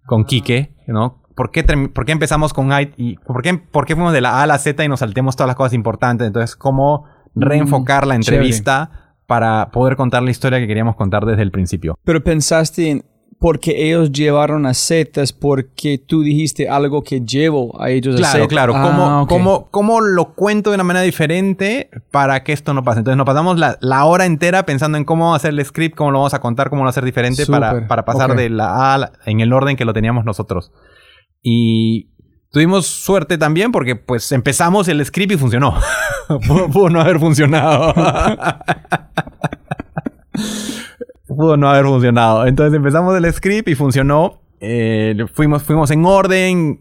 [0.05, 1.22] con Quique, ¿no?
[1.35, 4.39] ¿Por qué, ¿por qué empezamos con IT y por qué, por qué fuimos de la
[4.39, 6.27] A a la Z y nos saltemos todas las cosas importantes?
[6.27, 11.41] Entonces, ¿cómo mm, reenfocar la entrevista para poder contar la historia que queríamos contar desde
[11.41, 11.97] el principio?
[12.03, 13.05] Pero pensaste en
[13.43, 18.29] por qué ellos llevaron a Zetas porque tú dijiste algo que llevo a ellos claro,
[18.29, 18.47] a Zetas.
[18.47, 19.05] Claro, claro.
[19.05, 22.99] Ah, ¿Cómo, cómo, lo cuento de una manera diferente para que esto no pase?
[22.99, 26.19] Entonces nos pasamos la, la hora entera pensando en cómo hacer el script, cómo lo
[26.19, 29.51] vamos a contar, cómo lo hacer diferente para, para pasar de la A en el
[29.51, 30.71] orden que lo teníamos nosotros.
[31.43, 32.07] Y
[32.53, 35.73] Tuvimos suerte también porque pues empezamos el script y funcionó.
[36.71, 37.95] pudo, no haber funcionado.
[41.27, 42.45] pudo no haber funcionado.
[42.45, 44.39] Entonces empezamos el script y funcionó.
[44.59, 46.79] Eh, fuimos, fuimos en orden.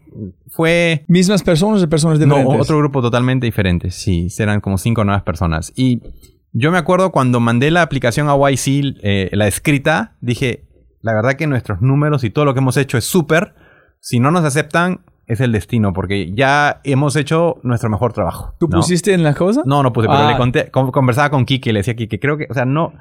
[0.51, 1.05] Fue...
[1.07, 2.53] ¿Mismas personas o personas diferentes?
[2.53, 3.89] No, otro grupo totalmente diferente.
[3.89, 5.73] Sí, eran como cinco nuevas personas.
[5.75, 6.03] Y
[6.51, 10.67] yo me acuerdo cuando mandé la aplicación a YC, eh, la escrita, dije,
[11.01, 13.55] la verdad que nuestros números y todo lo que hemos hecho es súper.
[14.03, 18.53] Si no nos aceptan, es el destino, porque ya hemos hecho nuestro mejor trabajo.
[18.59, 19.61] ¿Tú pusiste en la cosa?
[19.65, 20.37] No, no puse, pero le ah.
[20.37, 22.91] conté, conversaba con Kike, le decía Kike, creo que, o sea, no,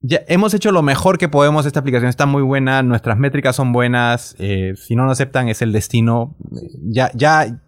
[0.00, 3.74] ya hemos hecho lo mejor que podemos, esta aplicación está muy buena, nuestras métricas son
[3.74, 6.34] buenas, eh, si no nos aceptan es el destino,
[6.82, 7.60] ya, ya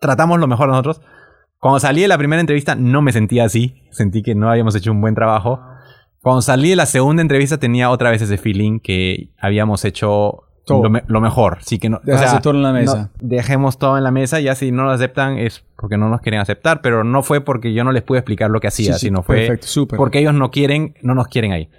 [0.00, 1.02] tratamos lo mejor nosotros.
[1.58, 4.92] Cuando salí de la primera entrevista no me sentía así, sentí que no habíamos hecho
[4.92, 5.60] un buen trabajo.
[6.22, 11.20] Cuando salí de la segunda entrevista tenía otra vez ese feeling que habíamos hecho lo,
[11.20, 11.58] mejor.
[11.62, 12.00] Sí que no,
[12.42, 13.10] todo en la mesa.
[13.20, 16.40] dejemos todo en la mesa y así no lo aceptan es porque no nos quieren
[16.40, 19.58] aceptar, pero no fue porque yo no les pude explicar lo que hacía, sino fue
[19.96, 21.70] porque ellos no quieren, no nos quieren ahí.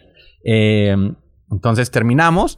[0.43, 0.95] Eh,
[1.51, 2.57] entonces terminamos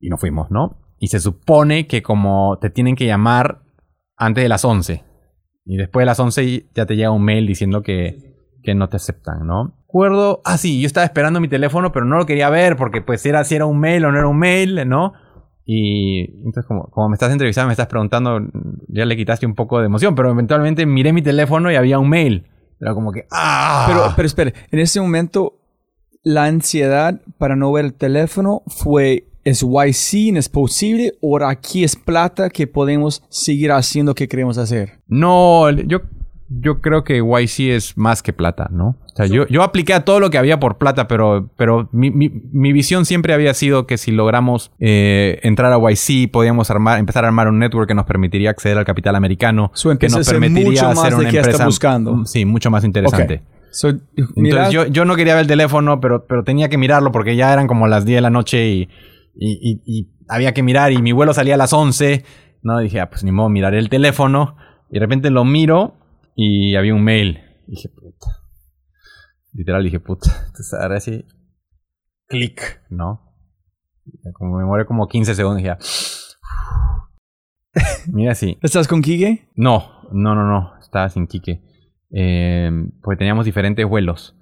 [0.00, 0.78] y nos fuimos, ¿no?
[0.98, 3.62] Y se supone que como te tienen que llamar
[4.16, 5.04] antes de las 11
[5.64, 8.96] y después de las 11 ya te llega un mail diciendo que, que no te
[8.96, 9.74] aceptan, ¿no?
[9.88, 13.24] Acuerdo, ah sí, yo estaba esperando mi teléfono, pero no lo quería ver porque pues
[13.24, 15.14] era si era un mail o no era un mail, ¿no?
[15.68, 18.40] Y entonces, como, como, me estás entrevistando, me estás preguntando,
[18.86, 22.08] ya le quitaste un poco de emoción, pero eventualmente miré mi teléfono y había un
[22.08, 22.46] mail.
[22.80, 23.84] Era como que, ¡ah!
[23.88, 25.58] Pero, pero espere, en ese momento,
[26.22, 30.36] la ansiedad para no ver el teléfono fue, ¿es YC?
[30.36, 31.14] ¿Es posible?
[31.20, 35.00] ¿O aquí es plata que podemos seguir haciendo lo que queremos hacer?
[35.08, 36.02] No, yo
[36.48, 38.96] yo creo que YC es más que plata, ¿no?
[39.12, 42.10] O sea, yo, yo apliqué a todo lo que había por plata, pero, pero mi,
[42.10, 47.24] mi, visión siempre había sido que si logramos eh, entrar a YC, podíamos armar, empezar
[47.24, 51.14] a armar un network que nos permitiría acceder al capital americano, que nos permitiría hacer
[51.14, 52.24] una empresa, buscando.
[52.26, 53.42] Sí, mucho más interesante.
[54.36, 57.52] Entonces yo, yo, no quería ver el teléfono, pero, pero tenía que mirarlo porque ya
[57.52, 58.88] eran como las 10 de la noche y,
[59.34, 62.24] y, y, había que mirar y mi vuelo salía a las 11.
[62.62, 64.56] No, dije, ah, pues ni modo, miraré el teléfono.
[64.90, 65.94] Y de repente lo miro
[66.36, 67.40] y había un mail.
[67.66, 68.26] dije, puta.
[69.52, 70.30] Literal dije, puta.
[70.46, 71.24] Entonces ahora sí.
[72.28, 73.34] Clic, ¿no?
[74.34, 75.78] Como me muere como 15 segundos ya.
[78.12, 78.58] Mira así.
[78.62, 79.48] ¿Estás con Kike?
[79.56, 80.78] No, no, no, no.
[80.78, 81.62] Estaba sin Kike.
[82.10, 82.70] Eh,
[83.02, 84.36] porque teníamos diferentes vuelos.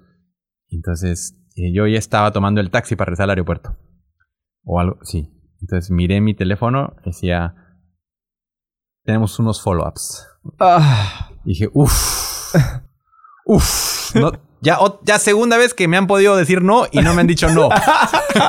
[0.69, 3.77] Entonces, eh, yo ya estaba tomando el taxi para regresar al aeropuerto.
[4.63, 5.31] O algo, sí.
[5.61, 7.55] Entonces miré mi teléfono, decía,
[9.03, 10.27] tenemos unos follow-ups.
[10.59, 11.29] Ah.
[11.43, 12.55] Dije, uff.
[13.45, 14.15] Uff.
[14.61, 17.49] ya, ya segunda vez que me han podido decir no y no me han dicho
[17.49, 17.69] no.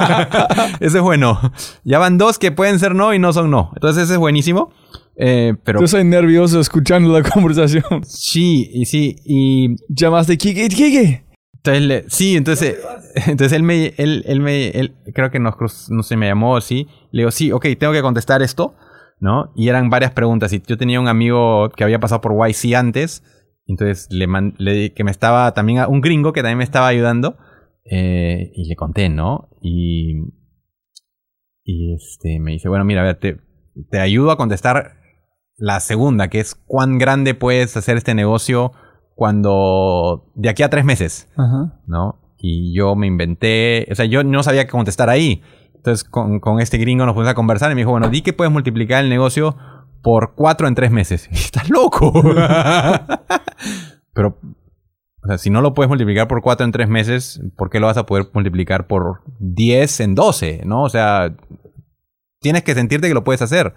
[0.81, 1.39] ese es bueno.
[1.85, 3.70] Ya van dos que pueden ser no y no son no.
[3.74, 4.73] Entonces ese es buenísimo.
[5.16, 5.81] Eh, pero...
[5.81, 8.05] Yo soy nervioso escuchando la conversación.
[8.05, 9.77] Sí, y sí, y...
[9.89, 11.27] Llamaste Kike, Kike.
[11.64, 12.78] Entonces, sí, entonces,
[13.27, 16.86] entonces él me, él, él me, él, creo que nos, no sé, me llamó así.
[17.10, 18.74] Le digo, sí, ok, tengo que contestar esto.
[19.18, 19.52] ¿No?
[19.55, 20.52] Y eran varias preguntas.
[20.52, 23.22] Y yo tenía un amigo que había pasado por YC antes,
[23.66, 24.26] entonces le,
[24.59, 27.36] le que me estaba también, un gringo que también me estaba ayudando,
[27.84, 29.48] eh, y le conté, ¿no?
[29.60, 30.16] Y,
[31.64, 33.40] y este, me dice, bueno, mira, a ver, te,
[33.90, 34.97] te ayudo a contestar
[35.56, 38.72] la segunda, que es cuán grande puedes hacer este negocio
[39.14, 41.28] cuando de aquí a tres meses,
[41.86, 42.34] ¿no?
[42.38, 45.43] Y yo me inventé, o sea, yo no sabía qué contestar ahí.
[45.86, 48.52] Entonces con, este gringo nos pusimos a conversar y me dijo, bueno, di que puedes
[48.52, 49.56] multiplicar el negocio
[50.02, 51.28] por cuatro en tres meses.
[51.30, 52.12] Estás loco.
[54.12, 54.36] Pero,
[55.22, 57.86] o sea, si no lo puedes multiplicar por cuatro en tres meses, ¿por qué lo
[57.86, 60.62] vas a poder multiplicar por diez en doce?
[60.64, 60.82] ¿No?
[60.82, 61.36] O sea,
[62.40, 63.72] tienes que sentirte que lo puedes hacer.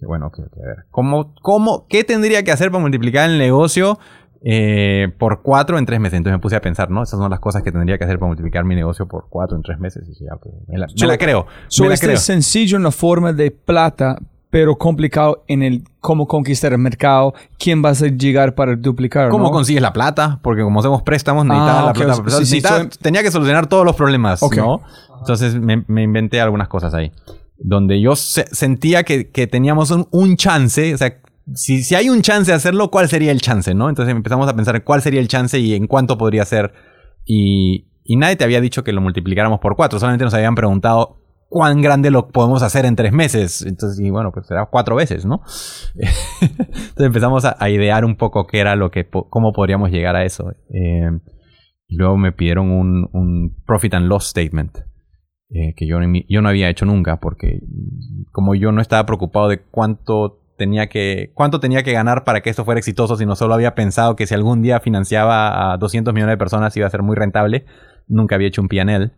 [0.00, 0.86] bueno, ok, a ver.
[0.90, 4.00] ¿Cómo, cómo, ¿Qué tendría que hacer para multiplicar el negocio
[4.44, 6.16] eh, por cuatro en tres meses.
[6.16, 7.02] Entonces me puse a pensar, ¿no?
[7.02, 9.62] Esas son las cosas que tendría que hacer para multiplicar mi negocio por cuatro en
[9.62, 10.04] tres meses.
[10.06, 11.46] Y dije, ok, me la, creo.
[11.80, 14.18] me este es sencillo en la forma de plata,
[14.50, 19.28] pero complicado en el cómo conquistar el mercado, quién vas a llegar para duplicar.
[19.28, 20.40] ¿Cómo consigues la plata?
[20.42, 22.88] Porque como hacemos préstamos, necesitaba ah, la plata.
[23.00, 24.82] tenía que solucionar todos los problemas, ¿no?
[25.20, 27.12] Entonces me, me, inventé algunas cosas ahí.
[27.58, 31.21] Donde yo sentía que, que teníamos un, un, chance, o sea,
[31.54, 33.88] si, si hay un chance de hacerlo, ¿cuál sería el chance, no?
[33.88, 36.72] Entonces empezamos a pensar cuál sería el chance y en cuánto podría ser.
[37.24, 41.82] Y, nadie te había dicho que lo multiplicáramos por cuatro, solamente nos habían preguntado cuán
[41.82, 43.62] grande lo podemos hacer en tres meses.
[43.62, 45.42] Entonces, y bueno, pues será cuatro veces, ¿no?
[46.40, 50.52] Entonces empezamos a, idear un poco qué era lo que, cómo podríamos llegar a eso.
[50.72, 51.10] Eh,
[51.88, 54.78] luego me pidieron un, un profit and loss statement.
[55.54, 55.98] Eh, que yo,
[56.30, 57.60] yo no había hecho nunca porque
[58.30, 62.50] como yo no estaba preocupado de cuánto tenía que, cuánto tenía que ganar para que
[62.50, 66.34] esto fuera exitoso, sino solo había pensado que si algún día financiaba a 200 millones
[66.34, 67.64] de personas iba a ser muy rentable.
[68.06, 69.12] Nunca había hecho un PNL.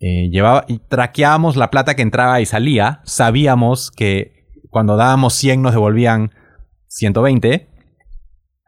[0.00, 3.00] Eh, llevaba y traqueábamos la plata que entraba y salía.
[3.04, 6.32] Sabíamos que cuando dábamos 100 nos devolvían
[6.88, 7.68] 120.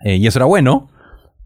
[0.05, 0.89] eh, y eso era bueno.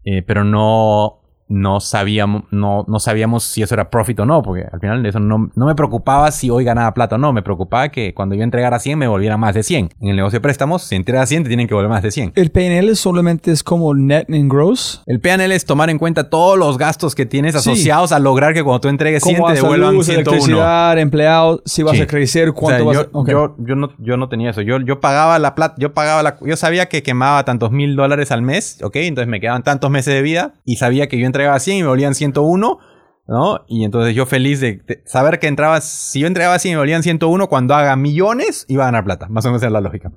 [0.03, 1.18] eh, pero no,
[1.49, 4.41] no, sabíamos, no, no sabíamos si eso era profit o no.
[4.41, 7.33] Porque al final eso no, no me preocupaba si hoy ganaba plata o no.
[7.33, 9.89] Me preocupaba que cuando yo entregara 100 me volvieran más de 100.
[9.99, 12.33] En el negocio de préstamos, si entregas 100 te tienen que volver más de 100.
[12.35, 15.01] ¿El PNL solamente es como net and gross?
[15.05, 17.57] El PNL es tomar en cuenta todos los gastos que tienes Sí.
[17.71, 20.29] asociados a lograr que cuando tú entregues 100 Como te devuelvan luz, 101.
[20.31, 22.01] electricidad, empleados, si vas Sí.
[22.03, 23.55] a crecer, O cuánto sea, vas yo, a...
[23.57, 24.61] yo no, yo no tenía eso.
[24.61, 28.31] Yo, yo pagaba la plata, yo pagaba la, yo sabía que quemaba tantos mil dólares
[28.31, 28.95] al mes, ¿ok?
[28.97, 31.87] Entonces me quedaban tantos meses de vida y sabía que yo entregaba 100 y me
[31.87, 32.79] volvían 101,
[33.27, 33.59] ¿no?
[33.67, 36.79] Y entonces yo feliz de, de saber que entraba, si yo entregaba 100 y me
[36.79, 39.27] volvían 101, cuando haga millones iba a ganar plata.
[39.29, 40.11] Más o menos esa es la lógica.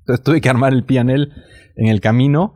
[0.00, 1.32] Entonces tuve que armar el PNL
[1.76, 2.54] en el camino.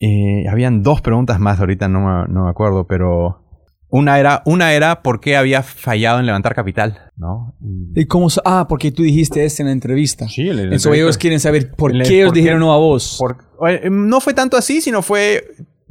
[0.00, 3.40] Eh, habían dos preguntas más, ahorita no me, no me acuerdo, pero
[3.88, 7.56] una era, una era por qué había fallado en levantar capital, ¿no?
[7.62, 8.26] Y- ¿Y cómo?
[8.44, 10.28] Ah, porque tú dijiste esto en la entrevista.
[10.28, 12.60] Sí, el- el- Entonces el- ellos quieren saber por el- qué ellos por qué- dijeron
[12.60, 13.16] no a vos.
[13.18, 15.44] por- oye, no fue tanto así, sino fue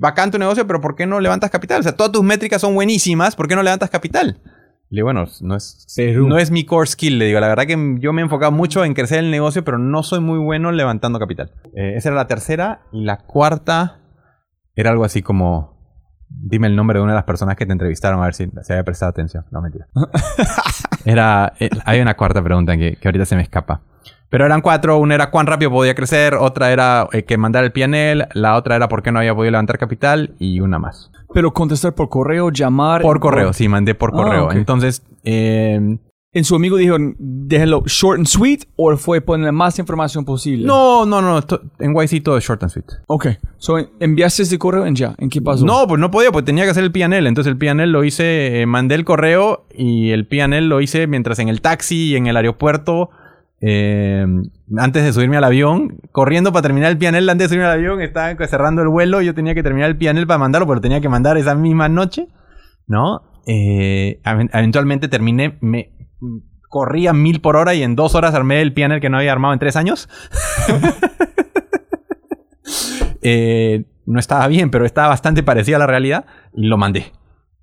[0.03, 1.79] bacán tu negocio, pero ¿por qué no levantas capital?
[1.79, 4.41] O sea, todas tus métricas son buenísimas, ¿por qué no levantas capital?
[4.89, 6.27] Le digo, bueno, no es, Perú.
[6.27, 7.39] no es mi core skill, le digo.
[7.39, 10.19] La verdad que yo me he enfocado mucho en crecer el negocio, pero no soy
[10.19, 11.51] muy bueno levantando capital.
[11.73, 12.81] Eh, esa era la tercera.
[12.91, 14.01] Y la cuarta
[14.75, 15.73] era algo así como...
[16.27, 18.73] Dime el nombre de una de las personas que te entrevistaron a ver si se
[18.73, 19.45] había prestado atención.
[19.51, 19.87] No, mentira.
[21.05, 23.81] Era, eh, hay una cuarta pregunta que, que ahorita se me escapa.
[24.33, 24.97] Pero eran cuatro.
[24.97, 26.33] Una era cuán rápido podía crecer.
[26.33, 28.29] Otra era eh, que mandar el PNL.
[28.33, 30.33] La otra era por qué no había podido levantar capital.
[30.39, 31.11] Y una más.
[31.35, 33.03] Pero contestar por correo, llamar...
[33.03, 34.51] Por correo, sí, mandé por Ah, correo.
[34.51, 35.79] Entonces, eh,
[36.35, 40.65] En su amigo dijo, déjelo short and sweet, o fue ponerle más información posible.
[40.65, 41.39] no, no, no.
[41.77, 42.85] En YC todo es short and sweet.
[43.05, 43.27] Ok.
[43.57, 45.13] So, enviaste ese correo en ya.
[45.19, 45.63] ¿En qué pasó?
[45.63, 47.27] No, pues no podía, pues tenía que hacer el PNL.
[47.27, 51.37] Entonces el PNL lo hice, eh, mandé el correo y el PNL lo hice mientras
[51.37, 53.11] en el taxi y en el aeropuerto,
[53.65, 54.25] eh,
[54.77, 58.01] antes de subirme al avión, corriendo para terminar el PNL, antes de subirme al avión,
[58.01, 61.07] estaba cerrando el vuelo, yo tenía que terminar el PNL para mandarlo, pero tenía que
[61.07, 62.27] mandar esa misma noche,
[62.87, 63.21] ¿no?
[63.47, 65.93] Eh, eventualmente terminé, me
[66.67, 69.31] corrí a mil por hora y en dos horas armé el PNL que no había
[69.31, 70.09] armado en tres años.
[73.25, 77.13] Eh, no estaba bien, pero estaba bastante parecida a la realidad y lo mandé.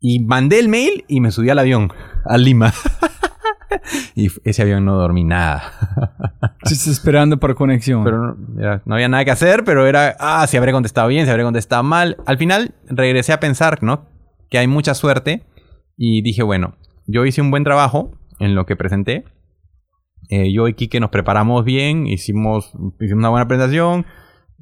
[0.01, 1.93] Y mandé el mail y me subí al avión,
[2.25, 2.73] a Lima.
[4.15, 5.63] y ese avión no dormí nada.
[6.65, 8.05] Sí, está esperando para conexión.
[8.05, 11.31] pero no, no había nada que hacer, pero era, ah, si habré contestado bien, si
[11.31, 12.19] habré contestado mal.
[12.27, 14.07] Al final regresé a pensar, ¿no?
[14.51, 15.47] Que hay mucha suerte
[15.97, 16.77] y dije, bueno,
[17.07, 18.11] yo hice un buen trabajo
[18.41, 19.25] en lo que presenté.
[20.29, 24.05] Eh, yo y Kike nos preparamos bien, hicimos, hicimos una buena presentación,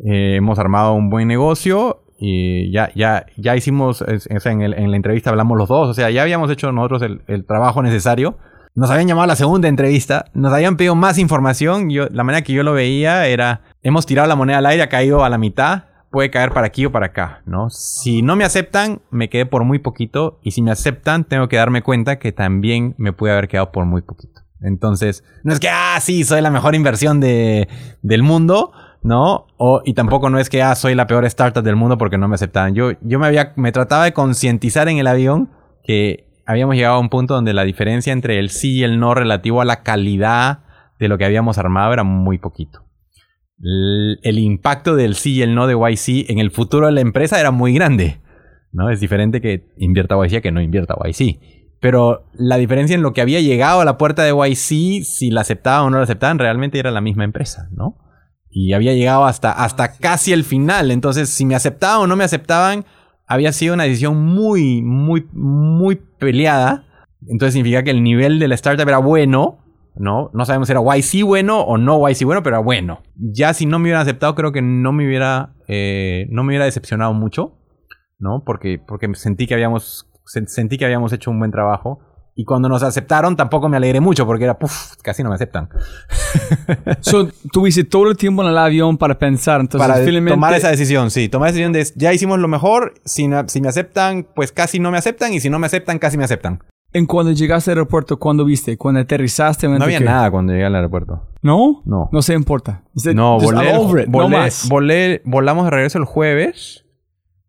[0.09, 4.75] eh, hemos armado un buen negocio y ya, ya, ya hicimos, o sea, en, el-
[4.75, 7.83] en la entrevista hablamos los dos, o sea, ya habíamos hecho nosotros el, el trabajo
[7.83, 8.39] necesario.
[8.79, 11.91] Nos habían llamado a la segunda entrevista, nos habían pedido más información.
[11.91, 14.89] Yo, la manera que yo lo veía era, hemos tirado la moneda al aire, ha
[14.89, 17.71] caído a la mitad, puede caer para aquí o para acá, ¿no?
[17.71, 21.57] Si no me aceptan, me quedé por muy poquito, y si me aceptan, tengo que
[21.57, 24.43] darme cuenta que también me pude haber quedado por muy poquito.
[24.61, 27.67] Entonces, no es que, ah, sí, soy la mejor inversión de,
[28.03, 28.71] del mundo,
[29.03, 29.47] ¿no?
[29.57, 32.29] O, y tampoco no es que, ah, soy la peor startup del mundo porque no
[32.29, 32.77] me aceptaban.
[32.77, 35.51] Yo, yo me había, me trataba de concientizar en el avión
[35.83, 39.15] que habíamos llegado a un punto donde la diferencia entre el sí y el no
[39.15, 40.61] relativo a la calidad
[40.99, 42.87] de lo que habíamos armado era muy poquito.
[43.61, 47.03] El, el impacto del sí y el no de YC en el futuro de la
[47.03, 48.23] empresa era muy grande.
[48.73, 48.89] ¿no?
[48.89, 51.39] Es diferente que invierta YC a que no invierta YC.
[51.81, 55.43] Pero la diferencia en lo que había llegado a la puerta de YC, si la
[55.43, 57.99] aceptaban o no la aceptaban, realmente era la misma empresa, ¿no?
[58.49, 60.91] Y había llegado hasta, hasta casi el final.
[60.91, 62.87] Entonces, si me aceptaban o no me aceptaban,
[63.29, 66.85] había sido una decisión muy, muy, muy peleada.
[67.29, 69.59] Entonces significa que el nivel de la startup era bueno,
[69.97, 70.31] ¿no?
[70.33, 73.01] No sabemos si era YC bueno o no YC bueno, pero era bueno.
[73.17, 76.65] Ya si no me hubieran aceptado, creo que no me hubiera, eh, no me hubiera
[76.65, 77.55] decepcionado mucho,
[78.19, 78.45] ¿no?
[78.45, 82.01] Porque, porque sentí que habíamos, sen- sentí que habíamos hecho un buen trabajo.
[82.41, 85.69] Y cuando nos aceptaron tampoco me alegré mucho porque era, puff, casi no me aceptan.
[87.01, 89.61] So, tuviste todo el tiempo en el avión para pensar.
[89.61, 91.29] Entonces, para finalmente, tomar esa decisión, sí.
[91.29, 92.95] Tomar la decisión de ya hicimos lo mejor.
[93.05, 95.33] Si, me aceptan, pues casi no me aceptan.
[95.35, 96.63] Y si no me aceptan, casi me aceptan.
[96.93, 98.77] En cuando llegaste al aeropuerto, ¿cuándo viste?
[98.77, 99.67] ¿Cuando aterrizaste?
[99.69, 101.27] No había nada cuando llegué al aeropuerto.
[101.43, 101.83] ¿No?
[101.87, 102.09] No.
[102.13, 102.85] No se importa.
[103.15, 104.69] No, volé, volé- no más.
[104.69, 106.85] volé- volamos de regreso el jueves.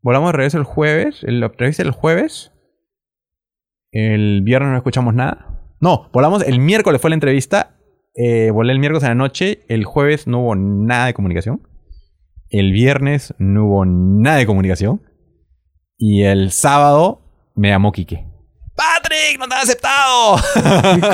[0.02, 1.24] Volamos de regreso el jueves.
[1.24, 2.52] El, el jueves.
[3.92, 5.46] El viernes no escuchamos nada.
[5.80, 7.76] No, volamos el miércoles fue la entrevista.
[8.16, 11.62] eh, volé el miércoles a la noche, el jueves no hubo nada de comunicación,
[12.50, 15.02] el viernes no hubo nada de comunicación
[15.98, 17.22] y el sábado
[17.56, 18.26] me llamó Quique.
[18.76, 20.38] Patrick, no te han aceptado.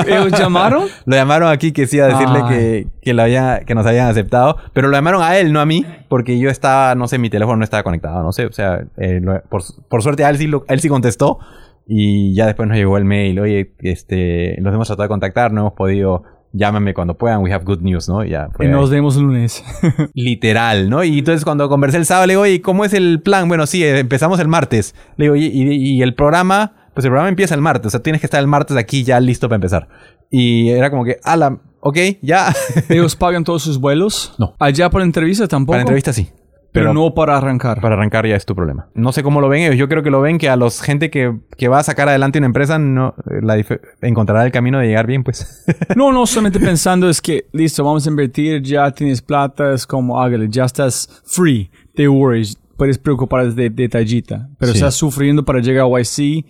[0.06, 0.86] ¿Ellos llamaron?
[1.04, 2.48] lo llamaron aquí que sí a decirle Ay.
[2.48, 5.66] que, que, lo había- que nos habían aceptado, pero lo llamaron a él, no a
[5.66, 8.84] mí, porque yo estaba, no sé, mi teléfono no estaba conectado, no sé, o sea,
[8.98, 11.38] eh, lo- por, por suerte a él sí, lo- él sí contestó
[11.86, 15.60] y ya después nos llegó el mail, oye, este, los hemos tratado de contactar, no
[15.62, 18.24] hemos podido, llámame cuando puedan, we have good news, ¿no?
[18.24, 19.64] Ya, Y nos vemos el lunes.
[20.14, 21.04] literal, ¿no?
[21.04, 23.48] Y entonces cuando conversé el sábado le digo, oye, ¿cómo es el plan?
[23.48, 24.94] Bueno, sí, eh, empezamos el martes.
[25.16, 26.88] Le digo, "Y- y, y el programa?
[26.94, 29.20] Pues el programa empieza el martes, o sea, tienes que estar el martes aquí ya
[29.20, 29.88] listo para empezar.
[30.30, 32.52] Y era como que, ala, ok, ya.
[32.88, 34.34] ¿Ellos pagan todos sus vuelos?
[34.38, 34.54] No.
[34.58, 35.72] ¿Allá para entrevista tampoco?
[35.74, 36.30] para entrevista sí.
[36.80, 37.80] Pero, no para arrancar.
[37.80, 38.88] Para arrancar ya es tu problema.
[38.94, 39.76] No sé cómo lo ven ellos.
[39.76, 42.38] Yo creo que lo ven que a los gente que, que va a sacar adelante
[42.38, 43.56] una empresa no eh, la
[44.02, 45.64] encontrará el camino de llegar bien, pues.
[45.96, 50.20] No, no, solamente pensando es que, listo, vamos a invertir, ya tienes plata, es como,
[50.20, 54.78] hágale, ya estás free de worries, puedes preocupar de detallita, pero Sí.
[54.78, 56.44] estás sufriendo para llegar a YC.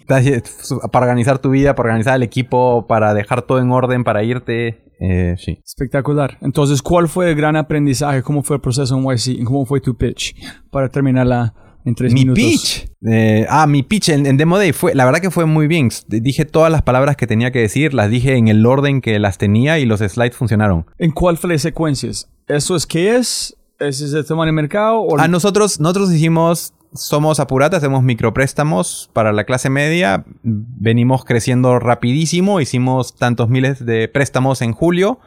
[0.91, 4.83] para organizar tu vida, para organizar el equipo, para dejar todo en orden, para irte.
[4.99, 5.59] Eh, sí.
[5.65, 6.39] Espectacular.
[6.41, 8.23] Entonces, ¿cuál fue el gran aprendizaje?
[8.23, 9.45] ¿Cómo fue el proceso en YC?
[9.45, 10.35] ¿Cómo fue tu pitch?
[10.71, 11.55] Para terminarla
[11.85, 12.43] en tres Mi minutos.
[12.43, 12.89] pitch.
[13.09, 15.91] Eh, ah, mi pitch en, en Demo Day fue, la verdad que fue muy bien.
[16.09, 19.39] Dije todas las palabras que tenía que decir, las dije en el orden que las
[19.39, 20.87] tenía y los slides funcionaron.
[20.99, 22.29] ¿En cuál fue las secuencias?
[22.49, 23.57] ¿Eso es qué es?
[23.79, 25.01] ¿Ese es el tema de mercado?
[25.01, 30.25] O A nosotros, nosotros hicimos, somos Apurata, hacemos micropréstamos para la clase media.
[30.43, 35.19] Venimos creciendo rapidísimo, hicimos tantos miles de préstamos en julio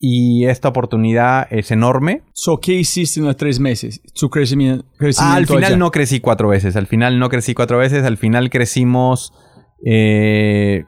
[0.00, 2.22] y esta oportunidad es enorme.
[2.34, 4.00] So, ¿Qué hiciste en los tres meses?
[4.14, 4.84] Su crecimiento.
[4.98, 5.76] crecimiento Ah, al final allá.
[5.76, 6.76] no crecí cuatro veces.
[6.76, 8.04] Al final no crecí cuatro veces.
[8.04, 9.32] Al final crecimos.
[9.86, 10.84] eh,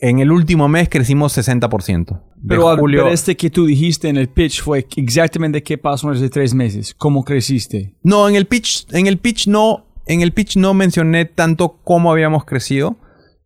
[0.00, 2.06] en el último mes crecimos 60%.
[2.36, 3.02] De Pero, julio.
[3.02, 6.54] pero este que tú dijiste en el pitch fue exactamente qué pasó en esos tres
[6.54, 6.94] meses.
[6.94, 7.94] ¿Cómo creciste?
[8.02, 9.86] No, en el pitch, en el pitch no.
[10.06, 12.96] En el pitch no mencioné tanto cómo habíamos crecido.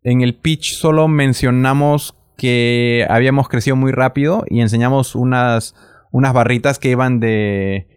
[0.03, 5.75] En el pitch solo mencionamos que habíamos crecido muy rápido y enseñamos unas,
[6.11, 7.87] unas barritas que iban de,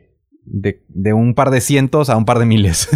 [0.45, 2.89] de, de un par de cientos a un par de miles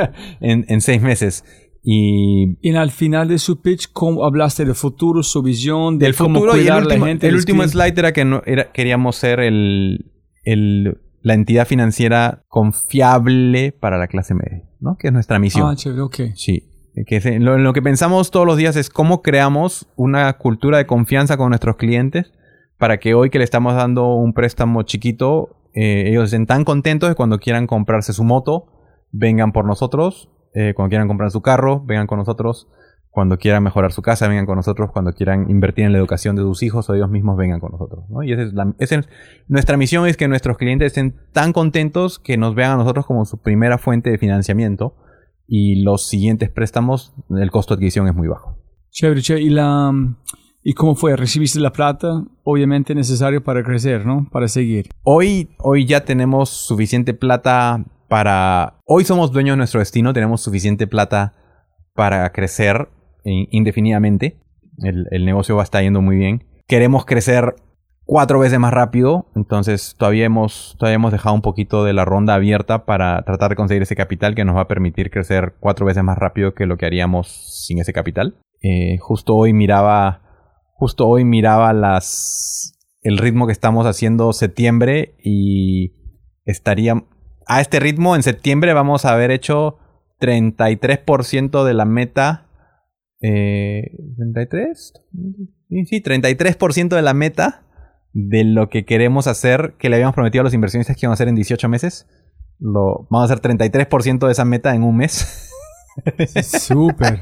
[0.40, 1.44] en, en seis meses.
[1.82, 6.14] Y Y al final de su pitch, ¿cómo hablaste del futuro, su visión, de del
[6.14, 7.28] futuro y el último, la gente?
[7.28, 10.10] el último slide era que no, era, queríamos ser el,
[10.44, 14.96] el- la entidad financiera confiable para la clase media, ¿no?
[14.98, 15.68] Que es nuestra misión.
[15.68, 16.16] Ah, chévere, ok.
[16.34, 16.64] Sí.
[17.06, 20.86] Que es- lo, lo que pensamos todos los días es cómo creamos una cultura de
[20.86, 22.32] confianza con nuestros clientes
[22.78, 27.08] para que hoy que le estamos dando un préstamo chiquito, eh, ellos estén tan contentos
[27.10, 28.64] que cuando quieran comprarse su moto,
[29.12, 30.30] vengan por nosotros.
[30.54, 32.68] Eh, cuando quieran comprar su carro, vengan con nosotros.
[33.12, 34.90] Cuando quieran mejorar su casa, vengan con nosotros.
[34.92, 38.04] Cuando quieran invertir en la educación de sus hijos o ellos mismos, vengan con nosotros.
[38.08, 38.22] ¿no?
[38.22, 39.08] Y esa es la- esa es-
[39.48, 43.24] nuestra misión es que nuestros clientes estén tan contentos que nos vean a nosotros como
[43.24, 44.94] su primera fuente de financiamiento
[45.48, 48.56] y los siguientes préstamos, el costo de adquisición es muy bajo.
[48.90, 49.44] Chévere, chévere.
[49.44, 49.92] ¿Y, la,
[50.62, 51.16] ¿Y cómo fue?
[51.16, 52.22] ¿Recibiste la plata?
[52.44, 54.28] Obviamente necesario para crecer, ¿no?
[54.30, 54.88] Para seguir.
[55.02, 58.80] Hoy, hoy ya tenemos suficiente plata para...
[58.84, 61.32] Hoy somos dueños de nuestro destino, tenemos suficiente plata
[61.94, 62.88] para crecer
[63.24, 64.38] in- indefinidamente.
[64.78, 66.44] El, el negocio va a estar yendo muy bien.
[66.66, 67.54] Queremos crecer
[68.04, 72.34] cuatro veces más rápido, entonces todavía hemos, todavía hemos dejado un poquito de la ronda
[72.34, 76.02] abierta para tratar de conseguir ese capital que nos va a permitir crecer cuatro veces
[76.02, 78.40] más rápido que lo que haríamos sin ese capital.
[78.62, 80.22] Eh, justo hoy miraba,
[80.74, 85.92] justo hoy miraba las, el ritmo que estamos haciendo septiembre y
[86.44, 86.94] estaría,
[87.50, 89.76] a este ritmo en septiembre vamos a haber hecho
[90.20, 92.46] 33% de la meta.
[93.20, 94.74] Eh, ¿33?
[95.68, 97.64] Sí, sí, 33% de la meta
[98.12, 101.18] de lo que queremos hacer, que le habíamos prometido a los inversionistas que íbamos a
[101.18, 102.06] hacer en 18 meses.
[102.60, 105.50] Lo, vamos a hacer 33% de esa meta en un mes.
[106.42, 107.20] Súper.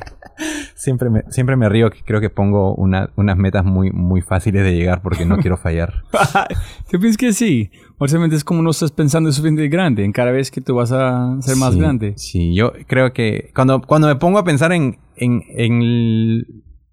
[0.81, 4.63] Siempre me, siempre me río que creo que pongo una- unas metas muy, muy fáciles
[4.63, 6.05] de llegar porque no quiero fallar.
[6.93, 7.73] Yo pienso que sí.
[7.99, 11.37] Obviamente es como no estás pensando suficientemente grande en cada vez que tú vas a
[11.41, 12.15] ser más Sí, grande.
[12.17, 16.45] Sí, yo creo que cuando, cuando me pongo a pensar en, en, en,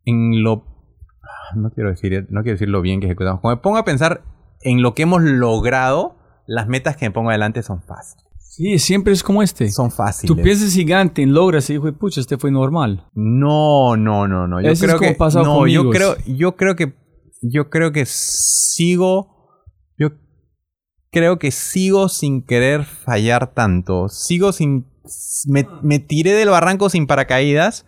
[0.05, 0.65] en lo...
[1.55, 3.39] No quiero, decir, no quiero decir lo bien que ejecutamos.
[3.39, 4.23] Cuando me pongo a pensar
[4.61, 6.17] en lo que hemos logrado,
[6.47, 8.25] las metas que me pongo adelante son fáciles.
[8.55, 9.69] Sí, siempre es como este.
[9.69, 10.33] Son fáciles.
[10.33, 13.05] Tú piensas gigante, logras y dijo, pucha, este fue normal.
[13.13, 14.61] No, no, no, no.
[14.61, 16.93] Yo Eso es creo como que pasado no, yo creo, yo creo que
[17.41, 19.27] yo creo que sigo
[19.97, 20.11] yo
[21.11, 24.07] creo que sigo sin querer fallar tanto.
[24.07, 24.85] Sigo sin
[25.47, 27.85] me, me tiré del barranco sin paracaídas,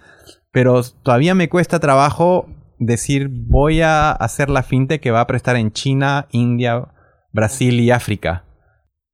[0.52, 5.56] pero todavía me cuesta trabajo decir voy a hacer la fintech que va a prestar
[5.56, 6.90] en China, India,
[7.32, 8.44] Brasil y África.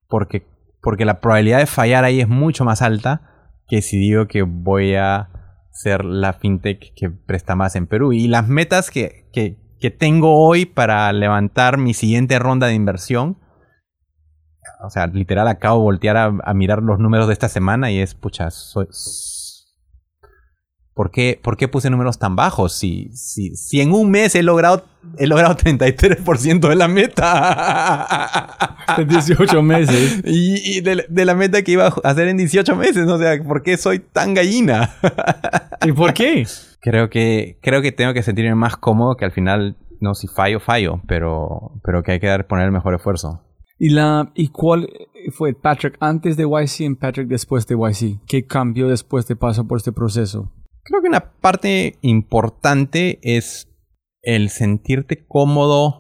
[0.07, 0.45] Porque,
[0.83, 3.21] porque la probabilidad de fallar ahí es mucho más alta
[3.69, 5.29] que si digo que voy a
[5.71, 8.11] ser la fintech que presta más en Perú.
[8.11, 9.57] Y las metas que, que,
[9.91, 13.37] tengo hoy para levantar mi siguiente ronda de inversión.
[14.81, 18.13] O sea, literal acabo de voltear a, mirar los números de esta semana y es,
[18.13, 18.87] pucha, soy,
[20.93, 22.73] ¿Por qué, ¿Por qué, puse números tan bajos?
[22.73, 24.85] Si, si, si en un mes he logrado,
[25.17, 28.57] he logrado 33% de la meta.
[28.97, 30.21] En 18 meses.
[30.25, 33.07] Y, de, de, la meta que iba a hacer en 18 meses.
[33.07, 34.93] O sea, ¿por qué soy tan gallina?
[35.83, 36.45] ¿Y por qué?
[36.81, 40.59] Creo que, creo que tengo que sentirme más cómodo que al final, no, si fallo,
[40.59, 43.41] fallo, pero, pero que hay que dar, poner el mejor esfuerzo.
[43.79, 44.89] ¿Y, la, ¿Y cuál
[45.31, 48.19] fue Patrick antes de YC y Patrick después de YC?
[48.27, 50.51] ¿Qué cambió después de pasar por este proceso?
[50.83, 53.69] Creo que una parte importante es
[54.21, 55.99] el sentirte cómodo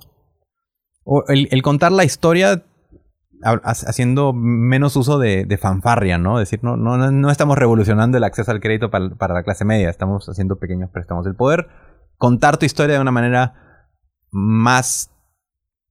[1.27, 2.65] el, contar la historia
[3.63, 6.39] haciendo menos uso de, fanfarria, ¿no?
[6.39, 9.65] Es decir, no, no, no, estamos revolucionando el acceso al crédito para, para, la clase
[9.65, 11.27] media, estamos haciendo pequeños préstamos.
[11.27, 11.67] El poder
[12.17, 13.89] contar tu historia de una manera
[14.31, 15.11] más,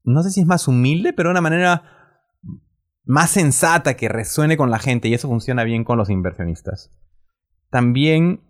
[0.03, 1.83] no sé si es más humilde, pero de una manera
[3.05, 6.91] más sensata que resuene con la gente y eso funciona bien con los inversionistas.
[7.71, 8.41] También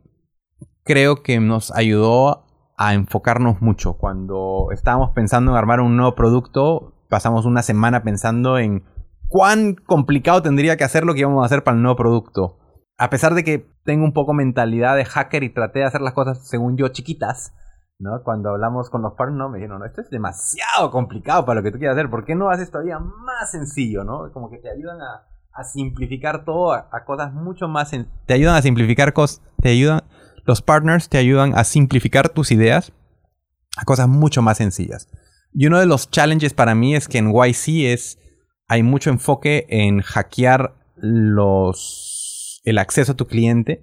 [0.84, 2.44] creo que nos ayudó
[2.76, 3.94] a enfocarnos mucho.
[3.94, 8.84] Cuando estábamos pensando en armar un nuevo producto, pasamos una semana pensando en
[9.28, 12.58] cuán complicado tendría que hacer lo que íbamos a hacer para el nuevo producto.
[12.98, 16.12] A pesar de que tengo un poco mentalidad de hacker y traté de hacer las
[16.12, 17.54] cosas según yo chiquitas,
[17.98, 18.22] ¿no?
[18.22, 21.72] Cuando hablamos con los partners, me dijeron, no, esto es demasiado complicado para lo que
[21.72, 24.30] tú quieras hacer, ¿por qué no haces todavía más sencillo, ¿no?
[24.32, 25.24] Como que te ayudan a,
[25.64, 27.90] simplificar todo a, cosas mucho más...
[27.90, 30.02] te ayudan a simplificar cosas, te ayudan
[30.44, 32.92] los partners te ayudan a simplificar tus ideas
[33.76, 35.08] a cosas mucho más sencillas.
[35.52, 38.18] Y uno de los challenges para mí es que en YC es,
[38.68, 43.82] hay mucho enfoque en hackear los, el acceso a tu cliente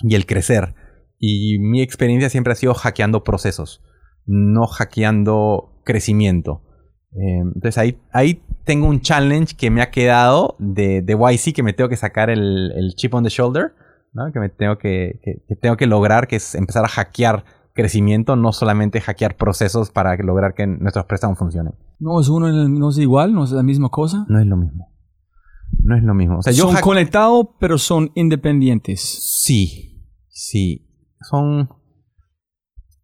[0.00, 0.74] y el crecer.
[1.18, 3.82] Y mi experiencia siempre ha sido hackeando procesos,
[4.26, 6.62] no hackeando crecimiento.
[7.12, 11.62] Eh, entonces ahí, ahí tengo un challenge que me ha quedado de, de YC que
[11.62, 13.72] me tengo que sacar el, el chip on the shoulder
[14.32, 15.20] que me tengo que,
[15.60, 20.54] tengo que lograr, que es empezar a hackear crecimiento, no solamente hackear procesos para lograr
[20.54, 21.74] que nuestros préstamos funcionen.
[21.98, 24.24] No es uno, no es igual, no es la misma cosa.
[24.28, 24.88] No es lo mismo.
[25.82, 26.40] No es lo mismo.
[26.42, 29.00] son conectados, pero son independientes.
[29.00, 30.86] Sí, sí.
[31.20, 31.68] Son.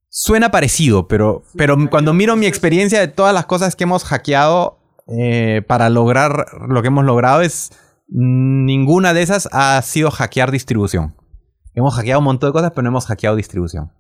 [0.09, 4.79] Suena parecido, pero, pero cuando miro mi experiencia de todas las cosas que hemos hackeado
[5.07, 7.71] eh, para lograr lo que hemos logrado es
[8.13, 11.15] Ninguna de esas ha sido hackear distribución.
[11.75, 13.93] Hemos hackeado un montón de cosas, pero no hemos hackeado distribución.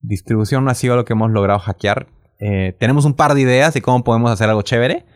[0.00, 2.08] Distribución no ha sido lo que hemos logrado hackear.
[2.40, 5.06] Eh, tenemos un par de ideas de cómo podemos hacer algo chévere,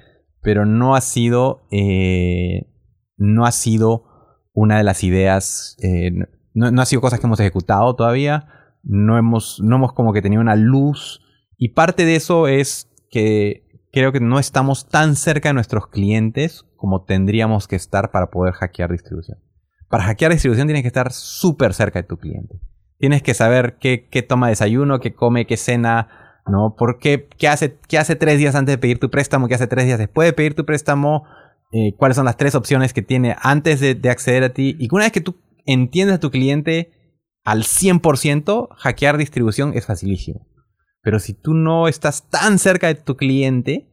[0.43, 2.73] pero no ha sido, eh,
[3.17, 4.05] no ha sido
[4.53, 6.13] una de las ideas, eh,
[6.55, 8.47] no, ha sido cosas que hemos ejecutado todavía,
[8.85, 11.21] no hemos, no hemos como que tenido una luz.
[11.57, 16.65] Y parte de eso es que creo que no estamos tan cerca de nuestros clientes
[16.81, 19.39] como tendríamos que estar para poder hackear distribución.
[19.91, 22.59] Para hackear distribución tienes que estar súper cerca de tu cliente.
[22.97, 26.77] Tienes que saber qué, toma desayuno, qué come, qué cena, ¿no?
[26.79, 29.67] ¿Por qué, qué, hace, qué hace tres días antes de pedir tu préstamo, qué hace
[29.67, 31.25] tres días después de pedir tu préstamo,
[31.71, 34.75] eh, cuáles son las tres opciones que tiene antes de, de acceder a ti.
[34.79, 35.37] Y una vez que tú
[35.67, 36.93] entiendes a tu cliente
[37.45, 40.47] al 100%, hackear distribución es facilísimo.
[41.03, 43.90] Pero si tú no estás tan cerca de tu cliente,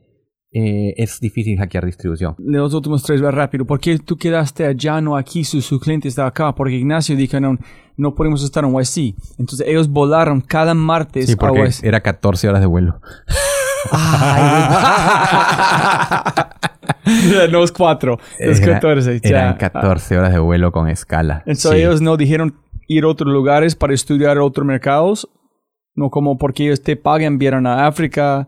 [0.59, 2.33] eh, es difícil hackear distribución.
[2.39, 3.63] Los últimos tres, va rápido.
[3.65, 5.43] ¿Por qué tú quedaste allá, no aquí?
[5.43, 6.55] Su, su cliente está acá.
[6.55, 7.59] Porque Ignacio dijo, no,
[7.95, 9.13] no podemos estar en YC.
[9.37, 12.99] Entonces ellos volaron cada martes sí, porque Era 14 horas de vuelo.
[17.51, 19.19] no es 4, es 14.
[19.23, 21.43] Eran 14 horas de vuelo con escala.
[21.45, 22.55] Entonces ellos no dijeron
[22.87, 25.29] ir a otros lugares para estudiar otros mercados.
[25.93, 28.47] No como porque ellos te pagan, vieron a África,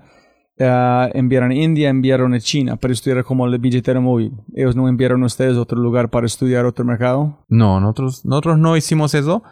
[0.59, 4.33] uh, enviaron a India, enviaron a China para estudiar como el billetera móvil.
[4.53, 7.45] ¿Ellos no enviaron a ustedes a otro lugar para estudiar otro mercado?
[7.47, 9.43] No, nosotros, nosotros no hicimos eso.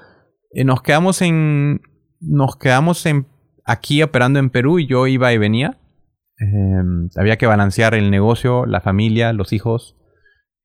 [0.51, 1.81] Eh, nos quedamos en.
[2.19, 3.27] Nos quedamos en
[3.65, 5.79] aquí operando en Perú y yo iba y venía.
[6.39, 9.97] Em, había que balancear el negocio, la familia, los hijos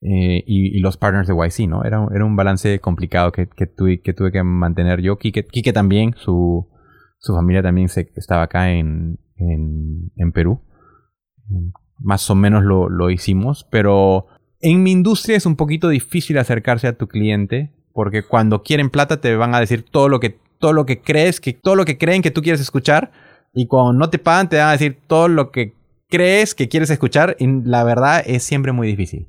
[0.02, 1.84] eh, y, los partners de YC, ¿no?
[1.84, 5.16] Era, era un balance complicado que, que, tuve, que tuve que mantener yo.
[5.16, 6.68] Quique, Quique también, su,
[7.22, 10.60] su familia también se, estaba acá en, en, Perú.
[11.98, 14.26] Más o menos lo, hicimos, pero
[14.60, 19.20] en mi industria es un poquito difícil acercarse a tu cliente porque cuando quieren plata
[19.20, 21.98] te van a decir todo lo que todo lo que crees, que todo lo que
[21.98, 23.12] creen que tú quieres escuchar.
[23.52, 25.74] Y cuando no te pagan, te van a decir todo lo que
[26.08, 27.36] crees que quieres escuchar.
[27.38, 29.28] Y la verdad es siempre muy difícil.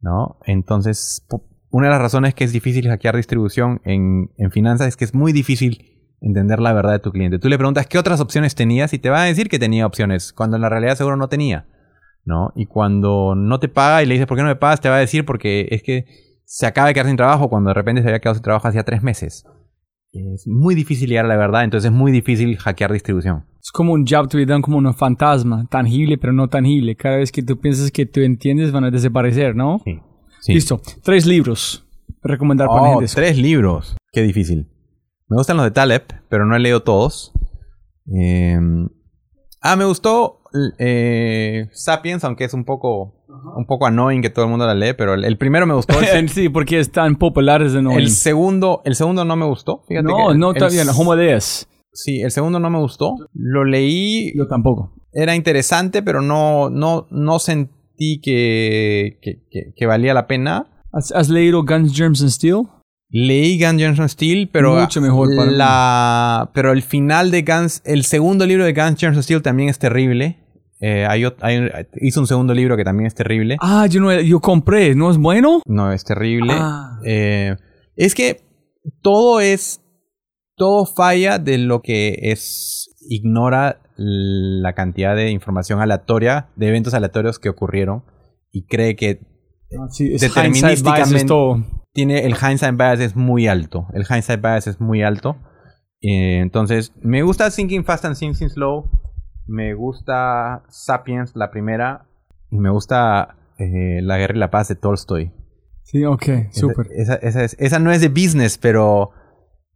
[0.00, 0.38] ¿No?
[0.46, 1.26] Entonces,
[1.70, 5.14] una de las razones que es difícil hackear distribución en, en finanzas es que es
[5.14, 7.38] muy difícil entender la verdad de tu cliente.
[7.38, 10.32] Tú le preguntas qué otras opciones tenías y te va a decir que tenía opciones,
[10.32, 11.66] cuando en la realidad seguro no tenía.
[12.24, 12.52] ¿no?
[12.54, 14.96] Y cuando no te paga y le dices por qué no me pagas, te va
[14.96, 16.04] a decir porque es que
[16.44, 18.82] se acaba de quedar sin trabajo cuando de repente se había quedado sin trabajo hacía
[18.84, 19.44] tres meses.
[20.12, 23.46] Es muy difícil llegar a la verdad, entonces es muy difícil hackear distribución.
[23.62, 26.94] Es como un job to be done, como un fantasma, tangible pero no tangible.
[26.96, 29.80] Cada vez que tú piensas que tú entiendes van a desaparecer, ¿no?
[30.40, 30.52] Sí.
[30.52, 30.80] Listo.
[31.02, 31.86] Tres libros.
[32.22, 33.12] Recomendar para Oh, gente.
[33.14, 33.96] tres libros.
[34.12, 34.68] Qué difícil.
[35.30, 37.32] Me gustan los de Taleb, pero no he leído todos.
[38.12, 38.58] Eh,
[39.62, 40.40] ah, me gustó
[40.78, 43.14] eh, Sapiens, aunque es un poco,
[43.56, 45.98] un poco annoying que todo el mundo la lee, pero el, el primero me gustó.
[46.00, 47.92] El, sí, porque es tan popular desde no.
[47.92, 49.84] el segundo, el segundo no me gustó.
[49.86, 50.88] Fíjate No, que no está bien.
[50.88, 51.66] Homo Deus.
[51.92, 53.14] Sí, el segundo no me gustó.
[53.32, 54.92] Lo leí, Yo tampoco.
[55.12, 60.66] era interesante, pero no, no, no sentí que, que, que- que valía la pena.
[60.92, 62.62] ¿Has, has leído Guns, Germs and Steel?
[63.12, 65.56] Leí Guns N' Steel, pero Mucho mejor para mí.
[65.56, 69.78] la, pero el final de Guns, el segundo libro de Guns N' Steel también es
[69.78, 70.38] terrible.
[70.80, 71.24] Eh, hay
[72.00, 73.56] hizo un segundo libro que también es terrible.
[73.60, 74.94] Ah, yo, no, yo compré.
[74.94, 75.60] ¿No es bueno?
[75.66, 76.54] No, es terrible.
[76.56, 76.98] Ah.
[77.04, 77.56] Eh,
[77.96, 78.40] es que
[79.02, 79.82] todo es,
[80.56, 87.38] todo falla de lo que es, ignora la cantidad de información aleatoria, de eventos aleatorios
[87.38, 88.04] que ocurrieron
[88.52, 89.18] y cree que
[89.78, 91.62] Ah, sí, es Determinísticamente- todo.
[91.92, 93.86] Tiene el hindsight bias es muy alto.
[93.94, 95.36] El hindsight bias es muy alto.
[96.02, 98.90] Eh, entonces, me gusta Thinking Fast and Thinking Slow.
[99.46, 102.06] Me gusta Sapiens, la primera.
[102.50, 105.32] Y me gusta eh, La Guerra y la Paz de Tolstoy.
[105.82, 106.86] Sí, ok, Esa- súper.
[106.96, 109.10] Esa, esa es- esa no es de business, pero,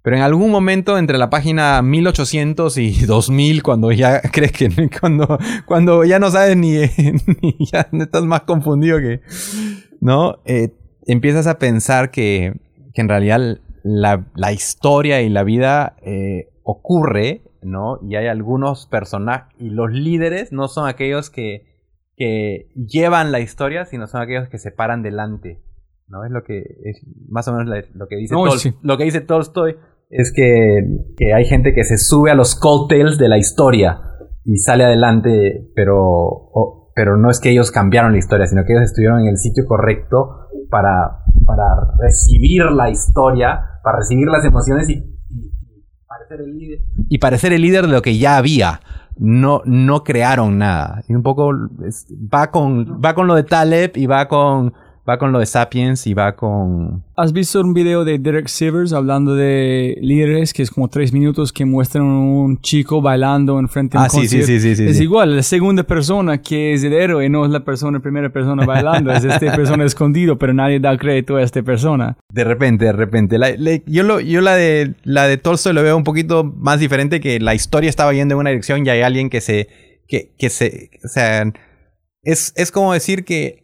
[0.03, 4.71] pero en algún momento entre la página 1800 y 2000, cuando ya crees que
[5.01, 6.73] cuando, cuando ya no sabes ni,
[7.43, 9.21] ni ya estás más confundido que,
[10.01, 10.37] ¿no?
[10.45, 10.73] Eh,
[11.07, 12.55] empiezas a pensar que,
[12.95, 17.99] que en realidad la, la historia y la vida eh, ocurre, ¿no?
[18.03, 21.67] Y hay algunos personajes, y los líderes no son aquellos que,
[22.17, 25.61] que llevan la historia, sino son aquellos que se paran delante.
[26.09, 26.25] ¿no?
[26.25, 28.75] Es lo que es más o menos la- lo que dice No, Tol- sí.
[28.83, 29.77] lo que dice Tolstoy
[30.11, 30.81] es que,
[31.17, 34.01] que hay gente que se sube a los coattails de la historia
[34.45, 38.73] y sale adelante, pero o- pero no es que ellos cambiaron la historia, sino que
[38.73, 41.65] ellos estuvieron en el sitio correcto para, para
[42.01, 45.53] recibir la historia, para recibir las emociones y, y-
[46.07, 48.81] parecer el líder y parecer el líder de lo que ya había.
[49.17, 51.05] No, no crearon nada.
[51.09, 51.53] Y un poco
[52.33, 54.73] va con, va con lo de Taleb y va con,
[55.09, 57.05] va con lo de Sapiens y va con...
[57.17, 61.53] ¿Has visto un video de Derek Sivers hablando de líderes que es como tres minutos
[61.53, 65.03] que muestran un chico bailando enfrente de un Ah, sí, sí, sí, sí, Es sí.
[65.03, 69.13] igual, la segunda persona que es el héroe no es la persona, primera persona bailando,
[69.13, 72.17] es esta persona escondido, pero nadie da crédito a esta persona.
[72.33, 73.37] De repente, de repente.
[73.39, 76.81] La- la- yo lo, yo la de la de Tolstoy lo veo un poquito más
[76.81, 79.69] diferente que la historia estaba yendo en una dirección y hay alguien que se.
[80.09, 80.91] que, que se.
[81.05, 81.45] O sea.
[82.23, 83.64] Es, es como decir que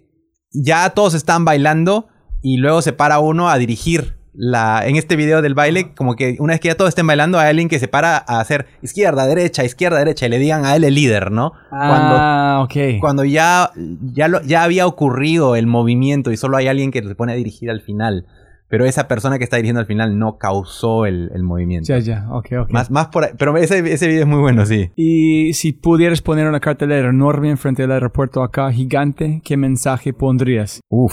[0.53, 2.09] ya todos están bailando
[2.43, 4.19] y luego se para uno a dirigir.
[4.33, 7.39] La, en este video del baile, como que una vez que ya todos estén bailando,
[7.41, 10.77] hay alguien que se para a hacer izquierda, derecha, izquierda, derecha, y le digan a
[10.77, 11.53] él el líder, ¿no?
[11.69, 13.01] Cuando, Ah, ok.
[13.01, 13.73] cuando ya,
[14.15, 17.37] ya, lo- ya había ocurrido el movimiento y solo hay alguien que se pone a
[17.37, 18.25] dirigir al final.
[18.71, 21.89] Pero esa persona que está dirigiendo al final no causó el, el movimiento.
[21.89, 22.71] Ya, ya, ok, ok.
[22.71, 23.31] Más, más por ahí.
[23.37, 24.93] Pero ese, ese video es muy bueno, sí.
[24.95, 30.81] Y si pudieras poner una cartelera enorme enfrente del aeropuerto acá, gigante, ¿qué mensaje pondrías?
[30.89, 31.13] Uf,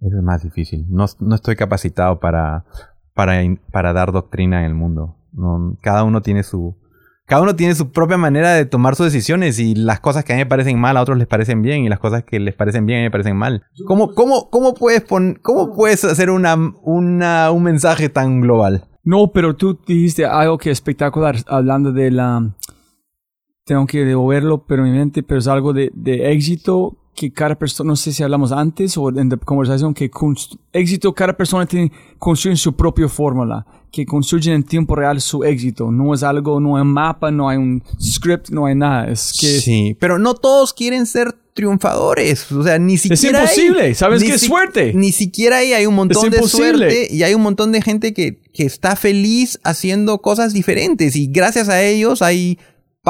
[0.00, 0.84] eso es más difícil.
[0.88, 2.64] No, no estoy capacitado para,
[3.14, 3.40] para,
[3.70, 5.14] para dar doctrina en el mundo.
[5.32, 6.76] No, cada uno tiene su.
[7.30, 10.36] Cada uno tiene su propia manera de tomar sus decisiones y las cosas que a
[10.36, 12.86] mí me parecen mal a otros les parecen bien y las cosas que les parecen
[12.86, 13.62] bien a mí me parecen mal.
[13.86, 18.82] ¿Cómo, cómo, cómo, puedes, pon- cómo puedes hacer una, una, un mensaje tan global?
[19.04, 22.52] No, pero tú dijiste algo que es espectacular, hablando de la...
[23.64, 27.88] Tengo que devolverlo, pero mi mente, pero es algo de, de éxito que cada persona,
[27.88, 30.10] no sé si hablamos antes o en la conversación, que
[30.72, 35.90] éxito, cada persona tiene, construye su propia fórmula, que construyen en tiempo real su éxito.
[35.90, 39.10] No es algo, no hay un mapa, no hay un script, no hay nada.
[39.10, 42.50] Es que sí, pero no todos quieren ser triunfadores.
[42.52, 43.40] O sea, ni siquiera.
[43.40, 44.94] hay- imposible, ¿sabes ni qué es si- suerte?
[44.94, 46.90] Ni siquiera hay, hay un montón Es de imposible.
[46.90, 51.16] suerte y hay un montón de gente que, que está feliz haciendo cosas diferentes.
[51.16, 52.58] Y gracias a ellos hay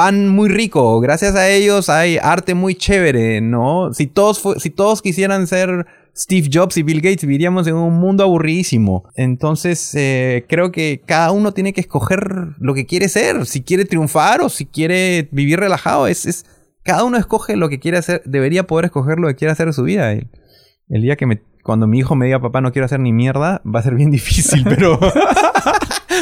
[0.00, 0.98] pan muy rico.
[1.00, 3.92] Gracias a ellos hay arte muy chévere, ¿no?
[3.92, 5.84] Si todos, si todos quisieran ser
[6.16, 9.04] Steve Jobs y Bill Gates, viviríamos en un mundo aburridísimo.
[9.14, 13.84] Entonces, eh, creo que cada uno tiene que escoger lo que quiere ser, si quiere
[13.84, 16.06] triunfar o si quiere vivir relajado.
[16.06, 16.46] Es, es
[16.82, 19.74] cada uno escoge lo que quiere hacer, debería poder escoger lo que quiere hacer en
[19.74, 20.12] su vida.
[20.12, 20.30] El,
[20.88, 21.26] día que
[21.62, 24.10] cuando mi hijo me diga, papá, no quiero hacer ni mierda, va a ser bien
[24.10, 24.98] difícil, pero...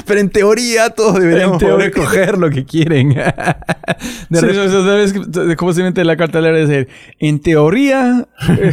[0.07, 3.09] Pero en teoría todos deberíamos poder escoger lo que quieren.
[4.29, 6.57] de sí, ¿Sabes cómo se mete la cartelera?
[6.57, 6.89] decir,
[7.19, 8.29] en teoría...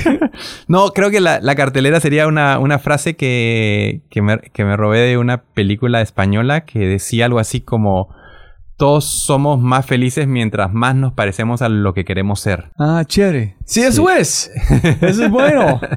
[0.68, 4.76] no, creo que la, la cartelera sería una, una frase que, que, me, que me
[4.78, 8.14] robé de una película española que decía algo así como
[8.78, 12.72] todos somos más felices mientras más nos parecemos a lo que queremos ser.
[12.78, 13.56] Ah, chévere.
[13.66, 14.52] Sí, eso es.
[15.02, 15.80] Eso es bueno.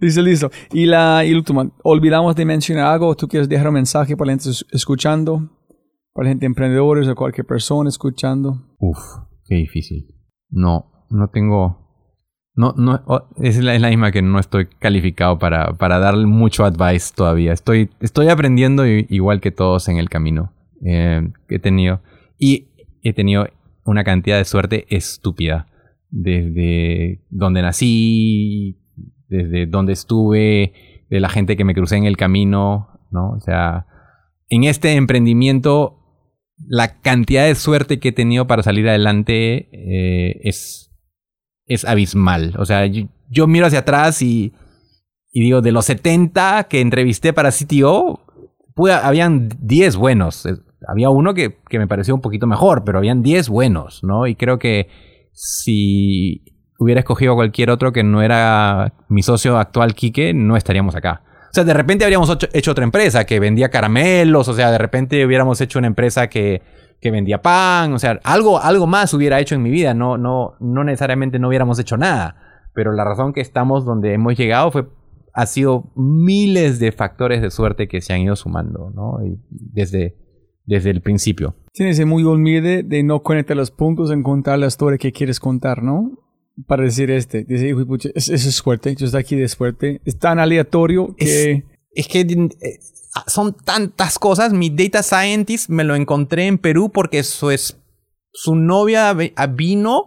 [0.00, 0.50] Listo, listo.
[0.72, 3.16] Y la y última, olvidamos de mencionar algo.
[3.16, 5.50] ¿Tú quieres dejar un mensaje para la gente escuchando?
[6.12, 8.76] Para la gente emprendedores o cualquier persona escuchando.
[8.78, 8.98] Uf,
[9.44, 10.06] qué difícil.
[10.50, 11.86] No, no tengo.
[12.54, 13.00] No, no,
[13.36, 17.52] es la, es la misma que no estoy calificado para, para dar mucho advice todavía.
[17.52, 20.52] Estoy, estoy aprendiendo igual que todos en el camino
[20.84, 22.00] eh, que he tenido.
[22.36, 22.68] Y
[23.02, 23.46] he tenido
[23.84, 25.66] una cantidad de suerte estúpida.
[26.10, 28.78] Desde donde nací,
[29.28, 30.72] desde donde estuve,
[31.08, 33.30] de la gente que me crucé en el camino, ¿no?
[33.30, 33.86] O sea,
[34.48, 35.98] en este emprendimiento,
[36.66, 40.90] la cantidad de suerte que he tenido para salir adelante eh, es,
[41.66, 42.54] es abismal.
[42.58, 44.52] O sea, yo, miro hacia atrás y,
[45.32, 48.20] digo, de los 70 que entrevisté para CTO,
[49.02, 50.48] habían 10 buenos.
[50.86, 54.26] Había uno que, que me pareció un poquito mejor, pero habían 10 buenos, ¿no?
[54.26, 54.88] Y creo que
[55.32, 56.44] si
[56.78, 61.22] hubiera escogido a cualquier otro que no era mi socio actual, Quique, no estaríamos acá.
[61.50, 65.24] O sea, de repente habríamos hecho otra empresa que vendía caramelos, o sea, de repente
[65.26, 66.62] hubiéramos hecho una empresa que,
[67.00, 70.54] que vendía pan, o sea, algo, algo más hubiera hecho en mi vida, no, no,
[70.60, 72.36] no necesariamente no hubiéramos hecho nada.
[72.74, 74.86] Pero la razón que estamos donde hemos llegado fue,
[75.32, 79.24] ha sido miles de factores de suerte que se han ido sumando, ¿no?
[79.24, 80.16] Y desde,
[80.64, 81.56] desde el principio.
[81.72, 85.82] Tienes muy humilde de no conectar los puntos en contar la historia que quieres contar,
[85.82, 86.27] ¿no?
[86.66, 87.44] Para decir este.
[87.44, 87.74] Dice,
[88.14, 90.00] eso es suerte, yo estoy aquí de suerte.
[90.04, 91.64] Es tan aleatorio que...
[91.94, 92.78] Es, que eh,
[93.26, 94.52] son tantas cosas.
[94.52, 97.76] Mi data scientist me lo encontré en Perú porque su, es,
[98.32, 99.14] su novia
[99.50, 100.06] vino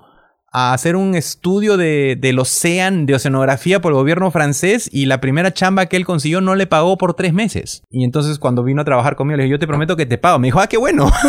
[0.53, 5.21] a hacer un estudio de, del océano, de oceanografía por el gobierno francés y la
[5.21, 7.83] primera chamba que él consiguió no le pagó por tres meses.
[7.89, 10.39] Y entonces cuando vino a trabajar conmigo le dije, yo te prometo que te pago.
[10.39, 11.09] Me dijo, ah, qué bueno.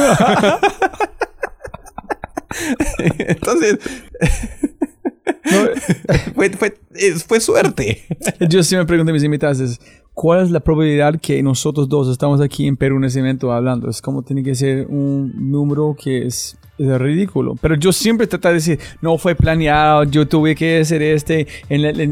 [2.99, 3.79] entonces...
[6.35, 6.75] fue, fue,
[7.27, 8.03] fue, suerte.
[8.49, 9.81] Yo siempre pregunto a mis invitados,
[10.15, 13.91] ¿cuál es la probabilidad que nosotros dos estamos aquí en Perú en ese evento hablando?
[13.91, 16.57] Es como tiene que ser un número que es
[16.91, 17.57] es ridículo.
[17.61, 21.47] Pero yo siempre trato de decir, no fue planeado, yo tuve que hacer este,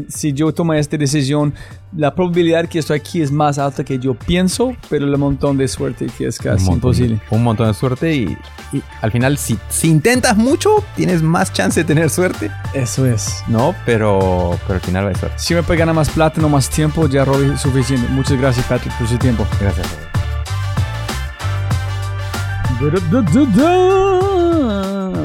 [0.09, 1.53] si yo tomé esta decisión,
[1.95, 5.67] la probabilidad que estoy aquí es más alta que yo pienso, pero el montón de
[5.67, 7.19] suerte que es casi imposible.
[7.29, 8.37] Un montón de suerte y,
[9.01, 12.49] al final si, si, intentas mucho, tienes más chance de tener suerte.
[12.73, 13.43] Eso es.
[13.47, 15.31] No, pero, pero al final va a ser.
[15.35, 18.07] Si me puede ganar más plata, no más tiempo, ya Robbie suficiente.
[18.09, 19.45] Muchas gracias Patrick por su tiempo.
[19.59, 20.20] Gracias Robbie.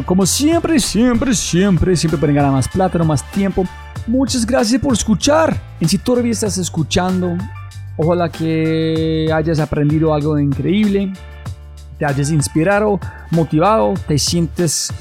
[0.05, 3.65] Como siempre, siempre, siempre, siempre pueden ganar más plata, no más tiempo.
[4.07, 5.57] Muchas gracias por escuchar.
[5.81, 7.37] Y si todavía estás escuchando,
[7.97, 11.13] ojalá que hayas aprendido algo increíble,
[11.99, 13.01] te hayas inspirado,
[13.31, 14.93] motivado, te sientes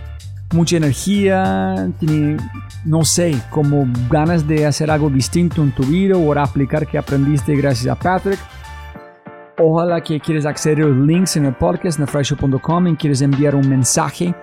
[0.53, 1.89] mucha energía,
[2.85, 7.55] no sé, como ganas de hacer algo distinto en tu vida o aplicar que aprendiste
[7.55, 8.39] gracias a Patrick.
[9.57, 13.55] Ojalá que quieres acceder a los links en el podcast en fryshow.com y quieres enviar
[13.55, 14.35] un mensaje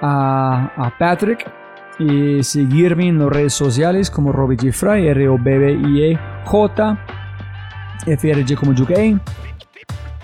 [0.00, 1.50] a, Patrick
[1.98, 4.72] y seguirme en las redes sociales como Robbie G.
[4.72, 6.98] Fry, r o b b i e j
[8.06, 9.18] f r g como Juke.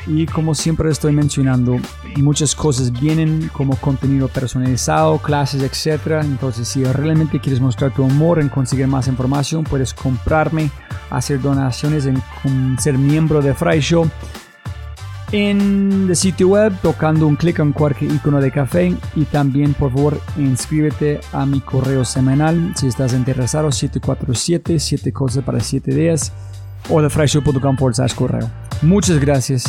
[0.06, 1.76] Y como siempre estoy mencionando,
[2.16, 6.22] muchas cosas vienen como contenido personalizado, clases, etc.
[6.22, 10.70] Entonces, si realmente quieres mostrar tu amor en conseguir más información, puedes comprarme,
[11.10, 12.20] hacer donaciones, en,
[12.78, 14.10] ser miembro de Fry Show
[15.30, 18.94] en el sitio web tocando un clic en cualquier icono de café.
[19.16, 22.74] Y también por favor inscríbete a mi correo semanal.
[22.76, 26.32] Si estás interesado 747 7 cosas para 7 días
[26.88, 28.50] o de fryshow.com por correo.
[28.82, 29.64] Muchas gracias.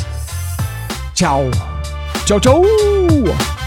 [1.13, 1.49] Chao.
[2.25, 3.62] Chao, chao.